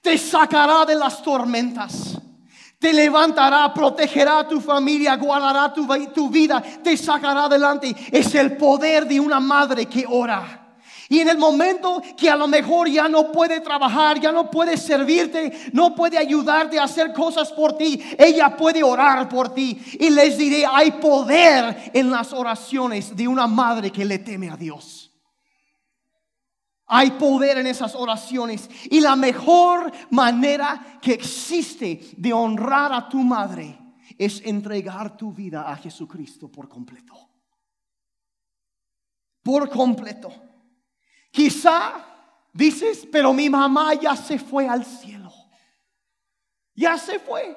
Te 0.00 0.16
sacará 0.16 0.84
de 0.84 0.94
las 0.94 1.22
tormentas. 1.22 2.21
Te 2.82 2.92
levantará, 2.92 3.72
protegerá 3.72 4.48
tu 4.48 4.60
familia, 4.60 5.14
guardará 5.14 5.72
tu, 5.72 5.86
tu 6.12 6.28
vida, 6.28 6.60
te 6.82 6.96
sacará 6.96 7.44
adelante. 7.44 7.94
Es 8.10 8.34
el 8.34 8.56
poder 8.56 9.06
de 9.06 9.20
una 9.20 9.38
madre 9.38 9.86
que 9.86 10.04
ora. 10.04 10.74
Y 11.08 11.20
en 11.20 11.28
el 11.28 11.38
momento 11.38 12.02
que 12.16 12.28
a 12.28 12.34
lo 12.34 12.48
mejor 12.48 12.88
ya 12.88 13.06
no 13.06 13.30
puede 13.30 13.60
trabajar, 13.60 14.18
ya 14.18 14.32
no 14.32 14.50
puede 14.50 14.76
servirte, 14.76 15.70
no 15.72 15.94
puede 15.94 16.18
ayudarte 16.18 16.76
a 16.80 16.84
hacer 16.84 17.12
cosas 17.12 17.52
por 17.52 17.76
ti, 17.76 18.02
ella 18.18 18.56
puede 18.56 18.82
orar 18.82 19.28
por 19.28 19.54
ti. 19.54 19.80
Y 20.00 20.10
les 20.10 20.36
diré, 20.36 20.64
hay 20.66 20.90
poder 20.90 21.92
en 21.94 22.10
las 22.10 22.32
oraciones 22.32 23.14
de 23.14 23.28
una 23.28 23.46
madre 23.46 23.92
que 23.92 24.04
le 24.04 24.18
teme 24.18 24.50
a 24.50 24.56
Dios. 24.56 25.11
Hay 26.94 27.12
poder 27.12 27.56
en 27.56 27.66
esas 27.66 27.94
oraciones. 27.94 28.68
Y 28.90 29.00
la 29.00 29.16
mejor 29.16 29.90
manera 30.10 30.98
que 31.00 31.14
existe 31.14 32.12
de 32.18 32.34
honrar 32.34 32.92
a 32.92 33.08
tu 33.08 33.20
madre 33.20 33.78
es 34.18 34.42
entregar 34.44 35.16
tu 35.16 35.32
vida 35.32 35.62
a 35.70 35.74
Jesucristo 35.76 36.52
por 36.52 36.68
completo. 36.68 37.14
Por 39.42 39.70
completo. 39.70 40.34
Quizá 41.30 41.94
dices, 42.52 43.08
pero 43.10 43.32
mi 43.32 43.48
mamá 43.48 43.94
ya 43.94 44.14
se 44.14 44.38
fue 44.38 44.68
al 44.68 44.84
cielo. 44.84 45.32
Ya 46.74 46.98
se 46.98 47.18
fue. 47.18 47.56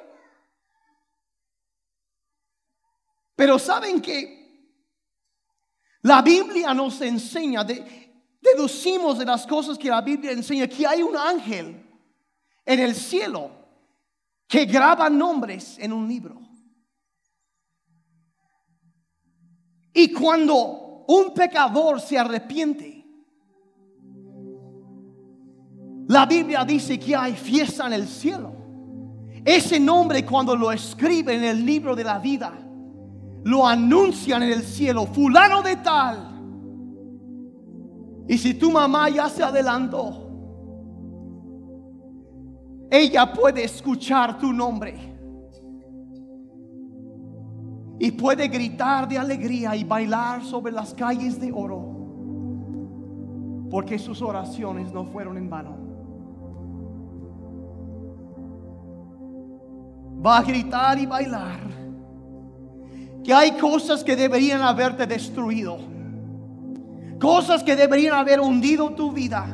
Pero 3.36 3.60
saben 3.60 4.02
que 4.02 4.72
la 6.04 6.22
Biblia 6.22 6.74
nos 6.74 7.02
enseña 7.02 7.66
de 7.66 8.05
deducimos 8.54 9.18
de 9.18 9.26
las 9.26 9.46
cosas 9.48 9.78
que 9.78 9.90
la 9.90 10.02
Biblia 10.02 10.32
enseña 10.32 10.68
que 10.68 10.86
hay 10.86 11.02
un 11.02 11.16
ángel 11.18 11.84
en 12.66 12.80
el 12.80 12.96
cielo 12.96 13.52
que 14.48 14.66
graba 14.66 15.10
nombres 15.10 15.78
en 15.80 15.92
un 15.92 16.08
libro. 16.08 16.40
Y 19.94 20.12
cuando 20.12 21.06
un 21.08 21.34
pecador 21.34 22.02
se 22.02 22.18
arrepiente, 22.18 23.06
la 26.08 26.26
Biblia 26.26 26.64
dice 26.66 27.00
que 27.00 27.16
hay 27.16 27.34
fiesta 27.34 27.88
en 27.88 27.94
el 27.94 28.08
cielo. 28.08 28.54
Ese 29.44 29.80
nombre 29.80 30.26
cuando 30.26 30.56
lo 30.56 30.72
escriben 30.72 31.44
en 31.44 31.50
el 31.50 31.66
libro 31.66 31.96
de 31.96 32.04
la 32.04 32.20
vida, 32.20 32.54
lo 33.44 33.66
anuncian 33.66 34.44
en 34.44 34.52
el 34.52 34.64
cielo, 34.64 35.06
fulano 35.08 35.62
de 35.62 35.78
tal. 35.78 36.35
Y 38.28 38.38
si 38.38 38.54
tu 38.56 38.72
mamá 38.72 39.10
ya 39.10 39.30
se 39.30 39.44
adelantó, 39.44 40.26
ella 42.90 43.32
puede 43.32 43.64
escuchar 43.64 44.38
tu 44.40 44.52
nombre. 44.52 44.96
Y 48.00 48.12
puede 48.12 48.48
gritar 48.48 49.08
de 49.08 49.18
alegría 49.18 49.76
y 49.76 49.84
bailar 49.84 50.44
sobre 50.44 50.72
las 50.72 50.94
calles 50.94 51.40
de 51.40 51.52
oro. 51.52 51.94
Porque 53.70 53.98
sus 53.98 54.22
oraciones 54.22 54.92
no 54.92 55.06
fueron 55.06 55.38
en 55.38 55.50
vano. 55.50 55.78
Va 60.26 60.40
a 60.40 60.44
gritar 60.44 60.98
y 61.00 61.06
bailar. 61.06 61.60
Que 63.24 63.34
hay 63.34 63.52
cosas 63.58 64.04
que 64.04 64.16
deberían 64.16 64.62
haberte 64.62 65.08
destruido. 65.08 65.95
Cosas 67.20 67.64
que 67.64 67.76
deberían 67.76 68.16
haber 68.16 68.40
hundido 68.40 68.92
tu 68.92 69.12
vida. 69.12 69.46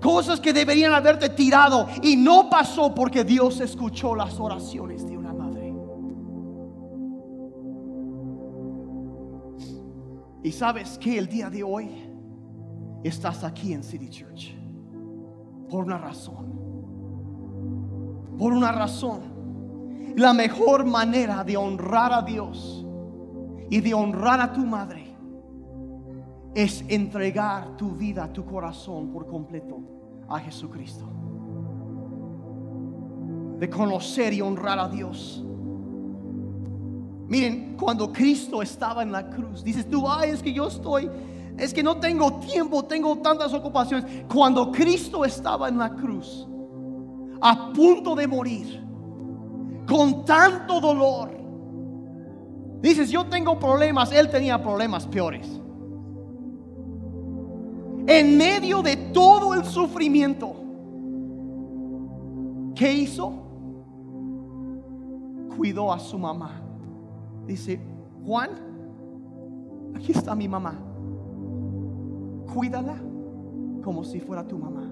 Cosas 0.00 0.40
que 0.40 0.52
deberían 0.52 0.92
haberte 0.92 1.28
tirado. 1.28 1.86
Y 2.02 2.16
no 2.16 2.48
pasó 2.48 2.94
porque 2.94 3.24
Dios 3.24 3.60
escuchó 3.60 4.14
las 4.14 4.40
oraciones 4.40 5.06
de 5.06 5.16
una 5.16 5.32
madre. 5.32 5.74
Y 10.42 10.52
sabes 10.52 10.98
que 10.98 11.18
el 11.18 11.28
día 11.28 11.50
de 11.50 11.62
hoy 11.62 11.90
estás 13.04 13.44
aquí 13.44 13.72
en 13.74 13.84
City 13.84 14.08
Church. 14.08 14.54
Por 15.68 15.84
una 15.84 15.98
razón. 15.98 16.50
Por 18.38 18.52
una 18.52 18.72
razón. 18.72 20.14
La 20.16 20.32
mejor 20.32 20.86
manera 20.86 21.44
de 21.44 21.56
honrar 21.56 22.12
a 22.12 22.22
Dios 22.22 22.84
y 23.68 23.80
de 23.80 23.94
honrar 23.94 24.40
a 24.40 24.52
tu 24.52 24.64
madre 24.66 24.99
es 26.54 26.84
entregar 26.88 27.76
tu 27.76 27.92
vida, 27.92 28.32
tu 28.32 28.44
corazón 28.44 29.12
por 29.12 29.26
completo 29.26 29.80
a 30.28 30.38
Jesucristo. 30.38 31.04
De 33.58 33.68
conocer 33.68 34.32
y 34.32 34.40
honrar 34.40 34.78
a 34.78 34.88
Dios. 34.88 35.44
Miren, 37.28 37.76
cuando 37.78 38.12
Cristo 38.12 38.62
estaba 38.62 39.02
en 39.02 39.12
la 39.12 39.30
cruz, 39.30 39.62
dices 39.62 39.88
tú, 39.88 40.08
ay, 40.08 40.30
es 40.30 40.42
que 40.42 40.52
yo 40.52 40.66
estoy, 40.66 41.08
es 41.56 41.72
que 41.72 41.82
no 41.82 41.98
tengo 41.98 42.40
tiempo, 42.40 42.84
tengo 42.84 43.18
tantas 43.18 43.52
ocupaciones. 43.52 44.24
Cuando 44.32 44.72
Cristo 44.72 45.24
estaba 45.24 45.68
en 45.68 45.78
la 45.78 45.90
cruz, 45.90 46.48
a 47.40 47.72
punto 47.72 48.16
de 48.16 48.26
morir, 48.26 48.82
con 49.86 50.24
tanto 50.24 50.80
dolor, 50.80 51.30
dices, 52.80 53.10
yo 53.10 53.26
tengo 53.26 53.58
problemas, 53.58 54.10
Él 54.10 54.28
tenía 54.28 54.60
problemas 54.60 55.06
peores. 55.06 55.59
En 58.10 58.36
medio 58.36 58.82
de 58.82 58.96
todo 58.96 59.54
el 59.54 59.64
sufrimiento, 59.64 60.52
¿qué 62.74 62.92
hizo? 62.92 63.32
Cuidó 65.56 65.92
a 65.92 66.00
su 66.00 66.18
mamá. 66.18 66.60
Dice, 67.46 67.80
Juan, 68.26 68.50
aquí 69.94 70.10
está 70.10 70.34
mi 70.34 70.48
mamá. 70.48 70.76
Cuídala 72.52 72.96
como 73.84 74.02
si 74.02 74.18
fuera 74.18 74.44
tu 74.44 74.58
mamá. 74.58 74.90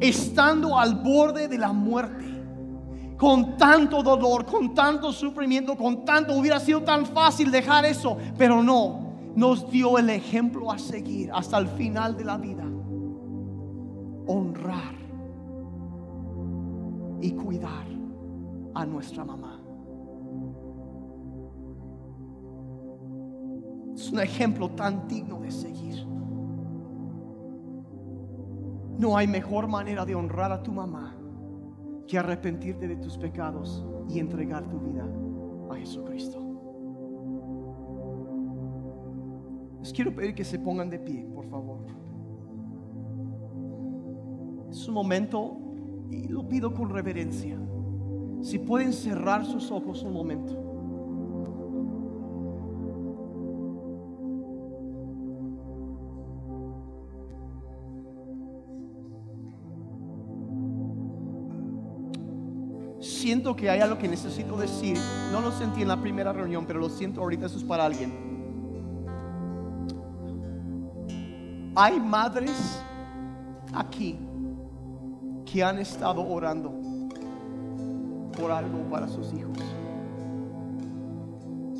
Estando 0.00 0.76
al 0.76 0.96
borde 0.96 1.46
de 1.46 1.58
la 1.58 1.72
muerte, 1.72 2.24
con 3.16 3.56
tanto 3.56 4.02
dolor, 4.02 4.44
con 4.46 4.74
tanto 4.74 5.12
sufrimiento, 5.12 5.76
con 5.76 6.04
tanto, 6.04 6.36
hubiera 6.36 6.58
sido 6.58 6.82
tan 6.82 7.06
fácil 7.06 7.52
dejar 7.52 7.84
eso, 7.84 8.16
pero 8.36 8.64
no, 8.64 9.03
nos 9.36 9.70
dio 9.70 9.98
el 9.98 10.10
ejemplo 10.10 10.70
a 10.70 10.78
seguir 10.78 11.30
hasta 11.32 11.58
el 11.58 11.66
final 11.68 12.16
de 12.16 12.24
la 12.24 12.38
vida. 12.38 12.64
Honrar 14.26 14.94
y 17.20 17.32
cuidar 17.32 17.86
a 18.74 18.86
nuestra 18.86 19.24
mamá. 19.24 19.60
Es 23.94 24.10
un 24.10 24.20
ejemplo 24.20 24.70
tan 24.70 25.06
digno 25.08 25.40
de 25.40 25.50
seguir. 25.50 26.06
No 28.98 29.16
hay 29.16 29.26
mejor 29.26 29.66
manera 29.66 30.04
de 30.04 30.14
honrar 30.14 30.52
a 30.52 30.62
tu 30.62 30.72
mamá 30.72 31.16
que 32.06 32.18
arrepentirte 32.18 32.86
de 32.86 32.96
tus 32.96 33.16
pecados 33.16 33.84
y 34.08 34.18
entregar 34.18 34.68
tu 34.68 34.78
vida 34.78 35.06
a 35.70 35.76
Jesucristo. 35.76 36.43
Les 39.84 39.92
quiero 39.92 40.14
pedir 40.14 40.34
que 40.34 40.44
se 40.44 40.58
pongan 40.58 40.88
de 40.88 40.98
pie, 40.98 41.26
por 41.34 41.44
favor. 41.50 41.80
Es 44.70 44.88
un 44.88 44.94
momento 44.94 45.58
y 46.10 46.26
lo 46.26 46.48
pido 46.48 46.72
con 46.72 46.88
reverencia. 46.88 47.58
Si 48.40 48.58
pueden 48.58 48.94
cerrar 48.94 49.44
sus 49.44 49.70
ojos 49.70 50.02
un 50.02 50.14
momento. 50.14 50.54
Siento 63.00 63.54
que 63.54 63.68
hay 63.68 63.80
algo 63.80 63.98
que 63.98 64.08
necesito 64.08 64.56
decir. 64.56 64.96
No 65.30 65.42
lo 65.42 65.52
sentí 65.52 65.82
en 65.82 65.88
la 65.88 66.00
primera 66.00 66.32
reunión, 66.32 66.64
pero 66.66 66.80
lo 66.80 66.88
siento 66.88 67.20
ahorita. 67.20 67.44
Eso 67.44 67.58
es 67.58 67.64
para 67.64 67.84
alguien. 67.84 68.33
Hay 71.76 71.98
madres 71.98 72.80
aquí 73.72 74.16
que 75.44 75.64
han 75.64 75.80
estado 75.80 76.24
orando 76.24 76.72
por 78.38 78.52
algo 78.52 78.88
para 78.88 79.08
sus 79.08 79.32
hijos. 79.32 79.58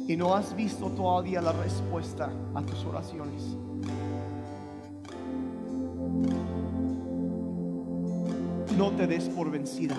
Y 0.09 0.17
no 0.17 0.35
has 0.35 0.55
visto 0.57 0.89
todavía 0.91 1.41
la 1.41 1.53
respuesta 1.53 2.29
a 2.55 2.63
tus 2.63 2.85
oraciones. 2.85 3.57
No 8.77 8.91
te 8.97 9.07
des 9.07 9.29
por 9.29 9.49
vencida. 9.49 9.95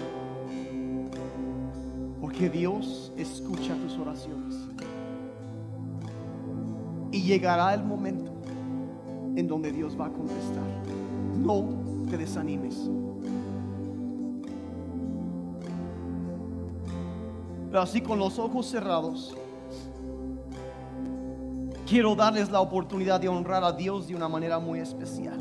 Porque 2.20 2.50
Dios 2.50 3.14
escucha 3.16 3.76
tus 3.76 3.98
oraciones. 3.98 4.56
Y 7.12 7.22
llegará 7.22 7.74
el 7.74 7.84
momento 7.86 8.35
en 9.36 9.48
donde 9.48 9.72
Dios 9.72 10.00
va 10.00 10.08
a 10.08 10.10
contestar. 10.12 10.64
No 11.38 11.66
te 12.10 12.18
desanimes. 12.18 12.90
Pero 17.70 17.82
así 17.82 18.02
con 18.02 18.20
los 18.20 18.40
ojos 18.40 18.68
cerrados, 18.68 19.36
quiero 21.88 22.16
darles 22.16 22.50
la 22.50 22.62
oportunidad 22.62 23.20
de 23.20 23.28
honrar 23.28 23.64
a 23.64 23.74
Dios 23.74 24.08
de 24.08 24.16
una 24.16 24.30
manera 24.30 24.60
muy 24.60 24.80
especial. 24.80 25.38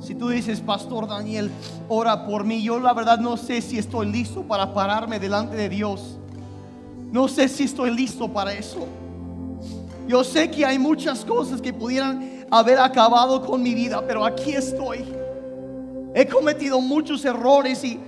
Si 0.00 0.14
tú 0.14 0.28
dices, 0.28 0.60
Pastor 0.60 1.08
Daniel, 1.08 1.50
ora 1.88 2.26
por 2.26 2.44
mí, 2.44 2.62
yo 2.62 2.78
la 2.78 2.92
verdad 2.92 3.18
no 3.18 3.36
sé 3.36 3.62
si 3.62 3.78
estoy 3.78 4.10
listo 4.10 4.42
para 4.42 4.74
pararme 4.74 5.18
delante 5.18 5.56
de 5.56 5.68
Dios. 5.68 6.18
No 7.12 7.28
sé 7.28 7.48
si 7.48 7.64
estoy 7.64 7.90
listo 7.90 8.28
para 8.28 8.52
eso. 8.52 8.86
Yo 10.06 10.22
sé 10.22 10.50
que 10.50 10.66
hay 10.66 10.78
muchas 10.78 11.24
cosas 11.24 11.60
que 11.60 11.72
pudieran 11.72 12.35
haber 12.50 12.78
acabado 12.78 13.44
con 13.44 13.62
mi 13.62 13.74
vida, 13.74 14.02
pero 14.06 14.24
aquí 14.24 14.52
estoy. 14.52 15.04
He 16.14 16.26
cometido 16.26 16.80
muchos 16.80 17.24
errores 17.24 17.82
y 17.84 18.00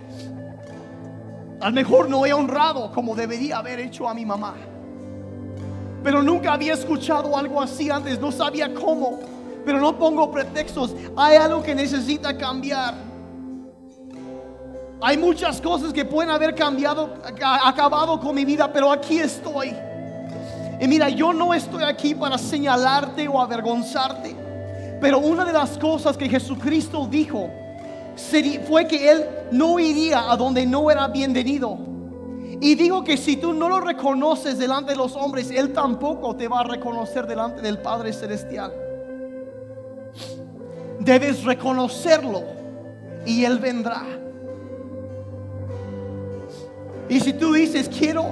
a 1.60 1.68
lo 1.68 1.74
mejor 1.74 2.08
no 2.08 2.24
he 2.24 2.32
honrado 2.32 2.90
como 2.92 3.14
debería 3.14 3.58
haber 3.58 3.80
hecho 3.80 4.08
a 4.08 4.14
mi 4.14 4.24
mamá. 4.24 4.54
Pero 6.02 6.22
nunca 6.22 6.52
había 6.52 6.74
escuchado 6.74 7.36
algo 7.36 7.60
así 7.60 7.90
antes, 7.90 8.20
no 8.20 8.30
sabía 8.30 8.72
cómo. 8.72 9.18
Pero 9.64 9.80
no 9.80 9.98
pongo 9.98 10.30
pretextos, 10.30 10.94
hay 11.16 11.36
algo 11.36 11.62
que 11.62 11.74
necesita 11.74 12.36
cambiar. 12.36 12.94
Hay 15.00 15.16
muchas 15.16 15.60
cosas 15.60 15.92
que 15.92 16.04
pueden 16.04 16.30
haber 16.30 16.54
cambiado, 16.54 17.14
acabado 17.64 18.18
con 18.18 18.34
mi 18.34 18.44
vida, 18.44 18.72
pero 18.72 18.90
aquí 18.90 19.18
estoy. 19.18 19.76
Y 20.80 20.86
mira, 20.86 21.08
yo 21.08 21.32
no 21.32 21.54
estoy 21.54 21.82
aquí 21.82 22.14
para 22.14 22.38
señalarte 22.38 23.26
o 23.26 23.40
avergonzarte, 23.40 24.34
pero 25.00 25.18
una 25.18 25.44
de 25.44 25.52
las 25.52 25.76
cosas 25.78 26.16
que 26.16 26.28
Jesucristo 26.28 27.06
dijo 27.10 27.50
fue 28.66 28.86
que 28.86 29.10
él 29.10 29.24
no 29.52 29.78
iría 29.78 30.30
a 30.30 30.36
donde 30.36 30.66
no 30.66 30.90
era 30.90 31.08
bienvenido. 31.08 31.78
Y 32.60 32.74
digo 32.74 33.04
que 33.04 33.16
si 33.16 33.36
tú 33.36 33.52
no 33.52 33.68
lo 33.68 33.80
reconoces 33.80 34.58
delante 34.58 34.92
de 34.92 34.96
los 34.96 35.14
hombres, 35.14 35.50
él 35.50 35.72
tampoco 35.72 36.34
te 36.34 36.48
va 36.48 36.60
a 36.60 36.64
reconocer 36.64 37.26
delante 37.26 37.62
del 37.62 37.78
Padre 37.78 38.12
Celestial. 38.12 38.72
Debes 40.98 41.44
reconocerlo 41.44 42.42
y 43.24 43.44
él 43.44 43.58
vendrá. 43.58 44.02
Y 47.08 47.20
si 47.20 47.32
tú 47.32 47.52
dices, 47.52 47.88
quiero 47.88 48.24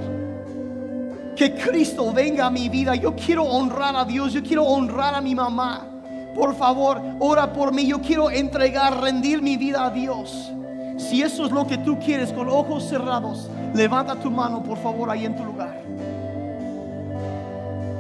que 1.37 1.55
Cristo 1.55 2.13
venga 2.13 2.47
a 2.47 2.51
mi 2.51 2.69
vida. 2.69 2.95
Yo 2.97 3.15
quiero 3.15 3.45
honrar 3.45 3.95
a 3.95 4.05
Dios, 4.05 4.33
yo 4.33 4.43
quiero 4.43 4.65
honrar 4.65 5.15
a 5.15 5.21
mi 5.21 5.35
mamá. 5.35 5.87
Por 6.35 6.57
favor, 6.57 7.01
ora 7.21 7.53
por 7.53 7.73
mí. 7.73 7.87
Yo 7.87 8.01
quiero 8.01 8.31
entregar, 8.31 9.01
rendir 9.01 9.43
mi 9.43 9.57
vida 9.57 9.85
a 9.85 9.91
Dios. 9.91 10.53
Si 10.97 11.23
eso 11.23 11.45
es 11.45 11.53
lo 11.53 11.67
que 11.67 11.79
tú 11.79 11.99
quieres, 11.99 12.33
con 12.33 12.49
ojos 12.49 12.89
cerrados, 12.89 13.51
levanta 13.75 14.17
tu 14.17 14.31
mano, 14.31 14.63
por 14.63 14.79
favor, 14.79 15.11
ahí 15.11 15.27
en 15.27 15.37
tu 15.37 15.45
lugar. 15.45 15.83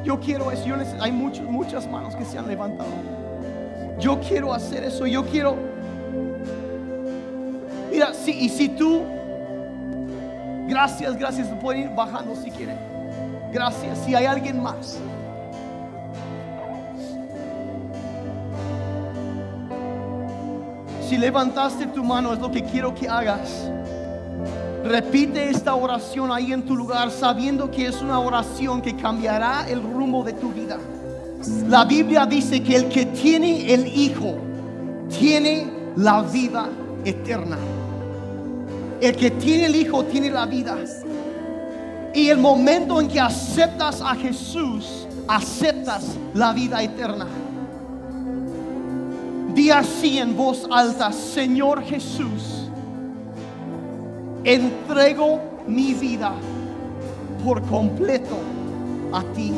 Yo 0.02 0.18
quiero 0.18 0.50
eso. 0.50 0.64
Hay 1.00 1.12
muchas, 1.12 1.44
muchas 1.44 1.86
manos 1.88 2.16
que 2.16 2.24
se 2.24 2.38
han 2.38 2.48
levantado. 2.48 2.90
Yo 3.98 4.18
quiero 4.20 4.54
hacer 4.54 4.84
eso. 4.84 5.06
Yo 5.06 5.24
quiero. 5.26 5.56
Mira, 7.90 8.12
y 8.26 8.48
si 8.48 8.68
tú. 8.70 9.02
Gracias, 10.68 11.16
gracias. 11.16 11.48
Pueden 11.60 11.82
ir 11.82 11.90
bajando 11.90 12.34
si 12.34 12.50
quieren. 12.50 12.95
Gracias. 13.52 13.98
Si 14.04 14.14
hay 14.14 14.26
alguien 14.26 14.62
más. 14.62 14.98
Si 21.08 21.16
levantaste 21.16 21.86
tu 21.86 22.02
mano 22.02 22.32
es 22.32 22.40
lo 22.40 22.50
que 22.50 22.64
quiero 22.64 22.94
que 22.94 23.08
hagas. 23.08 23.70
Repite 24.84 25.50
esta 25.50 25.74
oración 25.74 26.32
ahí 26.32 26.52
en 26.52 26.62
tu 26.64 26.76
lugar 26.76 27.10
sabiendo 27.10 27.70
que 27.70 27.86
es 27.86 28.02
una 28.02 28.18
oración 28.18 28.82
que 28.82 28.96
cambiará 28.96 29.68
el 29.68 29.82
rumbo 29.82 30.24
de 30.24 30.32
tu 30.32 30.50
vida. 30.52 30.78
La 31.68 31.84
Biblia 31.84 32.26
dice 32.26 32.62
que 32.62 32.76
el 32.76 32.88
que 32.88 33.06
tiene 33.06 33.72
el 33.72 33.86
Hijo 33.86 34.36
tiene 35.18 35.66
la 35.96 36.22
vida 36.22 36.68
eterna. 37.04 37.58
El 39.00 39.16
que 39.16 39.30
tiene 39.30 39.66
el 39.66 39.76
Hijo 39.76 40.04
tiene 40.04 40.30
la 40.30 40.46
vida. 40.46 40.76
Y 42.14 42.28
el 42.28 42.38
momento 42.38 43.00
en 43.00 43.08
que 43.08 43.20
aceptas 43.20 44.00
a 44.00 44.14
Jesús, 44.14 45.06
aceptas 45.28 46.16
la 46.34 46.52
vida 46.52 46.82
eterna. 46.82 47.26
Di 49.54 49.70
así 49.70 50.18
en 50.18 50.36
voz 50.36 50.66
alta, 50.70 51.12
Señor 51.12 51.82
Jesús, 51.82 52.68
entrego 54.44 55.40
mi 55.66 55.94
vida 55.94 56.32
por 57.44 57.62
completo 57.62 58.36
a 59.12 59.22
ti. 59.34 59.52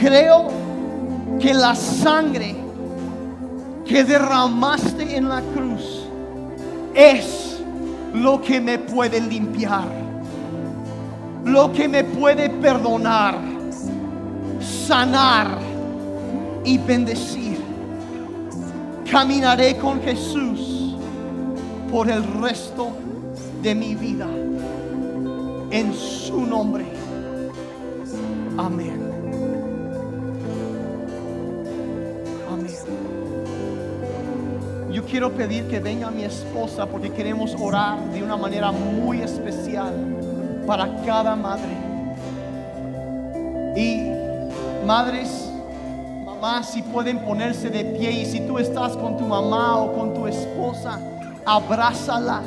Creo 0.00 0.48
que 1.40 1.54
la 1.54 1.74
sangre 1.74 2.54
que 3.86 4.04
derramaste 4.04 5.16
en 5.16 5.28
la 5.28 5.40
cruz 5.54 6.06
es 6.94 7.60
lo 8.14 8.40
que 8.40 8.60
me 8.60 8.78
puede 8.78 9.20
limpiar, 9.20 9.88
lo 11.44 11.72
que 11.72 11.88
me 11.88 12.04
puede 12.04 12.48
perdonar, 12.48 13.38
sanar 14.60 15.58
y 16.64 16.78
bendecir. 16.78 17.58
Caminaré 19.10 19.76
con 19.76 20.00
Jesús 20.02 20.96
por 21.90 22.08
el 22.08 22.22
resto 22.40 22.92
de 23.62 23.74
mi 23.74 23.94
vida. 23.94 24.26
En 25.70 25.92
su 25.94 26.46
nombre. 26.46 26.84
Amén. 28.56 29.00
Amén. 32.50 32.74
Yo 34.92 35.04
quiero 35.04 35.32
pedir 35.32 35.66
que 35.68 35.80
venga 35.80 36.10
mi 36.10 36.24
esposa 36.24 36.86
porque 36.86 37.10
queremos 37.10 37.54
orar 37.58 37.98
de 38.12 38.22
una 38.22 38.36
manera 38.36 38.70
muy 38.70 39.22
especial 39.22 39.94
para 40.66 40.88
cada 41.04 41.36
madre. 41.36 41.76
Y 43.76 44.12
madres, 44.86 45.50
mamás, 46.24 46.70
si 46.70 46.82
pueden 46.82 47.18
ponerse 47.20 47.70
de 47.70 47.84
pie 47.84 48.10
y 48.10 48.26
si 48.26 48.40
tú 48.40 48.58
estás 48.58 48.96
con 48.96 49.16
tu 49.16 49.24
mamá 49.24 49.78
o 49.78 49.92
con 49.92 50.14
tu 50.14 50.26
esposa, 50.26 50.98
abrázala. 51.44 52.42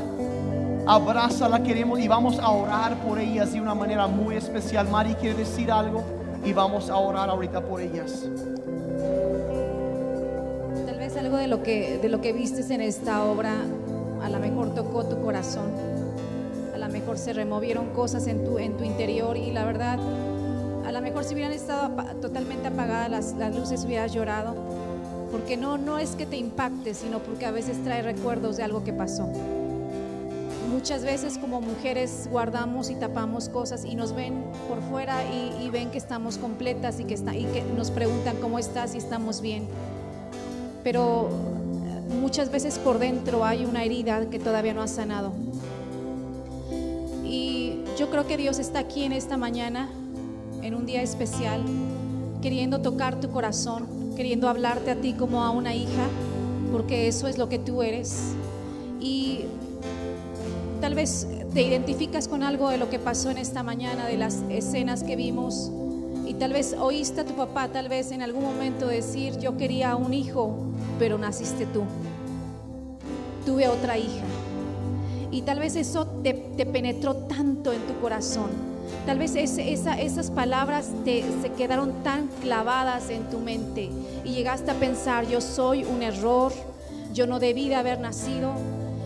Abrázala, 0.88 1.64
queremos 1.64 2.00
y 2.00 2.08
vamos 2.08 2.38
a 2.38 2.50
orar 2.52 2.96
por 2.98 3.18
ellas 3.18 3.54
de 3.54 3.60
una 3.60 3.74
manera 3.74 4.06
muy 4.06 4.36
especial. 4.36 4.88
Mari 4.88 5.16
quiere 5.16 5.36
decir 5.36 5.72
algo 5.72 6.04
y 6.44 6.54
vamos 6.54 6.92
a 6.92 6.98
orar 6.98 7.28
ahorita 7.30 7.62
por 7.62 7.82
ellas. 7.82 8.24
Tal 10.86 11.00
vez 11.00 11.18
algo 11.18 11.38
de 11.38 11.48
lo 11.48 11.64
que 11.64 11.98
de 11.98 12.08
lo 12.08 12.22
que 12.22 12.34
vistes 12.34 12.70
en 12.70 12.82
esta 12.82 13.24
obra 13.24 13.56
a 14.24 14.30
lo 14.30 14.40
mejor 14.40 14.76
tocó 14.76 15.06
tu 15.06 15.20
corazón. 15.22 15.95
Mejor 16.96 17.18
se 17.18 17.34
removieron 17.34 17.88
cosas 17.90 18.26
en 18.28 18.46
tu 18.46 18.58
en 18.58 18.78
tu 18.78 18.86
interior 18.86 19.36
y 19.36 19.52
la 19.52 19.66
verdad 19.66 20.00
a 20.86 20.92
lo 20.94 21.02
mejor 21.02 21.26
si 21.26 21.34
hubieran 21.34 21.52
estado 21.52 21.88
apa- 21.88 22.14
totalmente 22.22 22.68
apagadas 22.70 23.10
las, 23.12 23.34
las 23.34 23.54
luces 23.54 23.84
hubieras 23.84 24.14
llorado. 24.14 24.56
Porque 25.30 25.58
no 25.58 25.78
no 25.78 26.00
es 26.00 26.12
que 26.16 26.26
te 26.26 26.38
impacte, 26.38 26.94
sino 26.94 27.20
porque 27.20 27.46
a 27.46 27.52
veces 27.52 27.84
trae 27.84 28.02
recuerdos 28.02 28.56
de 28.56 28.64
algo 28.64 28.86
que 28.86 28.94
pasó. 28.94 29.28
Muchas 30.72 31.04
veces 31.04 31.38
como 31.38 31.60
mujeres 31.60 32.30
guardamos 32.32 32.90
y 32.90 32.96
tapamos 32.96 33.50
cosas 33.50 33.84
y 33.84 33.96
nos 33.96 34.14
ven 34.14 34.34
por 34.70 34.80
fuera 34.90 35.16
y, 35.26 35.66
y 35.66 35.70
ven 35.70 35.90
que 35.92 35.98
estamos 35.98 36.38
completas 36.38 37.00
y 37.02 37.04
que, 37.04 37.14
está, 37.14 37.36
y 37.36 37.44
que 37.46 37.62
nos 37.76 37.92
preguntan 37.92 38.38
cómo 38.42 38.58
estás 38.58 38.96
y 38.96 39.00
estamos 39.00 39.42
bien 39.42 39.68
pero 40.84 41.30
muchas 42.22 42.52
veces 42.52 42.78
por 42.78 43.00
dentro 43.00 43.44
hay 43.44 43.66
una 43.66 43.84
herida 43.84 44.30
que 44.30 44.38
todavía 44.38 44.74
no 44.76 44.84
ha 44.84 44.88
sanado. 44.88 45.32
Yo 47.98 48.10
creo 48.10 48.28
que 48.28 48.36
Dios 48.36 48.60
está 48.60 48.80
aquí 48.80 49.04
en 49.04 49.14
esta 49.14 49.38
mañana, 49.38 49.88
en 50.62 50.76
un 50.76 50.86
día 50.86 51.02
especial, 51.02 51.64
queriendo 52.42 52.82
tocar 52.82 53.22
tu 53.22 53.30
corazón, 53.30 53.88
queriendo 54.18 54.50
hablarte 54.50 54.92
a 54.92 54.96
ti 55.00 55.14
como 55.14 55.46
a 55.46 55.52
una 55.52 55.74
hija, 55.74 56.08
porque 56.74 57.08
eso 57.08 57.30
es 57.30 57.38
lo 57.38 57.48
que 57.48 57.58
tú 57.58 57.84
eres. 57.84 58.34
Y 59.00 59.46
tal 60.82 60.94
vez 60.94 61.26
te 61.54 61.62
identificas 61.62 62.28
con 62.28 62.44
algo 62.44 62.68
de 62.68 62.78
lo 62.78 62.90
que 62.90 63.00
pasó 63.00 63.30
en 63.30 63.38
esta 63.38 63.64
mañana, 63.64 64.08
de 64.08 64.18
las 64.18 64.44
escenas 64.50 65.02
que 65.02 65.16
vimos. 65.16 65.72
Y 66.28 66.34
tal 66.34 66.52
vez 66.52 66.76
oíste 66.78 67.22
a 67.22 67.26
tu 67.26 67.36
papá, 67.36 67.70
tal 67.70 67.88
vez 67.88 68.12
en 68.12 68.22
algún 68.22 68.44
momento 68.44 68.88
decir, 68.88 69.40
yo 69.40 69.56
quería 69.56 69.96
un 69.96 70.14
hijo, 70.14 70.54
pero 71.00 71.18
naciste 71.18 71.66
tú. 71.66 71.84
Tuve 73.46 73.70
otra 73.70 73.98
hija. 73.98 74.26
Y 75.32 75.44
tal 75.44 75.60
vez 75.60 75.76
eso 75.76 76.05
te, 76.34 76.66
penetró 76.66 77.16
tanto 77.16 77.72
en 77.72 77.82
tu 77.82 78.00
corazón. 78.00 78.50
Tal 79.06 79.20
vez 79.20 79.36
esas 79.36 80.32
palabras 80.32 80.90
te, 81.04 81.24
se 81.42 81.52
quedaron 81.52 82.04
tan 82.04 82.28
clavadas 82.42 83.10
en 83.12 83.30
tu 83.30 83.40
mente 83.40 83.90
y 84.24 84.32
llegaste 84.32 84.72
a 84.72 84.74
pensar, 84.76 85.28
yo 85.28 85.40
soy 85.40 85.84
un 85.84 86.02
error, 86.02 86.52
yo 87.14 87.28
no 87.28 87.40
debí 87.40 87.70
de 87.70 87.76
haber 87.76 88.00
nacido. 88.00 88.54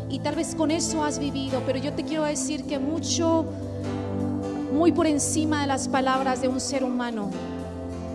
Y 0.10 0.20
tal 0.20 0.36
vez 0.36 0.56
con 0.56 0.72
eso 0.72 1.04
has 1.04 1.20
vivido, 1.20 1.62
pero 1.66 1.78
yo 1.78 1.94
te 1.94 2.04
quiero 2.04 2.24
decir 2.24 2.64
que 2.64 2.80
mucho, 2.80 3.46
muy 4.74 4.92
por 4.92 5.06
encima 5.06 5.62
de 5.62 5.68
las 5.68 5.90
palabras 5.90 6.42
de 6.42 6.48
un 6.48 6.62
ser 6.62 6.84
humano, 6.86 7.30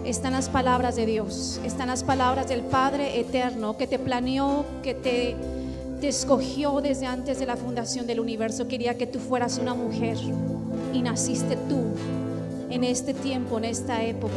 están 0.04 0.32
las 0.32 0.48
palabras 0.48 0.96
de 0.96 1.06
Dios, 1.06 1.60
están 1.64 1.88
las 1.88 2.04
palabras 2.04 2.48
del 2.48 2.62
Padre 2.62 3.20
eterno 3.20 3.76
que 3.76 3.86
te 3.86 3.98
planeó, 3.98 4.64
que 4.82 4.94
te, 4.94 5.36
te 6.04 6.10
escogió 6.10 6.82
desde 6.82 7.06
antes 7.06 7.38
de 7.38 7.46
la 7.46 7.56
fundación 7.56 8.06
del 8.06 8.20
universo. 8.20 8.68
Quería 8.68 8.98
que 8.98 9.06
tú 9.06 9.18
fueras 9.18 9.56
una 9.56 9.72
mujer 9.72 10.18
y 10.92 11.00
naciste 11.00 11.56
tú 11.56 11.78
en 12.68 12.84
este 12.84 13.14
tiempo, 13.14 13.56
en 13.56 13.64
esta 13.64 14.02
época. 14.02 14.34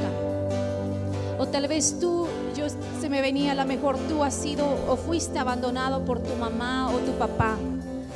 O 1.38 1.46
tal 1.46 1.68
vez 1.68 2.00
tú, 2.00 2.26
yo 2.56 2.68
se 3.02 3.10
me 3.10 3.20
venía, 3.20 3.52
a 3.52 3.56
lo 3.56 3.66
mejor 3.66 3.98
tú 4.08 4.24
has 4.24 4.34
sido 4.34 4.66
o 4.88 4.96
fuiste 4.96 5.40
abandonado 5.40 6.06
por 6.06 6.22
tu 6.22 6.34
mamá 6.36 6.90
o 6.90 7.00
tu 7.00 7.12
papá. 7.20 7.58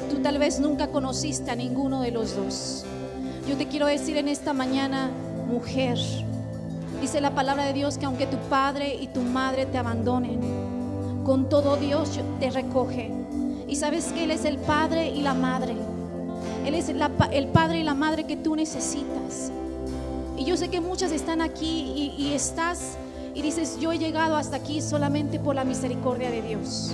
Tú 0.10 0.22
tal 0.22 0.38
vez 0.38 0.62
nunca 0.62 0.88
conociste 0.88 1.52
a 1.52 1.56
ninguno 1.58 2.00
de 2.04 2.12
los 2.12 2.38
dos. 2.38 2.86
Yo 3.50 3.58
te 3.58 3.68
quiero 3.68 3.88
decir 3.88 4.16
en 4.16 4.30
esta 4.30 4.54
mañana, 4.54 5.12
mujer, 5.50 5.98
dice 7.02 7.20
la 7.20 7.36
palabra 7.36 7.66
de 7.66 7.74
Dios 7.74 7.98
que 7.98 8.06
aunque 8.06 8.28
tu 8.28 8.38
padre 8.50 8.96
y 8.96 9.08
tu 9.08 9.20
madre 9.20 9.66
te 9.66 9.78
abandonen, 9.78 10.40
con 11.26 11.50
todo 11.50 11.76
Dios 11.76 12.18
te 12.40 12.50
recoge. 12.50 13.21
Y 13.72 13.78
sabes 13.78 14.12
que 14.12 14.26
Él 14.26 14.32
es 14.32 14.44
el 14.44 14.58
padre 14.58 15.10
y 15.10 15.22
la 15.22 15.34
madre. 15.34 15.74
Él 16.66 16.76
es 16.76 16.90
el 16.90 17.48
padre 17.48 17.80
y 17.80 17.84
la 17.84 17.96
madre 17.96 18.26
que 18.26 18.36
tú 18.36 18.54
necesitas. 18.54 19.50
Y 20.36 20.44
yo 20.44 20.58
sé 20.58 20.68
que 20.68 20.82
muchas 20.82 21.14
están 21.14 21.40
aquí 21.40 21.94
y, 21.96 22.22
y 22.22 22.34
estás 22.34 22.98
y 23.34 23.42
dices, 23.42 23.80
yo 23.80 23.94
he 23.94 23.98
llegado 23.98 24.36
hasta 24.36 24.58
aquí 24.58 24.82
solamente 24.82 25.40
por 25.40 25.56
la 25.56 25.64
misericordia 25.64 26.30
de 26.30 26.42
Dios. 26.42 26.92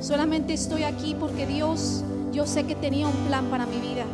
Solamente 0.00 0.52
estoy 0.52 0.82
aquí 0.82 1.14
porque 1.18 1.46
Dios, 1.46 2.02
yo 2.32 2.44
sé 2.44 2.64
que 2.64 2.74
tenía 2.74 3.06
un 3.06 3.28
plan 3.28 3.44
para 3.44 3.64
mi 3.64 3.78
vida. 3.78 4.04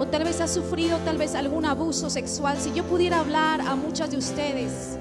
O 0.00 0.06
tal 0.06 0.24
vez 0.24 0.40
has 0.40 0.52
sufrido 0.52 0.98
tal 1.04 1.16
vez 1.16 1.36
algún 1.36 1.64
abuso 1.64 2.10
sexual. 2.10 2.56
Si 2.58 2.72
yo 2.72 2.82
pudiera 2.82 3.20
hablar 3.20 3.60
a 3.60 3.76
muchas 3.76 4.10
de 4.10 4.16
ustedes, 4.16 4.98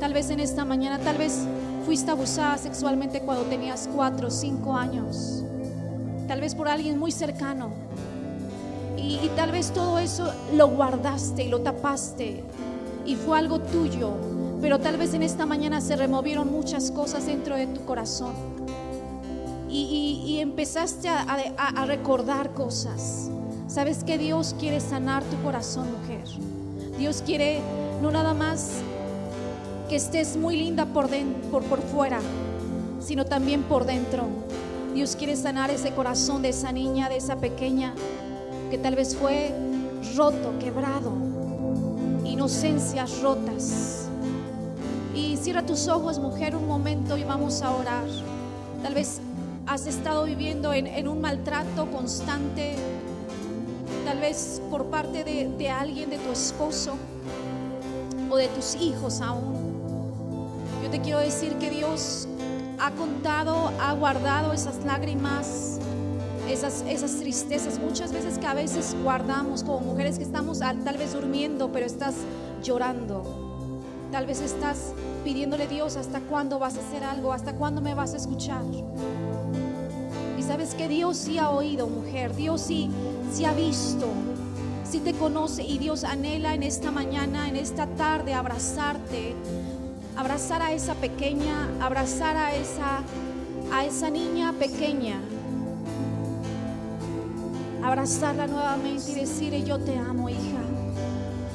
tal 0.00 0.14
vez 0.14 0.30
en 0.30 0.40
esta 0.40 0.64
mañana, 0.64 0.98
tal 0.98 1.18
vez 1.18 1.46
fuiste 1.82 2.10
abusada 2.10 2.58
sexualmente 2.58 3.20
cuando 3.20 3.44
tenías 3.44 3.88
cuatro 3.94 4.28
o 4.28 4.30
cinco 4.30 4.74
años. 4.74 5.44
Tal 6.28 6.40
vez 6.40 6.54
por 6.54 6.68
alguien 6.68 6.98
muy 6.98 7.12
cercano. 7.12 7.70
Y, 8.96 9.28
tal 9.34 9.50
vez 9.50 9.72
todo 9.72 9.98
eso 9.98 10.32
lo 10.54 10.68
guardaste 10.68 11.42
y 11.42 11.48
lo 11.48 11.60
tapaste 11.60 12.44
y 13.04 13.16
fue 13.16 13.36
algo 13.36 13.58
tuyo, 13.58 14.12
pero 14.60 14.78
tal 14.78 14.96
vez 14.96 15.12
en 15.14 15.24
esta 15.24 15.44
mañana 15.44 15.80
se 15.80 15.96
removieron 15.96 16.52
muchas 16.52 16.92
cosas 16.92 17.26
dentro 17.26 17.56
de 17.56 17.66
tu 17.66 17.84
corazón 17.84 18.32
y, 19.68 20.38
empezaste 20.38 21.08
a 21.08 21.84
recordar 21.86 22.52
cosas. 22.52 23.28
Sabes 23.72 24.04
que 24.04 24.18
Dios 24.18 24.54
quiere 24.60 24.80
sanar 24.80 25.24
tu 25.24 25.42
corazón, 25.42 25.88
mujer. 25.90 26.24
Dios 26.98 27.22
quiere 27.24 27.60
no 28.02 28.10
nada 28.10 28.34
más 28.34 28.82
que 29.88 29.96
estés 29.96 30.36
muy 30.36 30.56
linda 30.56 30.86
por, 30.86 31.08
den- 31.08 31.34
por, 31.50 31.62
por 31.64 31.80
fuera, 31.80 32.20
sino 33.00 33.24
también 33.24 33.62
por 33.64 33.84
dentro. 33.84 34.24
Dios 34.94 35.16
quiere 35.16 35.36
sanar 35.36 35.70
ese 35.70 35.92
corazón 35.92 36.42
de 36.42 36.50
esa 36.50 36.72
niña, 36.72 37.08
de 37.08 37.16
esa 37.16 37.36
pequeña, 37.36 37.94
que 38.70 38.78
tal 38.78 38.94
vez 38.94 39.16
fue 39.16 39.52
roto, 40.16 40.58
quebrado, 40.58 41.12
inocencias 42.24 43.20
rotas. 43.20 44.06
Y 45.14 45.36
cierra 45.36 45.64
tus 45.64 45.88
ojos, 45.88 46.18
mujer, 46.18 46.56
un 46.56 46.66
momento 46.66 47.16
y 47.18 47.24
vamos 47.24 47.62
a 47.62 47.70
orar. 47.74 48.04
Tal 48.82 48.94
vez 48.94 49.20
has 49.66 49.86
estado 49.86 50.24
viviendo 50.24 50.72
en, 50.72 50.86
en 50.86 51.06
un 51.08 51.20
maltrato 51.20 51.90
constante, 51.90 52.76
tal 54.04 54.18
vez 54.20 54.60
por 54.70 54.86
parte 54.86 55.22
de, 55.24 55.48
de 55.56 55.70
alguien, 55.70 56.10
de 56.10 56.18
tu 56.18 56.32
esposo 56.32 56.92
o 58.30 58.36
de 58.36 58.48
tus 58.48 58.74
hijos 58.76 59.20
aún. 59.20 59.61
Te 60.92 61.00
quiero 61.00 61.20
decir 61.20 61.54
que 61.54 61.70
Dios 61.70 62.28
ha 62.78 62.90
contado, 62.90 63.72
ha 63.80 63.94
guardado 63.94 64.52
esas 64.52 64.84
lágrimas, 64.84 65.78
esas, 66.50 66.84
esas 66.86 67.12
tristezas, 67.16 67.78
muchas 67.78 68.12
veces 68.12 68.36
que 68.36 68.46
a 68.46 68.52
veces 68.52 68.94
guardamos 69.02 69.64
como 69.64 69.80
mujeres 69.80 70.18
que 70.18 70.24
estamos 70.24 70.58
tal 70.58 70.98
vez 70.98 71.14
durmiendo, 71.14 71.72
pero 71.72 71.86
estás 71.86 72.14
llorando. 72.62 73.22
Tal 74.10 74.26
vez 74.26 74.42
estás 74.42 74.92
pidiéndole 75.24 75.66
Dios 75.66 75.96
hasta 75.96 76.20
cuándo 76.20 76.58
vas 76.58 76.76
a 76.76 76.80
hacer 76.80 77.04
algo, 77.04 77.32
hasta 77.32 77.54
cuándo 77.54 77.80
me 77.80 77.94
vas 77.94 78.12
a 78.12 78.18
escuchar. 78.18 78.62
Y 80.38 80.42
sabes 80.42 80.74
que 80.74 80.88
Dios 80.88 81.16
sí 81.16 81.38
ha 81.38 81.48
oído, 81.48 81.86
mujer, 81.86 82.36
Dios 82.36 82.60
sí, 82.60 82.90
sí 83.32 83.46
ha 83.46 83.54
visto, 83.54 84.08
sí 84.84 85.00
te 85.00 85.14
conoce 85.14 85.62
y 85.62 85.78
Dios 85.78 86.04
anhela 86.04 86.52
en 86.52 86.62
esta 86.62 86.90
mañana, 86.90 87.48
en 87.48 87.56
esta 87.56 87.86
tarde, 87.86 88.34
abrazarte, 88.34 89.34
abrazar 90.16 90.62
a 90.62 90.72
esa 90.72 90.94
pequeña, 90.94 91.68
abrazar 91.80 92.36
a 92.36 92.54
esa, 92.54 93.02
a 93.72 93.84
esa 93.84 94.10
niña 94.10 94.52
pequeña, 94.52 95.20
abrazarla 97.82 98.46
nuevamente 98.46 99.12
y 99.12 99.14
decirle, 99.14 99.62
yo 99.62 99.78
te 99.78 99.96
amo, 99.96 100.28
hija, 100.28 100.62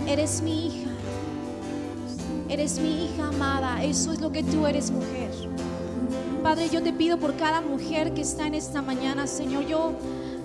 eres 0.07 0.41
mi 0.41 0.67
hija, 0.67 0.89
eres 2.49 2.79
mi 2.79 3.05
hija 3.05 3.27
amada, 3.27 3.83
eso 3.83 4.11
es 4.11 4.19
lo 4.19 4.31
que 4.31 4.43
tú 4.43 4.65
eres, 4.65 4.91
mujer. 4.91 5.31
Padre, 6.43 6.69
yo 6.69 6.81
te 6.81 6.93
pido 6.93 7.17
por 7.17 7.35
cada 7.35 7.61
mujer 7.61 8.13
que 8.13 8.21
está 8.21 8.47
en 8.47 8.53
esta 8.53 8.81
mañana, 8.81 9.27
Señor. 9.27 9.65
Yo, 9.65 9.93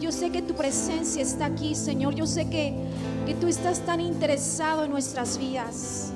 yo 0.00 0.10
sé 0.10 0.30
que 0.30 0.42
tu 0.42 0.54
presencia 0.54 1.22
está 1.22 1.46
aquí, 1.46 1.74
Señor. 1.76 2.14
Yo 2.14 2.26
sé 2.26 2.48
que, 2.48 2.74
que 3.24 3.34
tú 3.34 3.46
estás 3.46 3.80
tan 3.80 4.00
interesado 4.00 4.84
en 4.84 4.90
nuestras 4.90 5.38
vidas. 5.38 6.12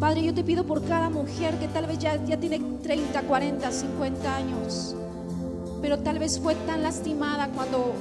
Padre, 0.00 0.24
yo 0.24 0.34
te 0.34 0.44
pido 0.44 0.64
por 0.64 0.84
cada 0.84 1.08
mujer 1.08 1.58
que 1.58 1.68
tal 1.68 1.86
vez 1.86 1.98
ya, 1.98 2.18
tiene 2.18 2.60
30, 2.82 3.22
40, 3.22 3.72
50 3.72 4.36
años, 4.36 4.94
pero 5.80 5.98
tal 5.98 6.18
vez 6.18 6.38
fue 6.38 6.54
tan 6.54 6.82
lastimada 6.82 7.48
cuando, 7.48 7.94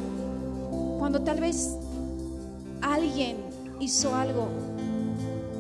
cuando 0.99 1.21
tal 1.21 1.39
vez 1.39 1.77
alguien 2.81 3.37
hizo 3.79 4.13
algo 4.13 4.49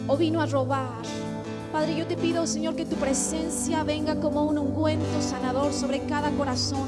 o 0.07 0.17
vino 0.17 0.41
a 0.41 0.45
robar. 0.45 1.03
Padre, 1.71 1.95
yo 1.95 2.05
te 2.05 2.17
pido, 2.17 2.45
Señor, 2.47 2.75
que 2.75 2.85
tu 2.85 2.97
presencia 2.97 3.83
venga 3.83 4.19
como 4.19 4.43
un 4.43 4.57
ungüento 4.57 5.21
sanador 5.21 5.71
sobre 5.71 6.01
cada 6.01 6.31
corazón, 6.31 6.87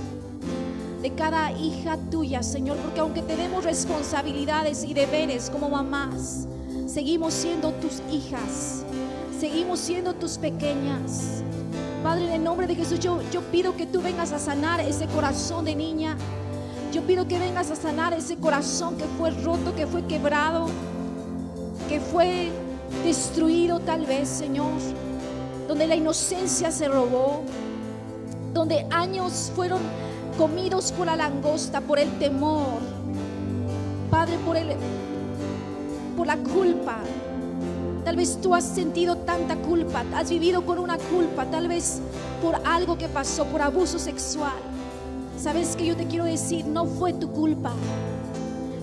de 1.02 1.14
cada 1.14 1.54
hija 1.54 1.98
tuya, 2.12 2.44
Señor, 2.44 2.76
porque 2.78 3.00
aunque 3.00 3.22
tenemos 3.22 3.64
responsabilidades 3.64 4.84
y 4.84 4.94
deberes 4.94 5.50
como 5.50 5.70
mamás, 5.70 6.48
seguimos 6.86 7.34
siendo 7.34 7.72
tus 7.74 8.02
hijas, 8.12 8.84
seguimos 9.40 9.80
siendo 9.80 10.14
tus 10.14 10.38
pequeñas. 10.38 11.44
Padre, 12.04 12.28
en 12.28 12.34
el 12.34 12.44
nombre 12.44 12.68
de 12.68 12.76
Jesús, 12.76 13.00
yo, 13.00 13.20
yo 13.32 13.42
pido 13.42 13.76
que 13.76 13.86
tú 13.86 14.02
vengas 14.02 14.32
a 14.32 14.40
sanar 14.40 14.80
ese 14.80 15.08
corazón 15.08 15.66
de 15.66 15.76
niña. 15.76 16.18
Yo 16.92 17.04
pido 17.04 17.28
que 17.28 17.38
vengas 17.38 17.70
a 17.72 17.76
sanar 17.76 18.14
ese 18.14 18.38
corazón 18.38 18.98
que 18.98 19.06
fue 19.18 19.32
roto, 19.32 19.76
que 19.76 19.86
fue 19.86 20.06
quebrado, 20.06 20.68
que 21.90 22.00
fue 22.00 22.52
destruido 23.04 23.80
tal 23.80 24.06
vez, 24.06 24.28
Señor, 24.30 24.72
donde 25.68 25.88
la 25.88 25.96
inocencia 25.96 26.72
se 26.72 26.88
robó, 26.88 27.42
donde 28.54 28.88
años 28.90 29.52
fueron 29.56 29.82
comidos 30.38 30.92
por 30.92 31.08
la 31.08 31.16
langosta, 31.16 31.82
por 31.82 32.00
el 32.00 32.10
temor, 32.20 32.80
Padre, 34.10 34.38
por 34.46 34.56
el 34.56 34.76
por 36.16 36.26
la 36.26 36.38
culpa. 36.38 36.98
Tal 38.08 38.16
vez 38.16 38.40
tú 38.42 38.56
has 38.56 38.64
sentido 38.64 39.18
tanta 39.18 39.58
culpa, 39.58 40.06
has 40.16 40.30
vivido 40.30 40.66
con 40.66 40.80
una 40.80 40.98
culpa, 40.98 41.46
tal 41.48 41.68
vez 41.68 42.00
por 42.42 42.56
algo 42.66 42.98
que 42.98 43.10
pasó, 43.10 43.44
por 43.48 43.62
abuso 43.62 44.00
sexual. 44.00 44.54
Sabes 45.38 45.76
que 45.76 45.88
yo 45.88 45.98
te 45.98 46.08
quiero 46.08 46.24
decir, 46.24 46.66
no 46.66 46.86
fue 46.86 47.12
tu 47.12 47.30
culpa. 47.30 47.74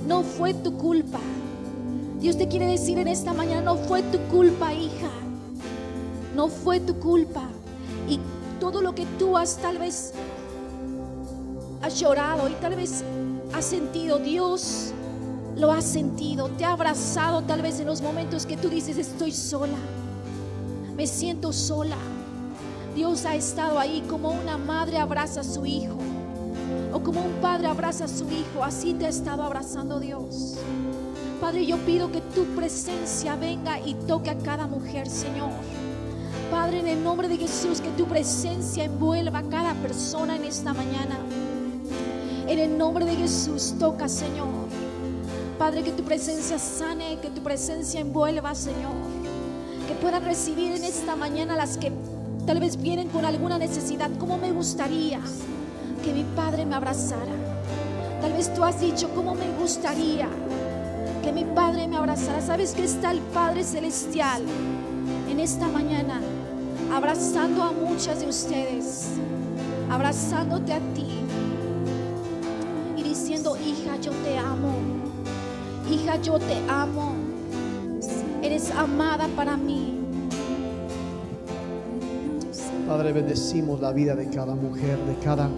No 0.06 0.24
fue 0.24 0.52
tu 0.52 0.76
culpa. 0.76 1.20
Dios 2.20 2.36
te 2.36 2.48
quiere 2.48 2.66
decir 2.66 2.98
en 2.98 3.08
esta 3.08 3.32
mañana, 3.32 3.62
no 3.62 3.76
fue 3.76 4.02
tu 4.02 4.18
culpa, 4.30 4.74
hija. 4.74 5.08
No 6.36 6.48
fue 6.48 6.80
tu 6.80 7.00
culpa. 7.00 7.48
Y 8.06 8.20
todo 8.60 8.82
lo 8.82 8.94
que 8.94 9.06
tú 9.18 9.38
has 9.38 9.56
tal 9.56 9.78
vez 9.78 10.12
has 11.80 11.98
llorado 11.98 12.46
y 12.50 12.52
tal 12.60 12.76
vez 12.76 13.02
has 13.54 13.64
sentido, 13.64 14.18
Dios 14.18 14.92
lo 15.56 15.70
ha 15.72 15.82
sentido, 15.82 16.48
te 16.48 16.64
ha 16.64 16.72
abrazado 16.72 17.42
tal 17.42 17.62
vez 17.62 17.80
en 17.80 17.86
los 17.86 18.02
momentos 18.02 18.46
que 18.46 18.56
tú 18.56 18.68
dices, 18.68 18.98
estoy 18.98 19.32
sola, 19.32 19.78
me 20.96 21.06
siento 21.06 21.52
sola. 21.52 21.96
Dios 22.94 23.24
ha 23.24 23.34
estado 23.34 23.78
ahí 23.78 24.04
como 24.08 24.30
una 24.30 24.56
madre 24.56 24.98
abraza 24.98 25.40
a 25.40 25.44
su 25.44 25.66
hijo 25.66 25.98
o 26.92 27.00
como 27.00 27.22
un 27.22 27.32
padre 27.40 27.66
abraza 27.66 28.04
a 28.04 28.08
su 28.08 28.24
hijo, 28.30 28.62
así 28.62 28.94
te 28.94 29.06
ha 29.06 29.08
estado 29.08 29.42
abrazando 29.42 29.98
Dios. 29.98 30.56
Padre, 31.40 31.66
yo 31.66 31.76
pido 31.78 32.10
que 32.12 32.20
tu 32.20 32.44
presencia 32.54 33.34
venga 33.36 33.80
y 33.80 33.94
toque 33.94 34.30
a 34.30 34.38
cada 34.38 34.66
mujer, 34.66 35.08
Señor. 35.08 35.50
Padre, 36.50 36.80
en 36.80 36.88
el 36.88 37.02
nombre 37.02 37.26
de 37.26 37.36
Jesús, 37.36 37.80
que 37.80 37.90
tu 37.90 38.06
presencia 38.06 38.84
envuelva 38.84 39.40
a 39.40 39.42
cada 39.42 39.74
persona 39.74 40.36
en 40.36 40.44
esta 40.44 40.72
mañana. 40.72 41.18
En 42.46 42.58
el 42.58 42.78
nombre 42.78 43.04
de 43.04 43.16
Jesús, 43.16 43.74
toca, 43.78 44.08
Señor. 44.08 44.83
Padre, 45.58 45.82
que 45.82 45.92
tu 45.92 46.02
presencia 46.02 46.58
sane, 46.58 47.18
que 47.20 47.30
tu 47.30 47.42
presencia 47.42 48.00
envuelva, 48.00 48.54
Señor. 48.54 48.92
Que 49.86 49.94
puedan 49.94 50.24
recibir 50.24 50.72
en 50.72 50.84
esta 50.84 51.16
mañana 51.16 51.56
las 51.56 51.76
que 51.76 51.92
tal 52.46 52.60
vez 52.60 52.80
vienen 52.80 53.08
con 53.08 53.24
alguna 53.24 53.58
necesidad. 53.58 54.10
Como 54.18 54.38
me 54.38 54.52
gustaría 54.52 55.20
que 56.02 56.12
mi 56.12 56.24
Padre 56.36 56.66
me 56.66 56.74
abrazara. 56.74 57.32
Tal 58.20 58.32
vez 58.32 58.52
tú 58.52 58.64
has 58.64 58.80
dicho, 58.80 59.10
¿cómo 59.14 59.34
me 59.34 59.48
gustaría 59.60 60.28
que 61.22 61.32
mi 61.32 61.44
Padre 61.44 61.86
me 61.86 61.96
abrazara? 61.96 62.40
¿Sabes 62.40 62.72
que 62.72 62.84
está 62.84 63.10
el 63.10 63.20
Padre 63.20 63.64
Celestial 63.64 64.42
en 65.30 65.40
esta 65.40 65.68
mañana 65.68 66.20
abrazando 66.92 67.62
a 67.62 67.72
muchas 67.72 68.20
de 68.20 68.28
ustedes? 68.28 69.08
Abrazándote 69.90 70.72
a 70.72 70.80
ti 70.94 71.13
Hija, 75.94 76.20
yo 76.20 76.40
te 76.40 76.56
amo. 76.68 77.12
Eres 78.42 78.68
amada 78.72 79.28
para 79.36 79.56
mí. 79.56 80.00
Padre, 82.88 83.12
bendecimos 83.12 83.80
la 83.80 83.92
vida 83.92 84.16
de 84.16 84.28
cada 84.28 84.56
mujer, 84.56 84.98
de 85.06 85.14
cada 85.22 85.48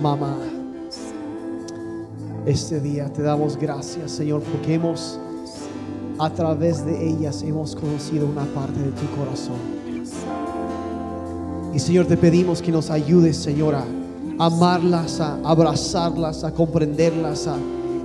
mamá. 0.00 0.36
Este 2.46 2.80
día 2.80 3.12
te 3.12 3.22
damos 3.22 3.56
gracias, 3.56 4.12
Señor, 4.12 4.42
porque 4.42 4.74
hemos, 4.74 5.18
a 6.20 6.30
través 6.30 6.86
de 6.86 7.08
ellas, 7.08 7.42
hemos 7.42 7.74
conocido 7.74 8.26
una 8.26 8.44
parte 8.44 8.78
de 8.78 8.92
tu 8.92 9.10
corazón. 9.16 9.58
Y 11.74 11.78
Señor, 11.80 12.06
te 12.06 12.16
pedimos 12.16 12.62
que 12.62 12.70
nos 12.70 12.90
ayudes, 12.90 13.36
Señor, 13.36 13.74
a, 13.74 13.84
amarlas, 14.38 15.20
a 15.20 15.40
abrazarlas, 15.44 16.44
a 16.44 16.52
comprenderlas, 16.52 17.48
a 17.48 17.56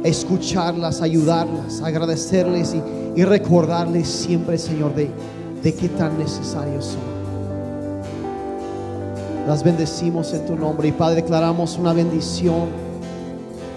escucharlas, 0.05 1.01
ayudarlas, 1.01 1.81
agradecerles 1.81 2.75
y, 3.15 3.23
recordarles 3.23 4.07
siempre, 4.07 4.57
Señor, 4.57 4.93
de, 4.93 5.09
de 5.63 5.73
qué 5.73 5.89
tan 5.89 6.17
necesarios 6.17 6.85
son. 6.85 7.15
Las 9.47 9.63
bendecimos 9.63 10.33
en 10.33 10.45
tu 10.45 10.55
nombre 10.55 10.87
y 10.87 10.91
Padre, 10.91 11.21
declaramos 11.21 11.77
una 11.77 11.93
bendición 11.93 12.67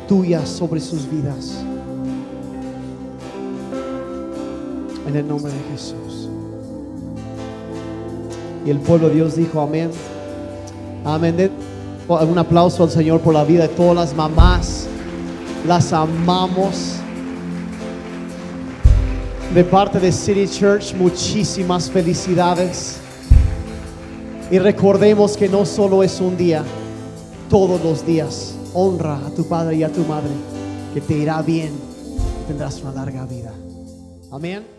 tuya 0.08 0.44
sobre 0.44 0.80
sus 0.80 1.08
vidas. 1.10 1.62
En 5.06 5.16
el 5.16 5.26
nombre 5.26 5.52
de 5.52 5.58
Jesús. 5.72 6.28
Y 8.66 8.70
el 8.70 8.78
pueblo 8.80 9.08
de 9.08 9.14
Dios 9.14 9.36
dijo 9.36 9.60
amén. 9.60 9.90
Amén. 11.04 11.50
Un 12.08 12.38
aplauso 12.38 12.82
al 12.84 12.90
Señor 12.90 13.20
por 13.20 13.34
la 13.34 13.44
vida 13.44 13.62
de 13.62 13.68
todas 13.68 13.94
las 13.94 14.14
mamás. 14.14 14.88
Las 15.66 15.92
amamos. 15.92 16.94
De 19.54 19.64
parte 19.64 19.98
de 19.98 20.12
City 20.12 20.46
Church, 20.46 20.94
muchísimas 20.94 21.90
felicidades. 21.90 22.98
Y 24.50 24.58
recordemos 24.58 25.36
que 25.36 25.48
no 25.48 25.66
solo 25.66 26.02
es 26.02 26.20
un 26.20 26.36
día, 26.36 26.64
todos 27.50 27.82
los 27.82 28.06
días. 28.06 28.54
Honra 28.74 29.16
a 29.26 29.30
tu 29.30 29.46
padre 29.48 29.76
y 29.76 29.82
a 29.82 29.92
tu 29.92 30.04
madre, 30.04 30.30
que 30.94 31.00
te 31.00 31.14
irá 31.14 31.40
bien 31.42 31.72
y 32.42 32.46
tendrás 32.46 32.80
una 32.82 32.92
larga 32.92 33.24
vida. 33.24 33.52
Amén. 34.30 34.77